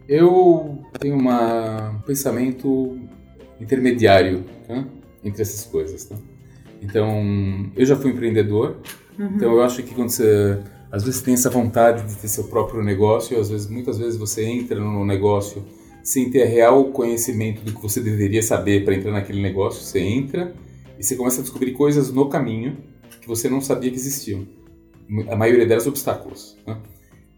Eu 0.08 0.78
tenho 0.98 1.16
uma, 1.16 1.90
um 1.90 2.00
pensamento 2.00 2.98
intermediário 3.60 4.44
tá? 4.66 4.84
entre 5.22 5.42
essas 5.42 5.64
coisas. 5.66 6.04
Tá? 6.04 6.16
Então, 6.80 7.70
eu 7.76 7.84
já 7.84 7.96
fui 7.96 8.10
empreendedor, 8.10 8.78
uhum. 9.18 9.32
então 9.36 9.52
eu 9.52 9.62
acho 9.62 9.82
que 9.82 9.94
quando 9.94 10.10
você 10.10 10.58
às 10.90 11.04
vezes 11.04 11.20
tem 11.20 11.34
essa 11.34 11.50
vontade 11.50 12.06
de 12.06 12.16
ter 12.16 12.28
seu 12.28 12.44
próprio 12.44 12.82
negócio, 12.82 13.38
às 13.38 13.50
vezes 13.50 13.68
muitas 13.68 13.98
vezes 13.98 14.18
você 14.18 14.44
entra 14.44 14.80
no 14.80 15.04
negócio 15.04 15.62
sem 16.02 16.30
ter 16.30 16.44
real 16.44 16.86
conhecimento 16.86 17.62
do 17.62 17.74
que 17.74 17.82
você 17.82 18.00
deveria 18.00 18.42
saber 18.42 18.84
para 18.84 18.94
entrar 18.94 19.12
naquele 19.12 19.42
negócio, 19.42 19.82
você 19.82 20.00
entra 20.00 20.54
e 20.98 21.04
você 21.04 21.14
começa 21.14 21.40
a 21.40 21.42
descobrir 21.42 21.72
coisas 21.72 22.10
no 22.10 22.28
caminho 22.28 22.78
que 23.20 23.28
você 23.28 23.48
não 23.48 23.60
sabia 23.60 23.90
que 23.90 23.96
existiam. 23.96 24.46
A 25.30 25.36
maioria 25.36 25.66
delas 25.66 25.86
obstáculos. 25.86 26.56
Né? 26.66 26.78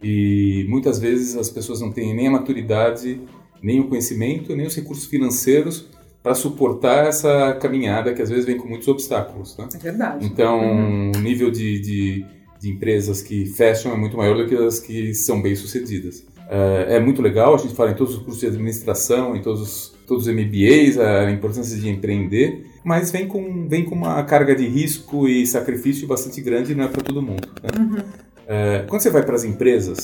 E 0.02 0.66
muitas 0.68 0.98
vezes 0.98 1.36
as 1.36 1.50
pessoas 1.50 1.80
não 1.80 1.90
têm 1.90 2.14
nem 2.14 2.28
a 2.28 2.30
maturidade, 2.30 3.20
nem 3.62 3.80
o 3.80 3.88
conhecimento, 3.88 4.56
nem 4.56 4.66
os 4.66 4.74
recursos 4.74 5.06
financeiros 5.06 5.88
para 6.22 6.34
suportar 6.34 7.06
essa 7.06 7.54
caminhada 7.60 8.12
que 8.12 8.20
às 8.20 8.28
vezes 8.28 8.44
vem 8.44 8.56
com 8.56 8.68
muitos 8.68 8.88
obstáculos. 8.88 9.56
Né? 9.56 9.68
É 9.74 9.78
verdade. 9.78 10.26
Então, 10.26 10.60
uhum. 10.60 11.12
o 11.16 11.20
nível 11.20 11.50
de, 11.50 11.80
de, 11.80 12.26
de, 12.60 12.70
empresas 12.70 13.22
que 13.22 13.46
fecham 13.46 13.92
é 13.92 13.96
muito 13.96 14.16
maior 14.16 14.36
do 14.36 14.46
que 14.46 14.54
as 14.54 14.78
que 14.80 15.14
são 15.14 15.40
bem 15.40 15.54
sucedidas. 15.56 16.24
É, 16.48 16.96
é 16.96 17.00
muito 17.00 17.22
legal, 17.22 17.54
a 17.54 17.58
gente 17.58 17.74
fala 17.74 17.92
em 17.92 17.94
todos 17.94 18.14
os 18.14 18.22
cursos 18.22 18.40
de 18.40 18.48
administração, 18.48 19.34
em 19.34 19.40
todos 19.40 19.60
os, 19.62 19.94
todos 20.06 20.26
os 20.26 20.34
MBAs, 20.34 20.98
a 20.98 21.30
importância 21.30 21.78
de 21.78 21.88
empreender, 21.88 22.66
mas 22.84 23.10
vem 23.10 23.26
com, 23.26 23.68
vem 23.68 23.84
com 23.84 23.94
uma 23.94 24.22
carga 24.24 24.54
de 24.54 24.66
risco 24.66 25.28
e 25.28 25.46
sacrifício 25.46 26.08
bastante 26.08 26.40
grande 26.40 26.74
não 26.74 26.84
é 26.84 26.88
para 26.88 27.02
todo 27.02 27.22
mundo. 27.22 27.48
Né? 27.62 27.70
Uhum. 27.78 28.29
É, 28.50 28.84
quando 28.88 29.00
você 29.00 29.10
vai 29.10 29.22
para 29.22 29.36
as 29.36 29.44
empresas, 29.44 30.00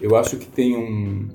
eu 0.00 0.16
acho 0.16 0.38
que 0.38 0.46
tem 0.46 0.74
um, 0.74 1.28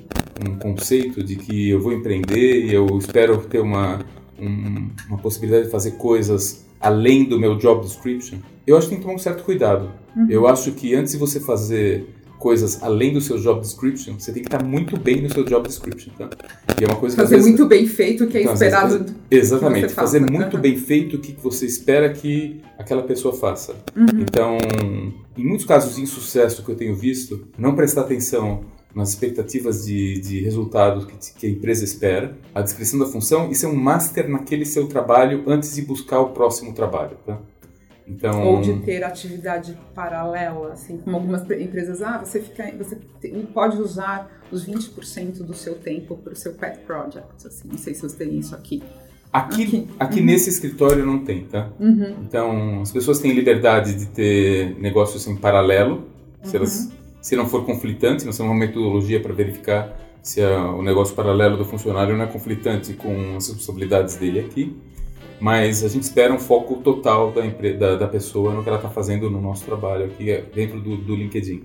um, 0.44 0.56
conceito 0.58 1.24
de 1.24 1.36
que 1.36 1.70
eu 1.70 1.80
vou 1.80 1.94
empreender 1.94 2.66
e 2.66 2.74
eu 2.74 2.98
espero 2.98 3.38
ter 3.44 3.60
uma, 3.60 4.00
um, 4.40 4.90
uma 5.08 5.20
possibilidade 5.20 5.66
de 5.66 5.72
fazer 5.72 5.92
coisas 5.92 6.66
além 6.80 7.26
do 7.26 7.40
meu 7.40 7.56
job 7.58 7.86
description. 7.86 8.40
Eu 8.66 8.76
acho 8.76 8.88
que 8.88 8.90
tem 8.90 8.98
que 8.98 9.04
tomar 9.04 9.16
um 9.16 9.20
certo 9.20 9.44
cuidado. 9.44 9.92
Uhum. 10.16 10.26
Eu 10.32 10.48
acho 10.48 10.72
que 10.72 10.96
antes 10.96 11.12
de 11.12 11.20
você 11.20 11.40
fazer 11.40 12.08
coisas 12.40 12.82
além 12.82 13.14
do 13.14 13.22
seu 13.22 13.38
job 13.38 13.62
description, 13.62 14.16
você 14.18 14.32
tem 14.32 14.42
que 14.42 14.48
estar 14.48 14.64
muito 14.64 14.98
bem 14.98 15.22
no 15.22 15.32
seu 15.32 15.44
job 15.44 15.68
description, 15.68 16.12
tá? 16.18 16.28
E 16.80 16.84
é 16.84 16.88
uma 16.88 16.98
coisa 16.98 17.16
fazer 17.16 17.36
vezes, 17.36 17.50
muito 17.50 17.68
bem 17.68 17.86
feito 17.86 18.24
o 18.24 18.28
que 18.28 18.38
é 18.38 18.42
então, 18.42 18.54
esperado. 18.54 18.98
Vezes, 18.98 19.16
exatamente, 19.30 19.94
fazer 19.94 20.20
muito 20.20 20.56
uhum. 20.56 20.62
bem 20.62 20.76
feito 20.76 21.18
o 21.18 21.20
que 21.20 21.36
você 21.40 21.68
espera 21.68 22.10
que 22.12 22.62
aquela 22.80 23.04
pessoa 23.04 23.34
faça. 23.34 23.76
Uhum. 23.96 24.22
Então, 24.22 24.58
em 25.38 25.46
muitos 25.46 25.66
casos 25.66 25.96
de 25.96 26.02
insucesso 26.02 26.64
que 26.64 26.70
eu 26.70 26.76
tenho 26.76 26.96
visto, 26.96 27.48
não 27.58 27.76
prestar 27.76 28.02
atenção 28.02 28.66
nas 28.94 29.10
expectativas 29.10 29.86
de, 29.86 30.20
de 30.22 30.40
resultados 30.44 31.06
que, 31.06 31.34
que, 31.34 31.46
a 31.46 31.50
empresa 31.50 31.84
espera, 31.84 32.36
a 32.56 32.62
descrição 32.62 32.98
da 32.98 33.06
função 33.06 33.52
e 33.52 33.56
ser 33.56 33.68
um 33.68 33.76
master 33.76 34.28
naquele 34.28 34.66
seu 34.66 34.88
trabalho 34.88 35.44
antes 35.46 35.76
de 35.76 35.84
buscar 35.84 36.20
o 36.20 36.30
próximo 36.30 36.74
trabalho, 36.74 37.18
tá? 37.26 37.40
Então... 38.08 38.44
Ou 38.44 38.62
de 38.62 38.80
ter 38.80 39.04
atividade 39.04 39.78
paralela, 39.94 40.72
assim, 40.72 40.98
como 40.98 41.18
algumas 41.18 41.44
empresas, 41.52 42.02
ah, 42.02 42.18
você 42.18 42.42
fica, 42.42 42.72
você 42.78 42.96
pode 43.54 43.80
usar 43.80 44.42
os 44.50 44.66
20% 44.66 45.44
do 45.44 45.54
seu 45.54 45.76
tempo 45.76 46.16
para 46.16 46.34
o 46.34 46.36
seu 46.36 46.54
pet 46.54 46.80
project, 46.80 47.46
assim, 47.46 47.68
não 47.68 47.78
sei 47.78 47.94
se 47.94 48.02
você 48.02 48.18
tem 48.18 48.40
isso 48.40 48.56
aqui. 48.56 48.82
Aqui, 49.32 49.64
aqui, 49.64 49.88
aqui 50.00 50.20
uhum. 50.20 50.26
nesse 50.26 50.50
escritório 50.50 51.06
não 51.06 51.20
tem, 51.20 51.44
tá? 51.44 51.70
Uhum. 51.80 52.16
Então, 52.24 52.82
as 52.82 52.92
pessoas 52.92 53.20
têm 53.20 53.34
liberdade 53.34 53.94
de 53.94 54.06
ter 54.08 54.76
negócios 54.80 55.28
em 55.28 55.36
paralelo, 55.36 56.08
se, 56.44 56.56
elas, 56.56 56.86
uhum. 56.86 56.92
se 57.22 57.36
não 57.36 57.48
for 57.48 57.66
conflitante, 57.66 58.26
nós 58.26 58.38
temos 58.38 58.52
uma 58.52 58.60
metodologia 58.60 59.20
para 59.20 59.34
verificar 59.34 60.00
se 60.24 60.42
a, 60.42 60.72
o 60.72 60.82
negócio 60.82 61.16
paralelo 61.16 61.58
do 61.58 61.66
funcionário 61.66 62.16
não 62.16 62.24
é 62.24 62.28
conflitante 62.28 62.94
com 62.94 63.36
as 63.38 63.48
responsabilidades 63.48 64.16
dele 64.16 64.40
aqui 64.40 64.76
mas 65.40 65.84
a 65.84 65.88
gente 65.88 66.04
espera 66.04 66.34
um 66.34 66.40
foco 66.40 66.78
total 66.78 67.32
da, 67.32 67.42
da, 67.42 67.96
da 67.96 68.08
pessoa 68.08 68.54
no 68.54 68.64
que 68.64 68.70
ela 68.70 68.78
está 68.78 68.90
fazendo 68.90 69.30
no 69.30 69.40
nosso 69.40 69.66
trabalho 69.66 70.06
aqui 70.06 70.32
é, 70.32 70.42
dentro 70.42 70.80
do, 70.80 70.98
do 70.98 71.16
LinkedIn. 71.16 71.64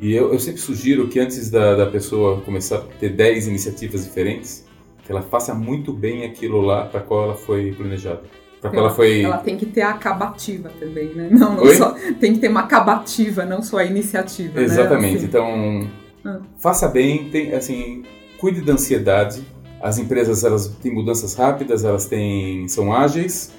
E 0.00 0.14
eu, 0.14 0.32
eu, 0.32 0.38
sempre 0.38 0.60
sugiro 0.60 1.08
que 1.08 1.18
antes 1.18 1.50
da, 1.50 1.74
da 1.74 1.86
pessoa 1.86 2.40
começar 2.42 2.76
a 2.76 2.80
ter 3.00 3.08
10 3.08 3.48
iniciativas 3.48 4.04
diferentes, 4.04 4.64
que 5.08 5.12
ela 5.12 5.22
faça 5.22 5.54
muito 5.54 5.90
bem 5.90 6.26
aquilo 6.26 6.60
lá 6.60 6.84
para 6.84 7.00
qual 7.00 7.24
ela 7.24 7.34
foi 7.34 7.72
planejada. 7.72 8.22
Para 8.60 8.70
ela, 8.70 8.80
ela 8.80 8.90
foi. 8.90 9.22
Ela 9.22 9.38
tem 9.38 9.56
que 9.56 9.64
ter 9.64 9.80
a 9.80 9.90
acabativa 9.90 10.70
também, 10.78 11.14
né? 11.14 11.28
Não, 11.32 11.56
não 11.56 11.66
só. 11.74 11.94
Tem 12.20 12.34
que 12.34 12.40
ter 12.40 12.48
uma 12.48 12.60
acabativa, 12.60 13.46
não 13.46 13.62
só 13.62 13.78
a 13.78 13.84
iniciativa. 13.84 14.54
Né? 14.54 14.64
Exatamente. 14.64 15.12
Né? 15.12 15.16
Assim. 15.16 15.26
Então, 15.26 15.90
ah. 16.26 16.40
faça 16.58 16.86
bem, 16.88 17.30
tem, 17.30 17.54
assim, 17.54 18.02
cuide 18.38 18.60
da 18.60 18.74
ansiedade 18.74 19.42
as 19.80 19.98
empresas 19.98 20.44
elas 20.44 20.68
têm 20.82 20.92
mudanças 20.92 21.34
rápidas, 21.34 21.84
elas 21.84 22.06
têm 22.06 22.66
são 22.68 22.92
ágeis, 22.92 23.52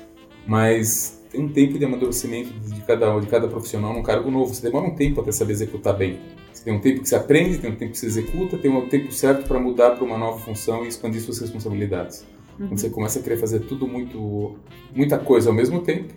mas 0.46 1.22
tem 1.32 1.42
um 1.42 1.50
tempo 1.50 1.80
de 1.80 1.86
amadurecimento 1.86 2.52
de 2.52 2.82
cada 2.82 3.18
de 3.20 3.28
cada 3.28 3.48
profissional 3.48 3.94
num 3.94 4.04
cargo 4.04 4.30
novo. 4.30 4.54
Você 4.54 4.62
demora 4.62 4.86
um 4.86 4.96
tempo 4.96 5.22
até 5.22 5.32
saber 5.32 5.54
executar 5.54 5.96
bem. 5.96 6.20
Tem 6.64 6.74
um 6.74 6.80
tempo 6.80 7.02
que 7.02 7.10
você 7.10 7.16
aprende, 7.16 7.58
tem 7.58 7.72
um 7.72 7.76
tempo 7.76 7.92
que 7.92 7.98
você 7.98 8.06
executa, 8.06 8.58
tem 8.58 8.72
um 8.72 8.88
tempo 8.88 9.12
certo 9.12 9.48
para 9.48 9.60
mudar 9.60 9.92
para 9.92 10.04
uma 10.04 10.18
nova 10.18 10.40
função 10.40 10.86
e 10.86 10.88
expandir 10.88 11.22
suas 11.22 11.40
responsabilidades. 11.40 12.26
Uhum. 12.60 12.68
Quando 12.68 12.80
você 12.80 12.90
começa 12.90 13.20
a 13.20 13.22
querer 13.22 13.38
fazer 13.38 13.62
tudo 13.62 13.88
muito 13.88 14.58
muita 14.94 15.18
coisa 15.18 15.50
ao 15.50 15.56
mesmo 15.56 15.82
tempo, 15.82 16.14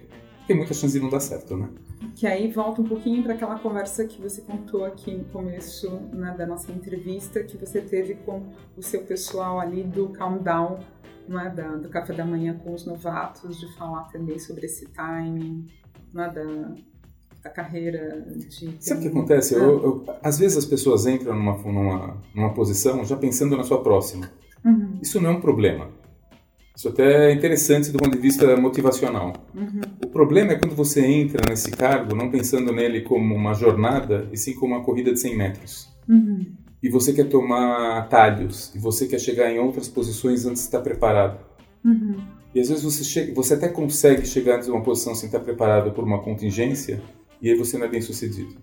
tem 0.46 0.56
muita 0.56 0.74
chance 0.74 0.92
de 0.92 1.00
não 1.00 1.08
dar 1.08 1.20
certo, 1.20 1.56
né? 1.56 1.68
Que 2.16 2.26
aí 2.26 2.50
volta 2.50 2.82
um 2.82 2.84
pouquinho 2.84 3.22
para 3.22 3.34
aquela 3.34 3.58
conversa 3.58 4.04
que 4.04 4.20
você 4.20 4.42
contou 4.42 4.84
aqui 4.84 5.14
no 5.14 5.24
começo 5.26 5.88
né, 6.12 6.34
da 6.36 6.44
nossa 6.44 6.70
entrevista, 6.72 7.42
que 7.42 7.56
você 7.56 7.80
teve 7.80 8.14
com 8.16 8.42
o 8.76 8.82
seu 8.82 9.02
pessoal 9.02 9.60
ali 9.60 9.84
do 9.84 10.08
Countdown, 10.08 10.80
né, 11.28 11.52
da, 11.54 11.76
do 11.76 11.88
café 11.88 12.12
da 12.12 12.24
manhã 12.24 12.58
com 12.62 12.74
os 12.74 12.84
novatos, 12.84 13.58
de 13.58 13.72
falar 13.76 14.04
também 14.10 14.38
sobre 14.38 14.66
esse 14.66 14.88
timing, 14.88 15.66
né, 16.12 16.28
da, 16.28 16.74
da 17.42 17.50
carreira 17.50 18.24
de... 18.48 18.76
Sabe 18.80 19.00
o 19.00 19.02
que 19.02 19.08
acontece? 19.08 19.54
Eu, 19.54 19.82
eu, 19.82 20.04
às 20.22 20.38
vezes 20.38 20.56
as 20.56 20.64
pessoas 20.64 21.06
entram 21.06 21.34
numa, 21.34 21.56
numa, 21.58 22.22
numa 22.34 22.54
posição 22.54 23.04
já 23.04 23.16
pensando 23.16 23.56
na 23.56 23.64
sua 23.64 23.82
próxima. 23.82 24.30
Uhum. 24.64 24.98
Isso 25.02 25.20
não 25.20 25.30
é 25.30 25.32
um 25.32 25.40
problema 25.40 25.88
isso 26.74 26.88
até 26.88 27.30
é 27.30 27.32
interessante 27.32 27.90
do 27.90 27.98
ponto 27.98 28.10
de 28.10 28.18
vista 28.18 28.56
motivacional. 28.56 29.34
Uhum. 29.54 29.80
O 30.04 30.08
problema 30.08 30.52
é 30.52 30.58
quando 30.58 30.74
você 30.74 31.04
entra 31.04 31.42
nesse 31.48 31.70
cargo 31.70 32.14
não 32.14 32.30
pensando 32.30 32.72
nele 32.72 33.02
como 33.02 33.34
uma 33.34 33.54
jornada, 33.54 34.28
e 34.32 34.36
sim 34.36 34.54
como 34.54 34.74
uma 34.74 34.84
corrida 34.84 35.12
de 35.12 35.20
100 35.20 35.36
metros. 35.36 35.88
Uhum. 36.08 36.46
E 36.82 36.88
você 36.88 37.12
quer 37.12 37.28
tomar 37.28 37.98
atalhos, 37.98 38.74
e 38.74 38.78
você 38.78 39.06
quer 39.06 39.20
chegar 39.20 39.50
em 39.50 39.58
outras 39.58 39.88
posições 39.88 40.46
antes 40.46 40.62
de 40.62 40.68
estar 40.68 40.80
preparado. 40.80 41.38
Uhum. 41.84 42.16
E 42.54 42.60
às 42.60 42.68
vezes 42.68 42.82
você, 42.82 43.04
chega, 43.04 43.34
você 43.34 43.54
até 43.54 43.68
consegue 43.68 44.26
chegar 44.26 44.60
em 44.60 44.70
uma 44.70 44.82
posição 44.82 45.14
sem 45.14 45.26
estar 45.26 45.40
preparado 45.40 45.92
por 45.92 46.04
uma 46.04 46.22
contingência, 46.22 47.02
e 47.42 47.50
aí 47.50 47.56
você 47.56 47.76
não 47.76 47.86
é 47.86 47.88
bem 47.88 48.00
sucedido. 48.00 48.54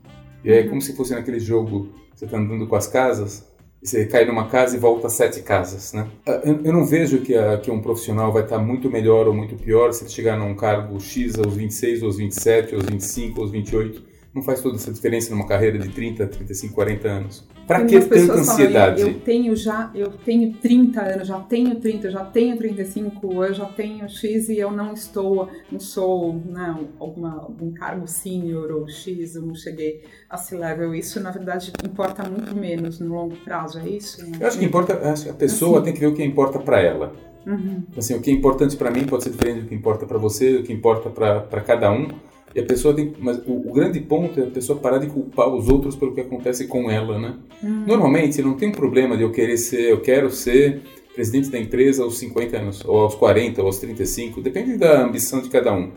E 0.43 0.51
é 0.51 0.63
como 0.63 0.81
se 0.81 0.95
fosse 0.95 1.13
naquele 1.13 1.39
jogo, 1.39 1.89
você 2.15 2.25
está 2.25 2.37
andando 2.37 2.65
com 2.65 2.75
as 2.75 2.87
casas, 2.87 3.45
você 3.83 4.05
cai 4.05 4.25
numa 4.25 4.47
casa 4.47 4.75
e 4.75 4.79
volta 4.79 5.09
sete 5.09 5.41
casas, 5.41 5.93
né? 5.93 6.09
Ah, 6.25 6.41
eu 6.43 6.73
não 6.73 6.85
vejo 6.85 7.19
que, 7.21 7.35
a, 7.35 7.57
que 7.57 7.69
um 7.69 7.81
profissional 7.81 8.31
vai 8.31 8.43
estar 8.43 8.57
muito 8.57 8.89
melhor 8.89 9.27
ou 9.27 9.33
muito 9.33 9.55
pior 9.55 9.93
se 9.93 10.03
ele 10.03 10.11
chegar 10.11 10.37
num 10.37 10.55
cargo 10.55 10.99
X 10.99 11.37
aos 11.37 11.55
26, 11.55 12.03
aos 12.03 12.17
27, 12.17 12.75
aos 12.75 12.85
25, 12.85 13.41
aos 13.41 13.51
28. 13.51 14.08
Não 14.33 14.43
faz 14.43 14.61
toda 14.61 14.75
essa 14.75 14.91
diferença 14.91 15.31
numa 15.31 15.47
carreira 15.47 15.79
de 15.79 15.89
30, 15.89 16.27
35, 16.27 16.73
40 16.73 17.07
anos. 17.07 17.47
Para 17.65 17.85
que 17.85 17.99
tanta 17.99 18.33
ansiedade? 18.33 19.01
Falam, 19.01 19.15
eu 19.15 19.19
tenho 19.21 19.55
já, 19.55 19.91
eu 19.93 20.09
tenho 20.09 20.53
30 20.53 21.01
anos, 21.01 21.27
já 21.27 21.39
tenho 21.39 21.75
30, 21.79 22.09
já 22.09 22.25
tenho 22.25 22.57
35, 22.57 23.43
eu 23.43 23.53
já 23.53 23.65
tenho 23.65 24.09
X 24.09 24.49
e 24.49 24.57
eu 24.57 24.71
não 24.71 24.93
estou, 24.93 25.49
não 25.71 25.79
sou, 25.79 26.33
não, 26.45 26.81
né, 26.81 26.87
alguma, 26.99 27.41
algum 27.41 27.71
cargo 27.71 28.07
sênior 28.07 28.71
ou 28.71 28.87
X, 28.87 29.35
eu 29.35 29.43
não 29.43 29.53
cheguei 29.53 30.03
a 30.29 30.35
esse 30.35 30.55
level. 30.55 30.95
Isso, 30.95 31.19
na 31.19 31.31
verdade, 31.31 31.71
importa 31.83 32.27
muito 32.27 32.55
menos 32.55 32.99
no 32.99 33.13
longo 33.13 33.35
prazo, 33.37 33.79
é 33.79 33.87
isso? 33.87 34.19
Eu 34.39 34.47
acho 34.47 34.57
que 34.57 34.65
importa, 34.65 34.93
acho 35.11 35.25
que 35.25 35.29
a 35.29 35.33
pessoa 35.33 35.77
assim. 35.77 35.85
tem 35.85 35.93
que 35.93 35.99
ver 35.99 36.07
o 36.07 36.15
que 36.15 36.23
importa 36.23 36.59
para 36.59 36.81
ela. 36.81 37.13
Uhum. 37.45 37.83
Assim, 37.97 38.15
o 38.15 38.21
que 38.21 38.29
é 38.31 38.33
importante 38.33 38.75
para 38.75 38.91
mim 38.91 39.05
pode 39.05 39.23
ser 39.23 39.31
diferente 39.31 39.61
do 39.61 39.67
que 39.67 39.75
importa 39.75 40.05
para 40.05 40.17
você, 40.17 40.57
o 40.57 40.63
que 40.63 40.73
importa 40.73 41.09
para 41.09 41.61
cada 41.61 41.91
um. 41.91 42.07
E 42.55 42.59
a 42.59 42.65
pessoa 42.65 42.93
tem. 42.93 43.13
Mas 43.19 43.37
o, 43.45 43.69
o, 43.69 43.73
grande 43.73 43.99
ponto 43.99 44.39
é 44.39 44.43
a 44.43 44.49
pessoa 44.49 44.79
parar 44.79 44.97
de 44.97 45.07
culpar 45.07 45.47
os 45.47 45.69
outros 45.69 45.95
pelo 45.95 46.13
que 46.13 46.21
acontece 46.21 46.67
com 46.67 46.89
ela, 46.89 47.19
né? 47.19 47.35
Hum. 47.63 47.83
Normalmente 47.85 48.41
não 48.41 48.55
tem 48.55 48.69
um 48.69 48.73
problema 48.73 49.15
de 49.15 49.23
eu 49.23 49.31
querer 49.31 49.57
ser, 49.57 49.91
eu 49.91 50.01
quero 50.01 50.31
ser 50.31 50.81
presidente 51.13 51.49
da 51.49 51.59
empresa 51.59 52.03
aos 52.03 52.17
50 52.17 52.57
anos, 52.57 52.85
ou 52.85 52.99
aos 52.99 53.15
40, 53.15 53.61
ou 53.61 53.67
aos 53.67 53.77
35, 53.77 54.41
depende 54.41 54.77
da 54.77 55.03
ambição 55.03 55.41
de 55.41 55.49
cada 55.49 55.73
um. 55.73 55.91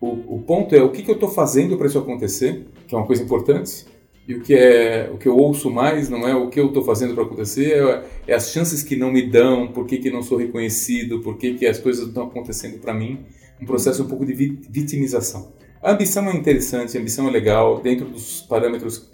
O, 0.00 0.36
o 0.36 0.42
ponto 0.46 0.74
é 0.74 0.82
o 0.82 0.90
que, 0.90 1.02
que 1.02 1.10
eu 1.10 1.14
estou 1.14 1.28
fazendo 1.28 1.76
para 1.76 1.86
isso 1.86 1.98
acontecer, 1.98 2.66
que 2.86 2.94
é 2.94 2.98
uma 2.98 3.06
coisa 3.06 3.22
importante, 3.22 3.86
e 4.28 4.34
o 4.34 4.40
que 4.40 4.54
é 4.54 5.10
o 5.12 5.18
que 5.18 5.26
eu 5.26 5.36
ouço 5.36 5.70
mais 5.70 6.08
não 6.08 6.26
é 6.26 6.34
o 6.34 6.48
que 6.48 6.58
eu 6.58 6.66
estou 6.66 6.84
fazendo 6.84 7.14
para 7.14 7.24
acontecer, 7.24 7.82
é, 7.82 8.04
é, 8.28 8.34
as 8.34 8.50
chances 8.50 8.82
que 8.82 8.96
não 8.96 9.10
me 9.10 9.22
dão, 9.22 9.68
por 9.68 9.86
que, 9.86 9.98
que 9.98 10.10
não 10.10 10.22
sou 10.22 10.36
reconhecido, 10.36 11.20
por 11.20 11.36
que, 11.38 11.54
que 11.54 11.66
as 11.66 11.78
coisas 11.78 12.06
estão 12.06 12.24
acontecendo 12.24 12.78
para 12.78 12.92
mim, 12.92 13.20
um 13.60 13.64
processo 13.64 14.02
um 14.02 14.06
pouco 14.06 14.26
de 14.26 14.32
vitimização. 14.34 15.52
A 15.86 15.92
ambição 15.92 16.28
é 16.28 16.34
interessante, 16.34 16.98
a 16.98 17.00
ambição 17.00 17.28
é 17.28 17.30
legal 17.30 17.80
dentro 17.80 18.08
dos 18.08 18.42
parâmetros 18.42 19.08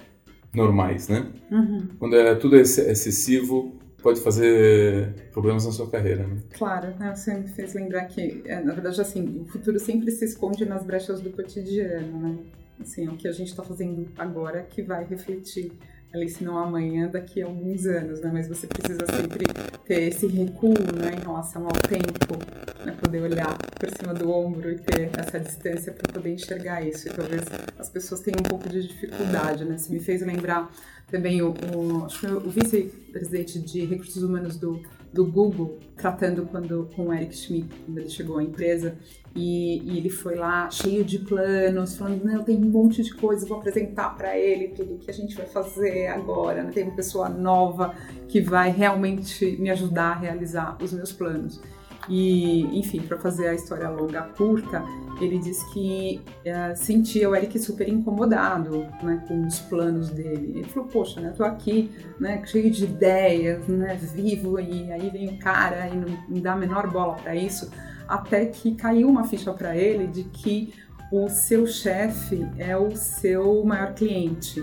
normais, 0.54 1.06
né? 1.06 1.30
Uhum. 1.50 1.86
Quando 1.98 2.16
é 2.16 2.34
tudo 2.34 2.56
é 2.56 2.62
excessivo, 2.62 3.78
pode 4.02 4.22
fazer 4.22 5.28
problemas 5.32 5.66
na 5.66 5.72
sua 5.72 5.90
carreira, 5.90 6.26
né? 6.26 6.38
Claro, 6.54 6.94
né? 6.98 7.14
você 7.14 7.34
me 7.34 7.46
fez 7.46 7.74
lembrar 7.74 8.06
que, 8.06 8.42
é, 8.46 8.58
na 8.62 8.72
verdade, 8.72 8.98
assim, 9.02 9.42
o 9.42 9.44
futuro 9.44 9.78
sempre 9.78 10.10
se 10.10 10.24
esconde 10.24 10.64
nas 10.64 10.82
brechas 10.82 11.20
do 11.20 11.28
cotidiano, 11.28 12.18
né? 12.18 12.38
Assim, 12.80 13.06
o 13.06 13.18
que 13.18 13.28
a 13.28 13.32
gente 13.32 13.48
está 13.48 13.62
fazendo 13.62 14.08
agora 14.16 14.62
que 14.62 14.80
vai 14.80 15.04
refletir 15.04 15.72
ali, 16.14 16.34
não 16.40 16.58
amanhã, 16.58 17.08
daqui 17.08 17.42
a 17.42 17.46
alguns 17.46 17.86
anos, 17.86 18.20
né? 18.20 18.30
Mas 18.32 18.48
você 18.48 18.66
precisa 18.66 19.00
sempre 19.06 19.46
ter 19.86 20.02
esse 20.08 20.26
recuo, 20.26 20.74
né, 20.94 21.12
em 21.16 21.20
relação 21.20 21.64
ao 21.64 21.72
tempo, 21.72 22.38
né? 22.84 22.96
Poder 23.00 23.22
olhar 23.22 23.56
por 23.56 23.90
cima 23.90 24.14
do 24.14 24.30
ombro 24.30 24.70
e 24.70 24.78
ter 24.78 25.10
essa 25.18 25.40
distância 25.40 25.92
para 25.92 26.12
poder 26.12 26.34
enxergar 26.34 26.82
isso. 26.82 27.08
E 27.08 27.12
talvez 27.12 27.42
as 27.78 27.88
pessoas 27.88 28.20
tenham 28.20 28.40
um 28.40 28.48
pouco 28.48 28.68
de 28.68 28.86
dificuldade, 28.86 29.64
né? 29.64 29.78
Você 29.78 29.92
me 29.92 30.00
fez 30.00 30.22
lembrar 30.22 30.70
também 31.10 31.42
o, 31.42 31.54
o 31.74 32.06
o 32.06 32.50
vice-presidente 32.50 33.58
de 33.58 33.84
recursos 33.84 34.22
humanos 34.22 34.56
do 34.56 34.82
do 35.12 35.26
Google, 35.26 35.78
tratando 35.96 36.46
quando, 36.46 36.88
com 36.96 37.08
o 37.08 37.12
Eric 37.12 37.36
Schmidt, 37.36 37.68
quando 37.84 37.98
ele 37.98 38.08
chegou 38.08 38.38
à 38.38 38.42
empresa, 38.42 38.96
e, 39.34 39.82
e 39.82 39.98
ele 39.98 40.10
foi 40.10 40.34
lá 40.34 40.70
cheio 40.70 41.04
de 41.04 41.18
planos, 41.18 41.96
falando, 41.96 42.24
não, 42.24 42.42
tem 42.42 42.56
um 42.56 42.68
monte 42.68 43.02
de 43.02 43.14
coisa, 43.14 43.46
vou 43.46 43.58
apresentar 43.58 44.16
para 44.16 44.36
ele 44.38 44.68
tudo 44.68 44.98
que 44.98 45.10
a 45.10 45.14
gente 45.14 45.34
vai 45.34 45.46
fazer 45.46 46.06
agora, 46.06 46.62
né? 46.62 46.70
tem 46.72 46.84
uma 46.84 46.96
pessoa 46.96 47.28
nova 47.28 47.94
que 48.28 48.40
vai 48.40 48.70
realmente 48.70 49.56
me 49.58 49.70
ajudar 49.70 50.12
a 50.12 50.18
realizar 50.18 50.76
os 50.82 50.92
meus 50.92 51.12
planos. 51.12 51.60
E, 52.08 52.62
enfim, 52.78 53.00
para 53.00 53.16
fazer 53.18 53.48
a 53.48 53.54
história 53.54 53.88
longa 53.88 54.22
curta, 54.22 54.82
ele 55.20 55.38
diz 55.38 55.62
que 55.72 56.20
uh, 56.40 56.76
sentia 56.76 57.30
o 57.30 57.36
Eric 57.36 57.58
super 57.58 57.88
incomodado 57.88 58.86
né, 59.02 59.22
com 59.28 59.46
os 59.46 59.60
planos 59.60 60.10
dele. 60.10 60.52
Ele 60.56 60.64
falou, 60.64 60.88
poxa, 60.88 61.20
né, 61.20 61.32
tô 61.36 61.44
aqui, 61.44 61.90
né, 62.18 62.42
cheio 62.44 62.70
de 62.70 62.84
ideias, 62.84 63.66
né, 63.68 63.94
vivo, 63.94 64.58
e 64.58 64.90
aí 64.92 65.10
vem 65.10 65.28
o 65.28 65.38
cara 65.38 65.88
e 65.88 65.96
não, 65.96 66.18
não 66.28 66.40
dá 66.40 66.54
a 66.54 66.56
menor 66.56 66.90
bola 66.90 67.14
para 67.14 67.36
isso, 67.36 67.70
até 68.08 68.46
que 68.46 68.74
caiu 68.74 69.08
uma 69.08 69.24
ficha 69.24 69.52
para 69.52 69.76
ele 69.76 70.06
de 70.08 70.24
que 70.24 70.74
o 71.12 71.28
seu 71.28 71.66
chefe 71.66 72.46
é 72.58 72.76
o 72.76 72.96
seu 72.96 73.62
maior 73.64 73.94
cliente 73.94 74.60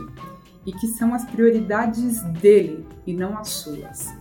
e 0.66 0.74
que 0.74 0.88
são 0.88 1.14
as 1.14 1.24
prioridades 1.24 2.22
dele 2.42 2.86
e 3.06 3.14
não 3.14 3.38
as 3.38 3.50
suas 3.50 4.19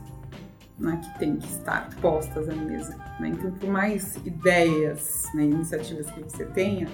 né, 0.78 1.00
que 1.02 1.18
tem 1.18 1.36
que 1.36 1.46
estar 1.48 1.88
postas 2.00 2.48
à 2.48 2.54
mesa. 2.54 2.96
Né? 3.18 3.30
Então, 3.30 3.50
por 3.50 3.68
mais 3.68 4.16
ideias, 4.24 5.24
né, 5.34 5.44
iniciativas 5.44 6.10
que 6.10 6.22
você 6.22 6.44
tenha, 6.44 6.88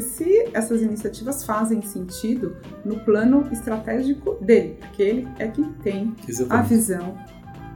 se 0.00 0.48
essas 0.52 0.80
iniciativas 0.80 1.44
fazem 1.44 1.82
sentido 1.82 2.56
no 2.84 3.00
plano 3.00 3.48
estratégico 3.52 4.34
dele, 4.40 4.78
porque 4.80 5.02
ele 5.02 5.28
é 5.38 5.48
quem 5.48 5.72
tem 5.82 6.14
Exatamente. 6.26 6.64
a 6.64 6.68
visão. 6.68 7.18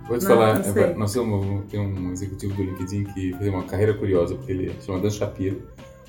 Pode 0.06 0.26
falar, 0.26 0.60
é, 0.76 0.94
nós 0.94 1.12
temos 1.12 1.64
tem 1.70 1.78
um 1.78 2.10
executivo 2.12 2.54
do 2.54 2.62
LinkedIn 2.64 3.04
que 3.04 3.32
fez 3.36 3.48
uma 3.48 3.62
carreira 3.62 3.94
curiosa, 3.94 4.34
porque 4.34 4.50
ele 4.50 4.74
chama 4.80 4.98
Dan 4.98 5.10
Shapiro, 5.10 5.62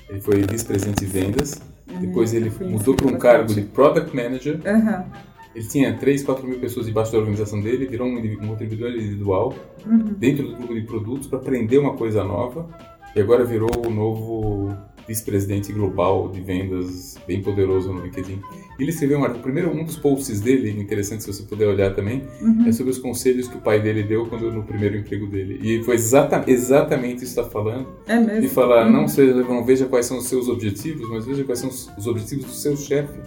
ele 0.08 0.20
foi 0.20 0.42
vice-presidente 0.42 1.04
de 1.04 1.06
vendas, 1.06 1.60
uhum, 1.88 2.00
depois 2.00 2.34
ele 2.34 2.50
mudou 2.60 2.96
para 2.96 3.06
um 3.06 3.16
cargo 3.16 3.54
de 3.54 3.62
Product 3.62 4.14
Manager, 4.14 4.60
uhum 4.66 5.31
ele 5.54 5.66
tinha 5.66 5.96
3, 5.96 6.22
4 6.22 6.46
mil 6.46 6.58
pessoas 6.58 6.86
debaixo 6.86 7.12
da 7.12 7.18
organização 7.18 7.60
dele, 7.60 7.86
virou 7.86 8.08
um, 8.08 8.18
um 8.18 8.48
contribuidor 8.48 8.90
individual 8.90 9.54
uhum. 9.86 10.14
dentro 10.16 10.48
do 10.48 10.56
grupo 10.56 10.74
de 10.74 10.82
produtos 10.82 11.26
para 11.26 11.38
aprender 11.38 11.78
uma 11.78 11.94
coisa 11.94 12.24
nova 12.24 12.68
e 13.14 13.20
agora 13.20 13.44
virou 13.44 13.70
o 13.86 13.90
novo 13.90 14.74
vice-presidente 15.06 15.72
global 15.72 16.28
de 16.28 16.40
vendas, 16.40 17.16
bem 17.26 17.42
poderoso 17.42 17.92
no 17.92 18.02
LinkedIn. 18.02 18.40
Ele 18.78 18.90
escreveu 18.90 19.18
um 19.18 19.24
artigo, 19.24 19.42
primeiro 19.42 19.70
um 19.70 19.84
dos 19.84 19.96
posts 19.96 20.40
dele, 20.40 20.70
interessante 20.80 21.22
se 21.22 21.32
você 21.32 21.42
puder 21.42 21.66
olhar 21.66 21.94
também, 21.94 22.22
uhum. 22.40 22.66
é 22.66 22.72
sobre 22.72 22.92
os 22.92 22.98
conselhos 22.98 23.48
que 23.48 23.56
o 23.56 23.60
pai 23.60 23.80
dele 23.80 24.02
deu 24.02 24.26
quando 24.26 24.50
no 24.50 24.62
primeiro 24.62 24.96
emprego 24.96 25.26
dele. 25.26 25.58
E 25.62 25.82
foi 25.82 25.96
exata, 25.96 26.44
exatamente 26.46 27.24
isso 27.24 27.34
que 27.34 27.40
está 27.40 27.44
falando. 27.44 27.88
É 28.06 28.18
mesmo. 28.18 28.40
De 28.40 28.48
falar, 28.48 28.86
uhum. 28.86 28.92
não, 28.92 29.08
seja, 29.08 29.34
não 29.34 29.64
veja 29.64 29.86
quais 29.86 30.06
são 30.06 30.18
os 30.18 30.26
seus 30.26 30.48
objetivos, 30.48 31.08
mas 31.10 31.26
veja 31.26 31.44
quais 31.44 31.58
são 31.58 31.68
os 31.68 32.06
objetivos 32.06 32.46
do 32.46 32.52
seu 32.52 32.76
chefe 32.76 33.18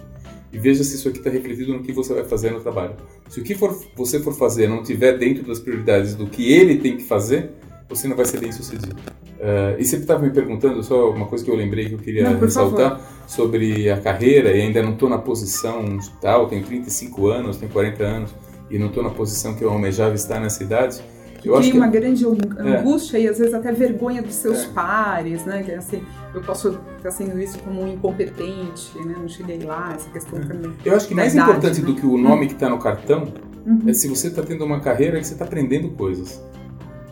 e 0.52 0.58
veja 0.58 0.82
se 0.84 0.94
isso 0.94 1.08
aqui 1.08 1.18
está 1.18 1.30
refletido 1.30 1.72
no 1.72 1.82
que 1.82 1.92
você 1.92 2.14
vai 2.14 2.24
fazer 2.24 2.50
no 2.50 2.60
trabalho. 2.60 2.94
Se 3.28 3.40
o 3.40 3.42
que 3.42 3.54
for, 3.54 3.76
você 3.94 4.20
for 4.20 4.32
fazer 4.32 4.68
não 4.68 4.82
estiver 4.82 5.18
dentro 5.18 5.44
das 5.44 5.58
prioridades 5.58 6.14
do 6.14 6.26
que 6.26 6.52
ele 6.52 6.76
tem 6.76 6.96
que 6.96 7.04
fazer, 7.04 7.50
você 7.88 8.08
não 8.08 8.16
vai 8.16 8.24
ser 8.24 8.40
bem 8.40 8.52
sucedido. 8.52 8.96
Uh, 9.36 9.78
e 9.78 9.84
você 9.84 9.96
estava 9.96 10.24
me 10.24 10.30
perguntando, 10.30 10.82
só 10.82 11.10
uma 11.10 11.26
coisa 11.26 11.44
que 11.44 11.50
eu 11.50 11.54
lembrei 11.54 11.86
que 11.86 11.92
eu 11.92 11.98
queria 11.98 12.30
não, 12.30 12.40
ressaltar 12.40 13.00
sobre 13.26 13.90
a 13.90 14.00
carreira, 14.00 14.50
e 14.50 14.62
ainda 14.62 14.82
não 14.82 14.94
estou 14.94 15.08
na 15.08 15.18
posição 15.18 15.98
tal, 16.20 16.48
tenho 16.48 16.64
35 16.64 17.28
anos, 17.28 17.56
tenho 17.58 17.70
40 17.70 18.02
anos, 18.02 18.34
e 18.70 18.78
não 18.78 18.86
estou 18.86 19.02
na 19.02 19.10
posição 19.10 19.54
que 19.54 19.62
eu 19.62 19.70
almejava 19.70 20.14
estar 20.14 20.40
nessa 20.40 20.62
idade. 20.62 21.02
Eu 21.44 21.58
cria 21.58 21.74
uma 21.74 21.88
que... 21.88 21.98
grande 21.98 22.24
é. 22.24 22.78
angústia 22.78 23.18
é. 23.18 23.22
e 23.22 23.28
às 23.28 23.38
vezes 23.38 23.54
até 23.54 23.72
vergonha 23.72 24.22
dos 24.22 24.34
seus 24.34 24.64
é. 24.64 24.68
pares, 24.68 25.44
né? 25.44 25.62
Que, 25.62 25.72
assim, 25.72 26.02
eu 26.34 26.40
posso 26.40 26.78
estar 26.96 27.10
sendo 27.10 27.40
isso 27.40 27.58
como 27.60 27.82
um 27.82 27.88
incompetente, 27.88 28.96
né? 29.04 29.14
Não 29.18 29.28
cheguei 29.28 29.58
lá, 29.60 29.92
essa 29.94 30.10
questão 30.10 30.38
é. 30.38 30.42
também. 30.42 30.72
Eu 30.84 30.96
acho 30.96 31.08
que 31.08 31.14
mais 31.14 31.34
idade, 31.34 31.50
importante 31.50 31.80
né? 31.80 31.86
do 31.86 31.94
que 31.94 32.06
o 32.06 32.16
nome 32.16 32.46
que 32.46 32.54
está 32.54 32.68
no 32.68 32.78
cartão 32.78 33.32
uhum. 33.66 33.82
é 33.86 33.92
se 33.92 34.08
você 34.08 34.28
está 34.28 34.42
tendo 34.42 34.64
uma 34.64 34.80
carreira 34.80 35.18
que 35.18 35.26
você 35.26 35.32
está 35.32 35.44
aprendendo 35.44 35.88
coisas. 35.90 36.42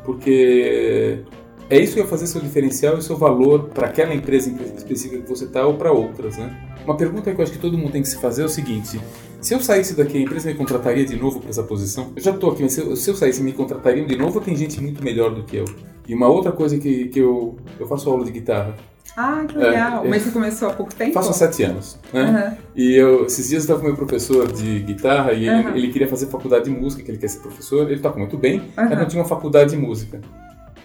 Porque 0.05 1.25
é 1.70 1.79
isso 1.79 1.95
que 1.95 2.01
vai 2.01 2.09
fazer 2.09 2.27
seu 2.27 2.41
diferencial 2.41 2.99
e 2.99 3.03
seu 3.03 3.16
valor 3.16 3.70
para 3.70 3.89
aquela 3.89 4.14
empresa 4.14 4.51
específica 4.77 5.22
que 5.22 5.29
você 5.29 5.45
está 5.45 5.66
ou 5.66 5.75
para 5.75 5.93
outras, 5.93 6.37
né? 6.37 6.55
Uma 6.85 6.97
pergunta 6.97 7.33
que 7.33 7.41
eu 7.41 7.43
acho 7.43 7.53
que 7.53 7.59
todo 7.59 7.79
mundo 7.79 7.93
tem 7.93 8.03
que 8.03 8.09
se 8.09 8.18
fazer 8.18 8.43
é 8.43 8.45
o 8.45 8.49
seguinte: 8.49 9.01
se 9.45 9.53
eu 9.53 9.61
saísse 9.61 9.95
daqui, 9.95 10.16
a 10.16 10.20
empresa 10.22 10.49
me 10.49 10.55
contrataria 10.55 11.05
de 11.05 11.16
novo 11.16 11.38
para 11.38 11.51
essa 11.51 11.62
posição? 11.62 12.12
Eu 12.16 12.22
já 12.22 12.30
estou 12.30 12.51
aqui, 12.51 12.62
mas 12.62 12.72
se 12.72 12.80
eu, 12.80 12.97
se 12.97 13.11
eu 13.11 13.14
saísse, 13.14 13.42
me 13.42 13.53
contratariam 13.53 14.07
de 14.07 14.16
novo 14.16 14.38
ou 14.38 14.45
tem 14.45 14.57
gente 14.57 14.80
muito 14.80 15.05
melhor 15.05 15.34
do 15.34 15.45
que 15.45 15.59
eu? 15.59 15.66
E 16.09 16.14
uma 16.14 16.28
outra 16.28 16.51
coisa 16.51 16.78
que, 16.78 17.09
que 17.09 17.18
eu, 17.18 17.55
eu 17.78 17.86
faço 17.86 18.09
aula 18.09 18.24
de 18.24 18.32
guitarra. 18.32 18.74
Ah, 19.14 19.45
que 19.47 19.57
legal. 19.59 20.03
É, 20.03 20.09
Mas 20.09 20.22
você 20.22 20.30
começou 20.30 20.68
há 20.68 20.72
pouco 20.72 20.95
tempo? 20.95 21.12
Faço 21.12 21.28
há 21.28 21.34
sete 21.34 21.62
anos. 21.62 21.99
Né? 22.11 22.22
Uhum. 22.22 22.64
E 22.74 22.95
eu, 22.95 23.26
esses 23.26 23.51
dias 23.51 23.61
eu 23.61 23.64
estava 23.64 23.80
com 23.80 23.86
meu 23.86 23.97
professor 23.97 24.51
de 24.51 24.80
guitarra 24.80 25.34
e 25.34 25.47
uhum. 25.47 25.68
ele, 25.68 25.78
ele, 25.78 25.92
queria 25.92 26.09
fazer 26.09 26.26
faculdade 26.28 26.64
de 26.64 26.70
música, 26.70 27.03
que 27.03 27.11
ele 27.11 27.18
quer 27.18 27.28
ser 27.28 27.40
professor. 27.40 27.90
Ele 27.90 28.01
toca 28.01 28.18
muito 28.18 28.38
bem, 28.38 28.61
uhum. 28.61 28.64
mas 28.76 28.99
não 28.99 29.07
tinha 29.07 29.20
uma 29.20 29.28
faculdade 29.28 29.72
de 29.72 29.76
música. 29.76 30.22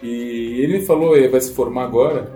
E 0.03 0.59
ele 0.61 0.79
me 0.79 0.85
falou, 0.85 1.15
ele 1.15 1.29
vai 1.29 1.39
se 1.39 1.53
formar 1.53 1.85
agora, 1.85 2.29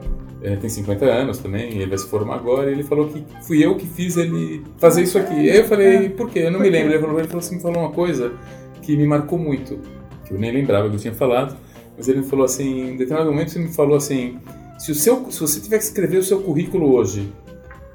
é, 0.44 0.58
tem 0.58 0.70
50 0.70 1.06
anos 1.06 1.38
também, 1.38 1.72
ele 1.72 1.88
vai 1.88 1.98
se 1.98 2.08
formar 2.08 2.36
agora, 2.36 2.70
e 2.70 2.74
ele 2.74 2.84
falou 2.84 3.08
que 3.08 3.24
fui 3.48 3.66
eu 3.66 3.76
que 3.76 3.88
fiz 3.88 4.18
ele 4.18 4.62
fazer 4.78 5.04
isso 5.04 5.18
aqui. 5.18 5.34
Aí 5.50 5.58
eu 5.58 5.66
falei, 5.66 6.10
por 6.10 6.30
quê? 6.30 6.40
Eu 6.40 6.52
não 6.52 6.60
me 6.60 6.70
lembro. 6.70 6.92
Ele 6.92 7.00
falou, 7.00 7.18
ele 7.18 7.28
falou 7.28 7.40
assim, 7.40 7.60
falou 7.62 7.80
uma 7.80 7.92
coisa 7.92 8.34
que 8.82 8.98
me 8.98 9.08
marcou 9.08 9.40
muito, 9.40 9.80
que 10.26 10.34
eu 10.34 10.38
nem 10.38 10.52
lembrava 10.52 10.90
que 10.90 10.96
eu 10.96 11.00
tinha 11.00 11.14
falado, 11.14 11.56
mas 11.98 12.10
ele 12.10 12.20
me 12.20 12.26
falou 12.26 12.44
assim, 12.44 12.90
em 12.90 12.98
determinado 12.98 13.32
momento 13.32 13.52
você 13.52 13.60
me 13.60 13.74
falou 13.74 13.96
assim, 13.96 14.38
se, 14.78 14.92
o 14.92 14.96
seu, 14.96 15.32
se 15.32 15.40
você 15.40 15.62
tiver 15.62 15.78
que 15.78 15.86
escrever 15.86 16.18
o 16.18 16.24
seu 16.24 16.42
currículo 16.42 16.94
hoje, 16.94 17.32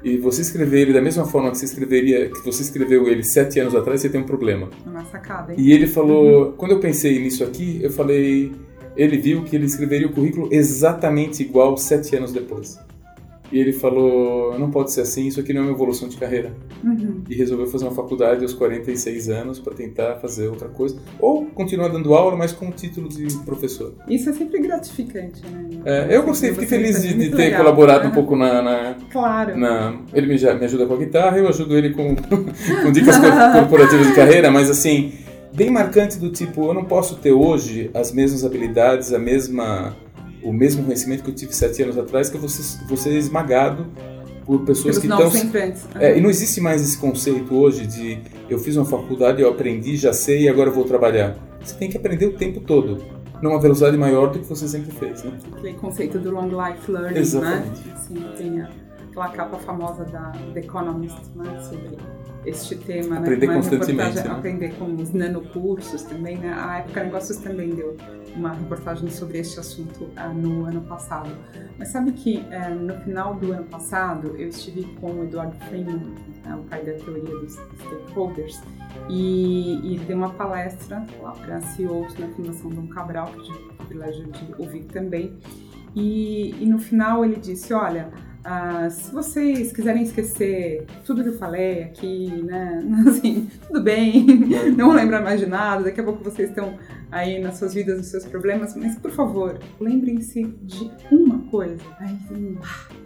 e 0.03 0.17
você 0.17 0.41
escrever 0.41 0.81
ele 0.81 0.93
da 0.93 1.01
mesma 1.01 1.25
forma 1.25 1.51
que 1.51 1.57
você 1.57 1.65
escreveria, 1.65 2.29
que 2.29 2.43
você 2.43 2.63
escreveu 2.63 3.07
ele 3.07 3.21
sete 3.21 3.59
anos 3.59 3.75
atrás, 3.75 4.01
você 4.01 4.09
tem 4.09 4.21
um 4.21 4.25
problema. 4.25 4.69
É 4.85 4.89
uma 4.89 5.05
sacada, 5.05 5.53
hein? 5.53 5.59
E 5.59 5.71
ele 5.71 5.85
falou, 5.85 6.45
uhum. 6.45 6.51
quando 6.53 6.71
eu 6.71 6.79
pensei 6.79 7.19
nisso 7.19 7.43
aqui, 7.43 7.79
eu 7.83 7.91
falei, 7.91 8.51
ele 8.95 9.17
viu 9.17 9.43
que 9.43 9.55
ele 9.55 9.65
escreveria 9.65 10.07
o 10.07 10.11
currículo 10.11 10.49
exatamente 10.51 11.43
igual 11.43 11.77
sete 11.77 12.15
anos 12.15 12.31
depois. 12.31 12.77
E 13.51 13.59
ele 13.59 13.73
falou: 13.73 14.57
não 14.59 14.69
pode 14.69 14.91
ser 14.91 15.01
assim, 15.01 15.27
isso 15.27 15.39
aqui 15.39 15.53
não 15.53 15.61
é 15.61 15.63
uma 15.65 15.71
evolução 15.71 16.07
de 16.07 16.17
carreira. 16.17 16.53
Uhum. 16.83 17.23
E 17.27 17.35
resolveu 17.35 17.67
fazer 17.67 17.85
uma 17.85 17.93
faculdade 17.93 18.43
aos 18.43 18.53
46 18.53 19.29
anos 19.29 19.59
para 19.59 19.73
tentar 19.73 20.15
fazer 20.15 20.47
outra 20.47 20.67
coisa. 20.67 20.97
Ou 21.19 21.45
continuar 21.47 21.87
dando 21.87 22.13
aula, 22.13 22.35
mas 22.35 22.51
com 22.51 22.69
o 22.69 22.71
título 22.71 23.09
de 23.09 23.27
professor. 23.39 23.95
Isso 24.07 24.29
é 24.29 24.33
sempre 24.33 24.59
gratificante, 24.59 25.41
né? 25.47 25.67
É, 25.83 26.15
eu 26.15 26.23
gostei, 26.23 26.51
fiquei 26.51 26.67
feliz 26.67 27.01
de, 27.01 27.13
de 27.13 27.29
ter 27.31 27.37
legal. 27.37 27.63
colaborado 27.63 28.05
uhum. 28.05 28.11
um 28.11 28.13
pouco 28.13 28.35
na, 28.35 28.61
na. 28.61 28.95
claro. 29.11 29.57
Na, 29.57 29.99
ele 30.13 30.27
me, 30.27 30.35
me 30.35 30.65
ajuda 30.65 30.85
com 30.85 30.93
a 30.93 30.97
guitarra, 30.97 31.37
eu 31.37 31.47
ajudo 31.47 31.75
ele 31.75 31.91
com, 31.91 32.15
com 32.83 32.91
dicas 32.91 33.17
corporativas 33.53 34.07
de 34.07 34.13
carreira, 34.13 34.51
mas 34.51 34.69
assim, 34.69 35.11
bem 35.53 35.69
marcante 35.69 36.17
do 36.17 36.31
tipo: 36.31 36.65
eu 36.65 36.73
não 36.73 36.85
posso 36.85 37.15
ter 37.15 37.31
hoje 37.31 37.89
as 37.93 38.11
mesmas 38.11 38.43
habilidades, 38.43 39.13
a 39.13 39.19
mesma 39.19 39.95
o 40.43 40.53
mesmo 40.53 40.83
conhecimento 40.83 41.23
que 41.23 41.29
eu 41.29 41.35
tive 41.35 41.53
sete 41.53 41.83
anos 41.83 41.97
atrás, 41.97 42.29
que 42.29 42.37
eu 42.37 42.39
vou 42.39 42.49
ser, 42.49 42.85
vou 42.87 42.97
ser 42.97 43.11
esmagado 43.13 43.85
por 44.45 44.61
pessoas 44.61 44.97
Pelos 44.97 45.31
que 45.31 45.47
estão. 45.47 46.01
É, 46.01 46.17
e 46.17 46.21
não 46.21 46.29
existe 46.29 46.61
mais 46.61 46.81
esse 46.81 46.97
conceito 46.97 47.53
hoje 47.53 47.85
de 47.85 48.19
eu 48.49 48.57
fiz 48.57 48.75
uma 48.75 48.85
faculdade, 48.85 49.41
eu 49.41 49.49
aprendi, 49.49 49.95
já 49.97 50.13
sei 50.13 50.43
e 50.43 50.49
agora 50.49 50.71
vou 50.71 50.85
trabalhar. 50.85 51.37
Você 51.61 51.75
tem 51.75 51.89
que 51.89 51.97
aprender 51.97 52.25
o 52.25 52.33
tempo 52.33 52.61
todo, 52.61 53.03
numa 53.41 53.59
velocidade 53.59 53.97
maior 53.97 54.31
do 54.31 54.39
que 54.39 54.45
você 54.45 54.67
sempre 54.67 54.91
fez. 54.91 55.23
Né? 55.23 55.37
Aquele 55.57 55.73
conceito 55.73 56.17
do 56.19 56.31
long 56.31 56.47
life 56.47 56.91
learning, 56.91 57.13
né? 57.13 57.19
Exatamente. 57.19 57.87
né? 57.87 57.93
Assim, 57.93 58.15
tem 58.37 58.61
aquela 59.09 59.29
capa 59.29 59.57
famosa 59.57 60.05
da 60.05 60.31
The 60.53 60.61
Economist 60.61 61.19
né? 61.35 61.59
sobre 61.61 61.97
este 62.49 62.75
tema, 62.75 63.19
aprender 63.19 63.47
né? 63.47 63.55
constantemente, 63.55 64.15
né? 64.15 64.31
aprender 64.31 64.75
com 64.75 64.95
os 64.95 65.13
nanocursos 65.13 66.03
também, 66.03 66.37
né? 66.37 66.53
A 66.53 66.79
época 66.79 67.03
Negócios 67.03 67.37
também 67.37 67.69
deu 67.69 67.95
uma 68.35 68.53
reportagem 68.53 69.09
sobre 69.09 69.39
este 69.39 69.59
assunto 69.59 70.03
uh, 70.03 70.33
no 70.33 70.65
ano 70.65 70.81
passado. 70.81 71.29
Mas 71.77 71.89
sabe 71.89 72.11
que 72.11 72.37
uh, 72.37 72.75
no 72.75 72.93
final 73.01 73.35
do 73.35 73.51
ano 73.51 73.65
passado 73.65 74.35
eu 74.37 74.49
estive 74.49 74.83
com 74.99 75.11
o 75.11 75.23
Eduardo 75.23 75.55
Freeman, 75.65 76.13
uh, 76.45 76.59
o 76.59 76.63
pai 76.63 76.83
da 76.83 76.93
teoria 76.93 77.23
dos 77.23 77.53
stakeholders, 77.53 78.61
e, 79.09 79.79
e 79.83 79.95
ele 79.95 80.05
deu 80.05 80.17
uma 80.17 80.29
palestra 80.31 81.05
lá 81.21 81.31
para 81.31 81.61
CEOs 81.61 82.17
na 82.17 82.27
Fundação 82.29 82.69
Dom 82.69 82.87
Cabral, 82.87 83.27
que 83.27 83.39
eu 83.39 83.43
tive 83.43 83.57
o 83.57 83.73
privilégio 83.73 84.25
de 84.25 84.55
ouvir 84.57 84.83
também. 84.85 85.37
E, 85.95 86.55
e 86.59 86.65
no 86.67 86.77
final 86.77 87.25
ele 87.25 87.37
disse, 87.37 87.73
olha, 87.73 88.11
ah, 88.43 88.89
se 88.89 89.11
vocês 89.11 89.71
quiserem 89.71 90.03
esquecer 90.03 90.85
tudo 91.05 91.23
que 91.23 91.29
eu 91.29 91.37
falei 91.37 91.83
aqui, 91.83 92.27
né? 92.43 92.81
Assim, 93.07 93.49
tudo 93.67 93.81
bem, 93.83 94.25
não 94.77 94.93
lembrar 94.93 95.21
mais 95.21 95.39
de 95.39 95.45
nada, 95.45 95.83
daqui 95.83 95.99
a 95.99 96.03
pouco 96.03 96.23
vocês 96.23 96.49
estão 96.49 96.77
aí 97.11 97.39
nas 97.39 97.57
suas 97.57 97.73
vidas, 97.73 97.97
nos 97.97 98.07
seus 98.07 98.25
problemas, 98.25 98.75
mas 98.75 98.95
por 98.95 99.11
favor, 99.11 99.59
lembrem-se 99.79 100.43
de 100.63 100.89
uma 101.11 101.39
coisa. 101.49 101.81
Aí, 101.99 102.17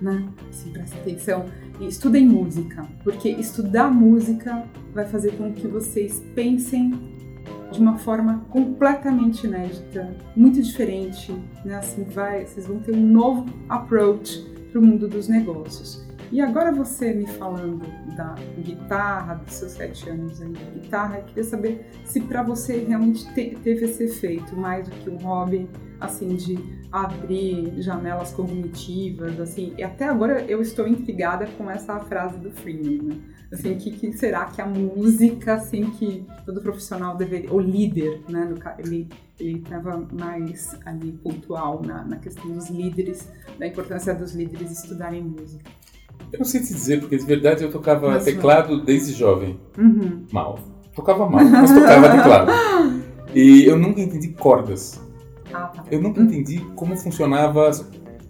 né? 0.02 0.30
Assim, 0.50 0.72
presta 0.72 0.98
atenção 0.98 1.46
e 1.80 1.88
estudem 1.88 2.26
música, 2.26 2.86
porque 3.04 3.30
estudar 3.30 3.90
música 3.90 4.64
vai 4.94 5.06
fazer 5.06 5.32
com 5.38 5.52
que 5.52 5.68
vocês 5.68 6.22
pensem 6.36 6.92
de 7.72 7.80
uma 7.80 7.98
forma 7.98 8.46
completamente 8.52 9.48
inédita, 9.48 10.16
muito 10.36 10.62
diferente, 10.62 11.34
né? 11.66 11.78
Assim, 11.78 12.04
vai, 12.04 12.46
vocês 12.46 12.68
vão 12.68 12.78
ter 12.80 12.94
um 12.94 13.04
novo 13.04 13.46
approach 13.68 14.54
para 14.74 14.82
o 14.82 14.86
mundo 14.86 15.08
dos 15.08 15.28
negócios. 15.28 16.02
E 16.32 16.42
agora 16.42 16.72
você 16.72 17.14
me 17.14 17.28
falando 17.28 17.86
da 18.16 18.36
guitarra, 18.58 19.36
dos 19.36 19.54
seus 19.54 19.74
sete 19.74 20.10
anos 20.10 20.42
aí 20.42 20.52
de 20.52 20.80
guitarra, 20.80 21.20
eu 21.20 21.24
queria 21.26 21.44
saber 21.44 21.86
se 22.06 22.20
para 22.22 22.44
você 22.44 22.80
realmente 22.80 23.32
te, 23.34 23.58
teve 23.64 23.86
esse 23.86 24.06
efeito, 24.06 24.56
mais 24.56 24.88
do 24.88 24.96
que 24.96 25.10
um 25.10 25.18
hobby, 25.18 25.70
assim, 26.00 26.36
de 26.36 26.58
abrir 26.92 27.82
janelas 27.82 28.32
cognitivas, 28.32 29.40
assim. 29.40 29.74
E 29.78 29.84
até 29.84 30.06
agora 30.06 30.42
eu 30.44 30.62
estou 30.62 30.88
intrigada 30.88 31.48
com 31.58 31.70
essa 31.70 32.00
frase 32.00 32.38
do 32.38 32.52
Freeman, 32.52 33.02
né? 33.02 33.16
Assim, 33.52 33.76
que, 33.78 33.92
que 33.92 34.12
será 34.14 34.46
que 34.46 34.60
a 34.60 34.66
música, 34.66 35.54
assim, 35.54 35.92
que 35.92 36.26
todo 36.44 36.60
profissional 36.60 37.16
deveria, 37.16 37.54
o 37.54 37.60
líder, 37.60 38.22
né, 38.28 38.46
no, 38.46 38.58
ele 38.80 39.08
ele 39.40 39.60
estava 39.60 40.08
mais 40.12 40.78
ali 40.86 41.12
pontual 41.12 41.82
na, 41.84 42.04
na 42.04 42.18
questão 42.18 42.52
dos 42.52 42.70
líderes, 42.70 43.28
da 43.58 43.68
importância 43.68 44.14
dos 44.14 44.34
líderes 44.34 44.72
estudarem 44.72 45.24
música. 45.24 45.70
Eu 46.32 46.40
não 46.40 46.46
sei 46.46 46.62
te 46.62 46.74
dizer, 46.74 47.00
porque 47.00 47.18
de 47.18 47.26
verdade 47.26 47.64
eu 47.64 47.72
tocava 47.72 48.10
mas, 48.10 48.24
teclado 48.24 48.84
desde 48.84 49.14
jovem. 49.14 49.60
Uhum. 49.78 50.26
Mal. 50.32 50.60
Tocava 50.96 51.30
mal, 51.30 51.44
mas 51.44 51.72
tocava 51.72 52.10
teclado. 52.10 52.52
E 53.36 53.66
eu 53.66 53.76
nunca 53.76 54.00
entendi 54.00 54.28
cordas. 54.28 55.02
Ah, 55.52 55.62
tá. 55.62 55.84
Eu 55.90 56.00
nunca 56.00 56.22
entendi 56.22 56.60
como 56.76 56.96
funcionava 56.96 57.72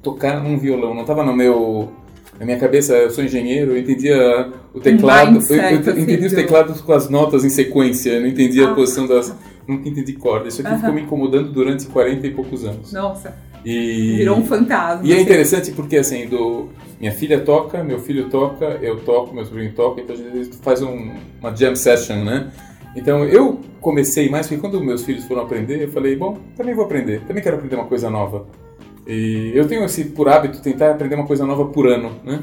tocar 0.01 0.41
num 0.41 0.57
violão. 0.57 0.93
Não 0.93 1.01
estava 1.01 1.25
no 1.25 1.35
meu 1.35 1.91
na 2.39 2.45
minha 2.45 2.57
cabeça, 2.57 2.93
eu 2.93 3.11
sou 3.11 3.23
engenheiro, 3.23 3.71
eu 3.71 3.77
entendia 3.77 4.51
o 4.73 4.79
teclado, 4.79 5.33
mindset, 5.33 5.61
eu, 5.61 5.81
eu, 5.81 5.91
assim, 5.91 6.01
entendia 6.01 6.27
os 6.27 6.33
teclados 6.33 6.81
com 6.81 6.91
as 6.91 7.09
notas 7.09 7.45
em 7.45 7.49
sequência, 7.49 8.11
eu 8.11 8.21
não 8.21 8.27
entendia 8.27 8.67
ah, 8.67 8.71
a 8.71 8.75
posição 8.75 9.07
das. 9.07 9.35
Nunca 9.67 9.87
entendi 9.87 10.13
corda. 10.13 10.49
Isso 10.49 10.61
aqui 10.61 10.71
uh 10.71 10.73
-huh. 10.73 10.79
ficou 10.79 10.93
me 10.93 11.01
incomodando 11.01 11.51
durante 11.51 11.85
40 11.85 12.27
e 12.27 12.31
poucos 12.31 12.65
anos. 12.65 12.91
Nossa. 12.91 13.33
E... 13.65 14.17
Virou 14.17 14.37
um 14.37 14.45
fantasma. 14.45 15.05
E 15.05 15.11
é 15.11 15.15
assim. 15.15 15.23
interessante 15.23 15.71
porque, 15.71 15.97
assim, 15.97 16.27
do... 16.27 16.69
minha 16.99 17.11
filha 17.11 17.39
toca, 17.39 17.83
meu 17.83 17.99
filho 17.99 18.29
toca, 18.29 18.65
eu 18.81 18.99
toco, 19.01 19.33
meu 19.33 19.45
sobrinho 19.45 19.73
toca, 19.73 20.01
então 20.01 20.15
a 20.15 20.17
gente 20.17 20.57
faz 20.57 20.81
um, 20.81 21.13
uma 21.39 21.55
jam 21.55 21.75
session, 21.75 22.23
né? 22.23 22.51
Então 22.95 23.25
eu 23.25 23.59
comecei 23.81 24.29
mais, 24.29 24.47
porque 24.47 24.61
quando 24.61 24.83
meus 24.83 25.03
filhos 25.03 25.25
foram 25.25 25.41
aprender, 25.41 25.81
eu 25.81 25.91
falei, 25.91 26.15
bom, 26.15 26.37
também 26.55 26.75
vou 26.75 26.85
aprender, 26.85 27.21
também 27.21 27.41
quero 27.41 27.55
aprender 27.55 27.75
uma 27.75 27.85
coisa 27.85 28.09
nova. 28.09 28.45
E 29.07 29.51
eu 29.53 29.67
tenho 29.67 29.83
esse 29.83 30.05
por 30.05 30.29
hábito 30.29 30.61
tentar 30.61 30.91
aprender 30.91 31.15
uma 31.15 31.25
coisa 31.27 31.45
nova 31.45 31.65
por 31.65 31.87
ano, 31.87 32.11
né? 32.23 32.41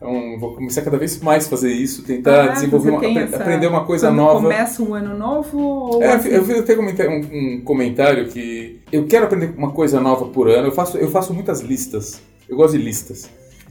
Então 0.00 0.38
vou 0.38 0.54
começar 0.54 0.80
cada 0.80 0.96
vez 0.96 1.20
mais 1.20 1.46
a 1.46 1.50
fazer 1.50 1.70
isso, 1.70 2.02
tentar 2.02 2.44
ah, 2.44 2.48
desenvolver, 2.48 2.88
uma, 2.88 3.36
aprender 3.36 3.66
uma 3.66 3.84
coisa 3.84 4.10
nova. 4.10 4.40
Começa 4.40 4.82
um 4.82 4.94
ano 4.94 5.14
novo? 5.14 6.02
É, 6.02 6.14
assim? 6.14 6.30
Eu 6.30 6.42
fiz 6.42 6.58
até 6.58 6.74
um, 6.78 7.18
um 7.18 7.60
comentário 7.60 8.26
que 8.28 8.80
eu 8.90 9.06
quero 9.06 9.26
aprender 9.26 9.52
uma 9.58 9.72
coisa 9.72 10.00
nova 10.00 10.24
por 10.24 10.48
ano. 10.48 10.68
Eu 10.68 10.72
faço, 10.72 10.96
eu 10.96 11.10
faço 11.10 11.34
muitas 11.34 11.60
listas. 11.60 12.22
Eu 12.48 12.56
gosto 12.56 12.78
de 12.78 12.82
listas. 12.82 13.28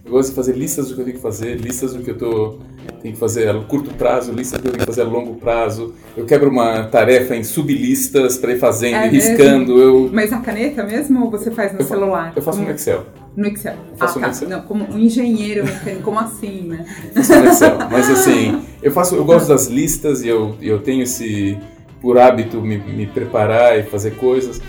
Eu 0.09 0.13
gosto 0.13 0.29
de 0.29 0.35
fazer 0.35 0.53
listas 0.53 0.89
do 0.89 0.95
que 0.95 1.01
eu 1.01 1.05
tenho 1.05 1.17
que 1.17 1.21
fazer, 1.21 1.55
listas 1.57 1.93
do 1.93 2.01
que 2.01 2.09
eu 2.09 2.17
tô, 2.17 2.57
tenho 2.99 3.13
que 3.13 3.19
fazer 3.19 3.47
a 3.47 3.53
curto 3.61 3.93
prazo, 3.93 4.31
listas 4.31 4.59
do 4.59 4.63
que 4.63 4.67
eu 4.69 4.71
tenho 4.71 4.79
que 4.79 4.91
fazer 4.91 5.01
a 5.03 5.05
longo 5.05 5.35
prazo. 5.35 5.93
Eu 6.17 6.25
quebro 6.25 6.49
uma 6.49 6.85
tarefa 6.85 7.35
em 7.35 7.43
sublistas 7.43 8.35
para 8.35 8.53
ir 8.53 8.57
fazendo, 8.57 8.95
é 8.95 9.07
riscando. 9.07 9.79
Eu... 9.79 10.09
Mas 10.11 10.33
a 10.33 10.39
caneta 10.39 10.83
mesmo 10.83 11.25
ou 11.25 11.29
você 11.29 11.51
faz 11.51 11.73
no 11.73 11.81
eu 11.81 11.85
celular? 11.85 12.33
Eu 12.35 12.41
faço 12.41 12.59
no 12.59 12.71
Excel. 12.71 13.05
No 13.37 13.45
Excel. 13.45 13.75
Eu 13.91 13.97
faço 13.97 14.17
ah, 14.17 14.21
no 14.23 14.27
Excel. 14.29 14.49
Não, 14.49 14.61
como 14.63 14.83
um 14.91 14.97
engenheiro 14.97 15.63
mecânico, 15.63 16.01
como 16.01 16.19
assim, 16.19 16.61
né? 16.63 16.83
Faço 17.13 17.39
no 17.39 17.47
Excel. 17.47 17.77
Mas 17.91 18.09
assim, 18.09 18.63
eu 18.81 18.91
faço, 18.91 19.15
eu 19.15 19.23
gosto 19.23 19.47
das 19.47 19.67
listas 19.67 20.23
e 20.23 20.27
eu, 20.27 20.55
eu 20.59 20.79
tenho 20.79 21.03
esse 21.03 21.55
por 22.01 22.17
hábito 22.17 22.59
me, 22.63 22.79
me 22.79 23.05
preparar 23.05 23.77
e 23.77 23.83
fazer 23.83 24.15
coisas. 24.15 24.59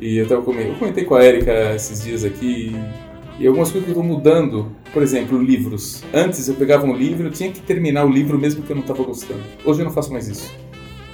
E 0.00 0.16
eu, 0.16 0.26
tava 0.26 0.50
eu 0.50 0.74
comentei 0.76 1.04
com 1.04 1.14
a 1.14 1.22
Erika 1.22 1.74
esses 1.74 2.02
dias 2.02 2.24
aqui 2.24 2.74
e 3.38 3.46
algumas 3.46 3.70
coisas 3.70 3.84
que 3.84 3.96
eu 3.96 4.02
estou 4.02 4.16
mudando, 4.16 4.72
por 4.92 5.02
exemplo, 5.02 5.40
livros. 5.40 6.02
Antes 6.12 6.48
eu 6.48 6.54
pegava 6.54 6.84
um 6.84 6.94
livro, 6.94 7.28
eu 7.28 7.30
tinha 7.30 7.52
que 7.52 7.60
terminar 7.60 8.04
o 8.04 8.10
livro 8.10 8.38
mesmo 8.38 8.62
que 8.62 8.70
eu 8.70 8.76
não 8.76 8.82
estava 8.82 9.02
gostando. 9.04 9.40
Hoje 9.64 9.80
eu 9.80 9.84
não 9.84 9.92
faço 9.92 10.12
mais 10.12 10.26
isso. 10.28 10.52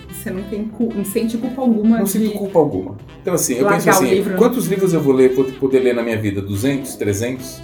Você 0.09 0.31
não 0.31 0.43
tem 0.45 0.71
não 0.95 1.05
sente 1.05 1.37
culpa 1.37 1.61
alguma 1.61 1.99
Não 1.99 2.05
de... 2.05 2.11
sinto 2.11 2.31
culpa 2.33 2.59
alguma. 2.59 2.97
Então 3.21 3.35
assim, 3.35 3.55
eu 3.55 3.69
penso 3.69 3.91
assim, 3.91 4.09
livro, 4.09 4.37
quantos 4.37 4.67
livros 4.67 4.95
eu 4.95 5.01
vou 5.01 5.13
ler, 5.13 5.35
vou 5.35 5.45
poder 5.45 5.81
ler 5.81 5.95
na 5.95 6.03
minha 6.03 6.19
vida? 6.19 6.41
200, 6.41 6.95
300, 6.95 7.61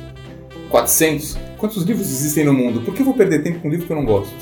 400? 0.68 1.38
Quantos 1.56 1.82
livros 1.84 2.10
existem 2.10 2.44
no 2.44 2.52
mundo? 2.52 2.82
Por 2.82 2.92
que 2.92 3.00
eu 3.00 3.06
vou 3.06 3.14
perder 3.14 3.42
tempo 3.42 3.60
com 3.60 3.68
um 3.68 3.70
livro 3.70 3.86
que 3.86 3.92
eu 3.92 3.96
não 3.96 4.04
gosto? 4.04 4.34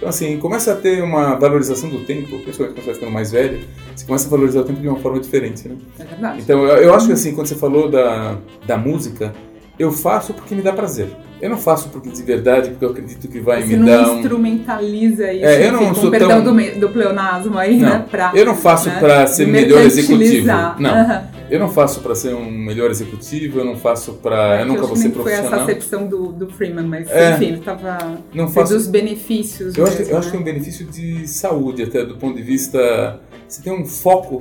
Então, 0.00 0.08
assim, 0.08 0.38
começa 0.38 0.72
a 0.72 0.76
ter 0.76 1.02
uma 1.02 1.34
valorização 1.34 1.90
do 1.90 1.98
tempo, 2.00 2.38
principalmente 2.38 2.74
quando 2.74 2.76
você 2.76 2.86
vai 2.86 2.94
ficando 2.94 3.12
mais 3.12 3.30
velho, 3.30 3.60
você 3.94 4.06
começa 4.06 4.26
a 4.26 4.30
valorizar 4.30 4.60
o 4.60 4.64
tempo 4.64 4.80
de 4.80 4.88
uma 4.88 4.98
forma 4.98 5.20
diferente, 5.20 5.68
né? 5.68 5.76
É 5.98 6.04
verdade. 6.04 6.40
Então, 6.40 6.64
eu, 6.64 6.84
eu 6.84 6.94
acho 6.94 7.06
que, 7.06 7.12
assim, 7.12 7.34
quando 7.34 7.48
você 7.48 7.54
falou 7.54 7.90
da, 7.90 8.38
da 8.66 8.78
música, 8.78 9.34
eu 9.78 9.92
faço 9.92 10.32
porque 10.32 10.54
me 10.54 10.62
dá 10.62 10.72
prazer. 10.72 11.08
Eu 11.38 11.50
não 11.50 11.58
faço 11.58 11.90
porque 11.90 12.08
de 12.08 12.22
verdade, 12.22 12.70
porque 12.70 12.82
eu 12.82 12.90
acredito 12.90 13.28
que 13.28 13.40
vai 13.40 13.60
Você 13.60 13.76
me 13.76 13.84
dar 13.84 14.10
um... 14.10 14.20
instrumentaliza 14.20 15.30
isso, 15.34 15.44
é, 15.44 15.68
eu 15.68 15.72
não 15.72 15.94
sou 15.94 16.10
perdão 16.10 16.44
tão... 16.44 16.56
do, 16.56 16.80
do 16.80 16.88
pleonasmo 16.88 17.58
aí, 17.58 17.78
não, 17.78 17.88
né? 17.90 18.06
Pra, 18.10 18.32
eu 18.34 18.46
não 18.46 18.56
faço 18.56 18.88
né? 18.88 18.98
para 18.98 19.26
ser 19.26 19.46
melhor 19.46 19.82
executivo. 19.82 20.46
Não. 20.46 20.76
Uhum. 20.78 21.39
Eu 21.50 21.58
não 21.58 21.68
faço 21.68 22.00
para 22.00 22.14
ser 22.14 22.34
um 22.34 22.50
melhor 22.50 22.90
executivo, 22.90 23.58
eu 23.58 23.64
não 23.64 23.76
faço 23.76 24.14
para. 24.14 24.58
É, 24.58 24.62
eu 24.62 24.66
nunca 24.66 24.86
vou 24.86 24.96
ser 24.96 25.10
profissional. 25.10 25.50
Foi 25.50 25.58
essa 25.58 25.64
acepção 25.64 26.06
do, 26.06 26.32
do 26.32 26.48
Freeman, 26.48 26.86
mas 26.86 27.10
é, 27.10 27.34
enfim, 27.34 27.46
ele 27.46 27.58
estava. 27.58 28.18
Não 28.32 28.48
faço. 28.48 28.74
dos 28.74 28.86
benefícios. 28.86 29.76
Eu, 29.76 29.84
mesmo, 29.84 30.00
acho, 30.00 30.08
eu 30.08 30.12
né? 30.12 30.18
acho 30.18 30.30
que 30.30 30.36
é 30.36 30.40
um 30.40 30.44
benefício 30.44 30.86
de 30.86 31.26
saúde, 31.26 31.82
até 31.82 32.04
do 32.04 32.16
ponto 32.16 32.36
de 32.36 32.42
vista. 32.42 33.20
Você 33.48 33.62
tem 33.62 33.72
um 33.72 33.84
foco 33.84 34.40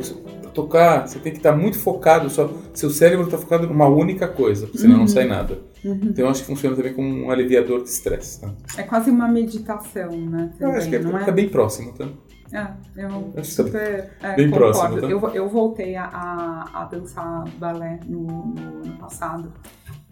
tocar, 0.53 1.07
você 1.07 1.20
tem 1.20 1.32
que 1.32 1.39
estar 1.39 1.55
muito 1.55 1.78
focado, 1.78 2.30
só, 2.30 2.49
seu 2.74 2.89
cérebro 2.89 3.26
está 3.26 3.38
focado 3.38 3.68
numa 3.68 3.88
única 3.88 4.28
coisa, 4.28 4.70
senão 4.76 4.95
uhum. 4.95 4.99
não 5.01 5.07
sai 5.07 5.26
nada. 5.26 5.60
Uhum. 5.84 5.99
Então 6.03 6.26
eu 6.26 6.30
acho 6.30 6.41
que 6.41 6.47
funciona 6.47 6.76
também 6.76 6.93
como 6.93 7.07
um 7.07 7.32
aliviador 7.32 7.84
de 7.84 7.89
estresse. 7.89 8.41
Tá? 8.41 8.53
É 8.78 8.84
quase 8.84 9.10
uma 9.10 9.28
meditação, 9.28 10.12
né? 10.12 10.51
Também, 10.57 10.74
eu 10.74 10.80
acho 10.80 10.89
que 10.89 10.95
é, 10.95 10.99
é? 10.99 11.32
bem 11.32 11.49
próximo, 11.49 11.93
tá? 11.93 12.07
É, 12.52 12.68
eu 12.97 13.34
acho 13.38 13.52
super 13.52 14.12
é, 14.22 14.36
bem 14.36 14.50
concordo. 14.50 14.80
Próximo, 14.80 15.02
tá? 15.02 15.08
eu, 15.08 15.36
eu 15.36 15.50
voltei 15.50 15.95
a, 15.95 16.06
a, 16.06 16.82
a 16.82 16.86
dançar 16.86 17.47
balé 17.58 18.00
no, 18.08 18.22
no, 18.22 18.84
no 18.86 18.97
passado 18.97 19.54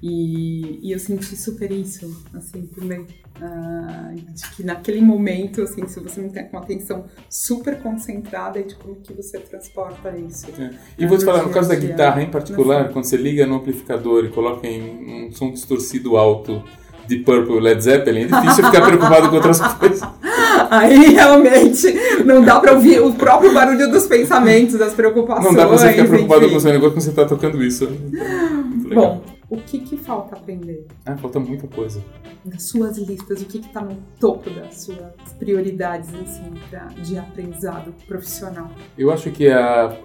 e, 0.02 0.80
e, 0.88 0.92
eu 0.92 1.00
senti 1.00 1.36
super 1.36 1.72
isso, 1.72 2.24
assim, 2.36 2.68
também. 2.68 3.02
Uh, 3.02 4.16
de 4.32 4.50
que 4.56 4.64
naquele 4.64 5.02
momento, 5.02 5.62
assim, 5.64 5.88
se 5.88 6.00
você 6.00 6.22
não 6.22 6.30
tem 6.30 6.48
uma 6.52 6.62
atenção 6.62 7.06
super 7.28 7.82
concentrada, 7.82 8.60
é 8.60 8.64
de 8.64 8.76
como 8.76 8.96
que 8.98 9.12
você 9.14 9.40
transporta 9.40 10.16
isso. 10.16 10.48
É. 10.60 10.72
E 11.00 11.08
vou 11.08 11.18
te 11.18 11.26
falar, 11.26 11.44
no 11.44 11.50
caso 11.50 11.70
da 11.70 11.76
guitarra 11.76 12.22
em 12.22 12.30
particular, 12.30 12.92
quando 12.92 13.06
você 13.06 13.18
liga 13.18 13.48
no 13.48 13.56
amplificador 13.56 14.26
e 14.26 14.30
coloca 14.30 14.68
em 14.68 15.28
um 15.28 15.32
som 15.32 15.52
distorcido 15.52 16.16
alto 16.16 16.64
de 17.08 17.18
Purple 17.18 17.60
Led 17.60 17.82
Zeppelin, 17.82 18.24
é 18.24 18.26
difícil 18.26 18.66
ficar 18.66 18.86
preocupado 18.86 19.30
com 19.30 19.36
outras 19.36 19.60
coisas. 19.76 20.02
Aí 20.70 21.14
realmente 21.14 21.94
não 22.26 22.44
dá 22.44 22.60
pra 22.60 22.74
ouvir 22.74 23.00
o 23.00 23.14
próprio 23.14 23.54
barulho 23.54 23.90
dos 23.90 24.06
pensamentos, 24.08 24.78
das 24.78 24.94
preocupações. 24.94 25.46
Não 25.46 25.54
dá 25.54 25.68
pra 25.68 25.78
você 25.78 25.90
ficar 25.90 26.06
preocupado 26.06 26.42
enfim. 26.42 26.52
com 26.52 26.58
o 26.58 26.62
seu 26.62 26.72
negócio 26.72 26.94
quando 26.94 27.04
você 27.04 27.12
tá 27.12 27.26
tocando 27.26 27.64
isso. 27.64 27.88
Bom, 28.94 29.22
o 29.50 29.58
que, 29.58 29.80
que 29.80 29.96
falta 29.96 30.36
aprender? 30.36 30.86
Ah, 31.06 31.16
falta 31.16 31.40
muita 31.40 31.68
coisa. 31.68 32.04
Das 32.44 32.64
suas 32.64 32.98
listas, 32.98 33.42
o 33.42 33.46
que 33.46 33.60
está 33.60 33.82
no 33.82 33.98
topo 34.20 34.50
das 34.50 34.82
suas 34.82 35.34
prioridades 35.40 36.10
assim, 36.16 36.54
pra, 36.70 36.88
de 37.02 37.18
aprendizado 37.18 37.94
profissional? 38.08 38.70
Eu 38.98 39.12
acho 39.12 39.32
que 39.32 39.48
a, 39.48 39.98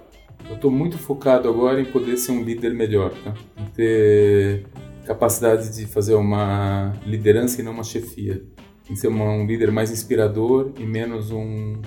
eu 0.49 0.55
estou 0.55 0.71
muito 0.71 0.99
focado 0.99 1.49
agora 1.49 1.81
em 1.81 1.85
poder 1.85 2.17
ser 2.17 2.33
um 2.33 2.43
líder 2.43 2.73
melhor, 2.75 3.13
tá? 3.25 3.35
em 3.57 3.65
ter 3.71 4.67
capacidade 5.05 5.75
de 5.75 5.87
fazer 5.87 6.15
uma 6.15 6.93
liderança 7.05 7.61
e 7.61 7.65
não 7.65 7.73
uma 7.73 7.85
chefia, 7.85 8.43
em 8.91 8.97
ser 8.97 9.09
uma, 9.09 9.25
um 9.25 9.47
líder 9.47 9.71
mais 9.71 9.91
inspirador 9.91 10.73
e 10.79 10.85
menos 10.85 11.31
um, 11.31 11.81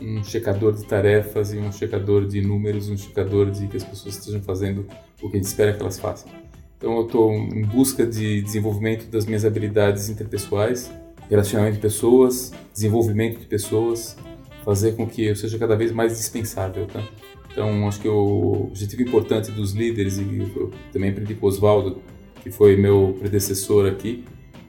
um 0.00 0.22
checador 0.24 0.72
de 0.72 0.84
tarefas 0.84 1.52
e 1.52 1.58
um 1.58 1.72
checador 1.72 2.26
de 2.26 2.40
números, 2.40 2.88
um 2.88 2.96
checador 2.96 3.50
de 3.50 3.66
que 3.66 3.76
as 3.76 3.84
pessoas 3.84 4.16
estejam 4.16 4.42
fazendo 4.42 4.86
o 5.20 5.28
que 5.28 5.36
a 5.36 5.40
gente 5.40 5.48
espera 5.48 5.72
que 5.72 5.80
elas 5.80 5.98
façam. 5.98 6.30
Então 6.76 6.96
eu 6.96 7.06
estou 7.06 7.32
em 7.32 7.62
busca 7.62 8.04
de 8.04 8.42
desenvolvimento 8.42 9.08
das 9.08 9.24
minhas 9.24 9.44
habilidades 9.44 10.08
interpessoais, 10.08 10.90
relacionamento 11.30 11.76
de 11.76 11.80
pessoas, 11.80 12.52
desenvolvimento 12.72 13.38
de 13.38 13.46
pessoas, 13.46 14.16
fazer 14.64 14.96
com 14.96 15.06
que 15.06 15.24
eu 15.24 15.36
seja 15.36 15.58
cada 15.58 15.76
vez 15.76 15.92
mais 15.92 16.16
dispensável, 16.16 16.86
tá? 16.86 17.02
Então 17.50 17.86
acho 17.86 18.00
que 18.00 18.08
o 18.08 18.68
objetivo 18.68 19.02
importante 19.02 19.50
dos 19.50 19.72
líderes 19.72 20.18
e 20.18 20.50
eu 20.56 20.70
também 20.92 21.10
aprendi 21.10 21.34
com 21.34 21.46
o 21.46 21.48
Oswaldo, 21.48 22.02
que 22.42 22.50
foi 22.50 22.76
meu 22.76 23.16
predecessor 23.18 23.86
aqui, 23.86 24.24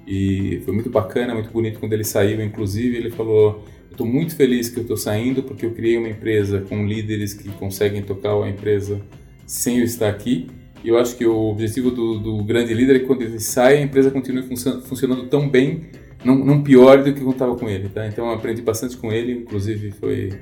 e 0.05 0.61
foi 0.65 0.73
muito 0.73 0.89
bacana, 0.89 1.33
muito 1.33 1.49
bonito 1.49 1.79
quando 1.79 1.93
ele 1.93 2.03
saiu, 2.03 2.41
inclusive 2.43 2.97
ele 2.97 3.09
falou 3.09 3.63
estou 3.89 4.07
muito 4.07 4.35
feliz 4.35 4.69
que 4.69 4.79
eu 4.79 4.81
estou 4.81 4.97
saindo 4.97 5.43
porque 5.43 5.65
eu 5.65 5.71
criei 5.71 5.97
uma 5.97 6.09
empresa 6.09 6.61
com 6.67 6.85
líderes 6.85 7.33
que 7.33 7.47
conseguem 7.51 8.01
tocar 8.01 8.33
a 8.33 8.49
empresa 8.49 8.99
sem 9.45 9.77
eu 9.77 9.83
estar 9.83 10.09
aqui 10.09 10.47
e 10.83 10.89
eu 10.89 10.97
acho 10.97 11.15
que 11.15 11.25
o 11.25 11.49
objetivo 11.49 11.89
do, 11.89 12.19
do 12.19 12.43
grande 12.43 12.73
líder 12.73 12.97
é 12.97 12.99
que 12.99 13.05
quando 13.05 13.21
ele 13.21 13.39
sai, 13.39 13.77
a 13.77 13.81
empresa 13.81 14.11
continue 14.11 14.43
funcionando 14.43 15.27
tão 15.27 15.47
bem, 15.47 15.85
não, 16.25 16.35
não 16.35 16.61
pior 16.61 17.01
do 17.01 17.13
que 17.13 17.23
estava 17.23 17.55
com 17.55 17.69
ele. 17.69 17.87
Tá? 17.87 18.05
Então 18.05 18.27
eu 18.27 18.33
aprendi 18.33 18.61
bastante 18.61 18.97
com 18.97 19.11
ele, 19.11 19.31
inclusive 19.31 19.91
foi 19.91 20.33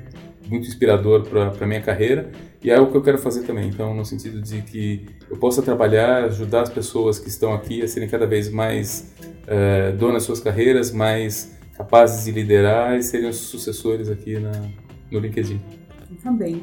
muito 0.52 0.68
inspirador 0.68 1.22
para 1.22 1.66
minha 1.66 1.80
carreira 1.80 2.30
e 2.62 2.70
é 2.70 2.80
o 2.80 2.90
que 2.90 2.96
eu 2.96 3.02
quero 3.02 3.18
fazer 3.18 3.42
também. 3.42 3.68
Então, 3.68 3.94
no 3.94 4.04
sentido 4.04 4.40
de 4.40 4.62
que 4.62 5.06
eu 5.28 5.36
possa 5.36 5.62
trabalhar, 5.62 6.24
ajudar 6.24 6.62
as 6.62 6.70
pessoas 6.70 7.18
que 7.18 7.28
estão 7.28 7.52
aqui 7.52 7.82
a 7.82 7.88
serem 7.88 8.08
cada 8.08 8.26
vez 8.26 8.48
mais 8.48 9.12
uh, 9.18 9.96
donas 9.96 10.14
das 10.14 10.22
suas 10.24 10.40
carreiras, 10.40 10.92
mais 10.92 11.56
capazes 11.76 12.24
de 12.24 12.30
liderar 12.30 12.96
e 12.96 13.02
serem 13.02 13.28
os 13.28 13.36
sucessores 13.36 14.08
aqui 14.08 14.38
na, 14.38 14.52
no 15.10 15.18
LinkedIn. 15.18 15.60
Também. 16.22 16.62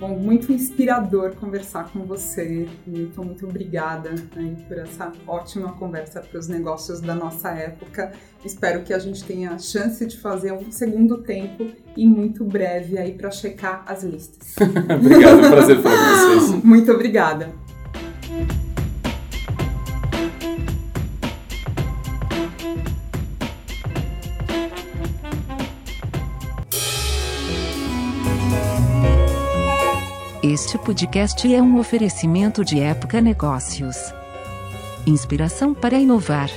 Bom, 0.00 0.18
muito 0.18 0.50
inspirador 0.50 1.34
conversar 1.36 1.92
com 1.92 2.06
você. 2.06 2.66
Muito, 2.86 3.22
muito 3.22 3.46
obrigada 3.46 4.14
né, 4.34 4.56
por 4.66 4.78
essa 4.78 5.12
ótima 5.26 5.72
conversa 5.72 6.22
para 6.22 6.38
os 6.40 6.48
negócios 6.48 7.02
da 7.02 7.14
nossa 7.14 7.50
época. 7.50 8.10
Espero 8.42 8.82
que 8.82 8.94
a 8.94 8.98
gente 8.98 9.22
tenha 9.22 9.50
a 9.50 9.58
chance 9.58 10.06
de 10.06 10.16
fazer 10.16 10.52
um 10.52 10.72
segundo 10.72 11.18
tempo 11.18 11.66
e 11.94 12.06
muito 12.06 12.46
breve 12.46 12.96
aí 12.96 13.12
para 13.12 13.30
checar 13.30 13.84
as 13.86 14.02
listas. 14.02 14.54
Obrigado, 14.58 15.44
é 15.44 15.50
prazer 15.50 15.82
falar 15.82 15.96
com 15.98 16.40
vocês. 16.40 16.64
Muito 16.64 16.90
obrigada. 16.92 17.52
Este 30.42 30.78
podcast 30.78 31.54
é 31.54 31.60
um 31.60 31.78
oferecimento 31.78 32.64
de 32.64 32.80
Época 32.80 33.20
Negócios. 33.20 33.96
Inspiração 35.06 35.74
para 35.74 35.98
inovar. 35.98 36.48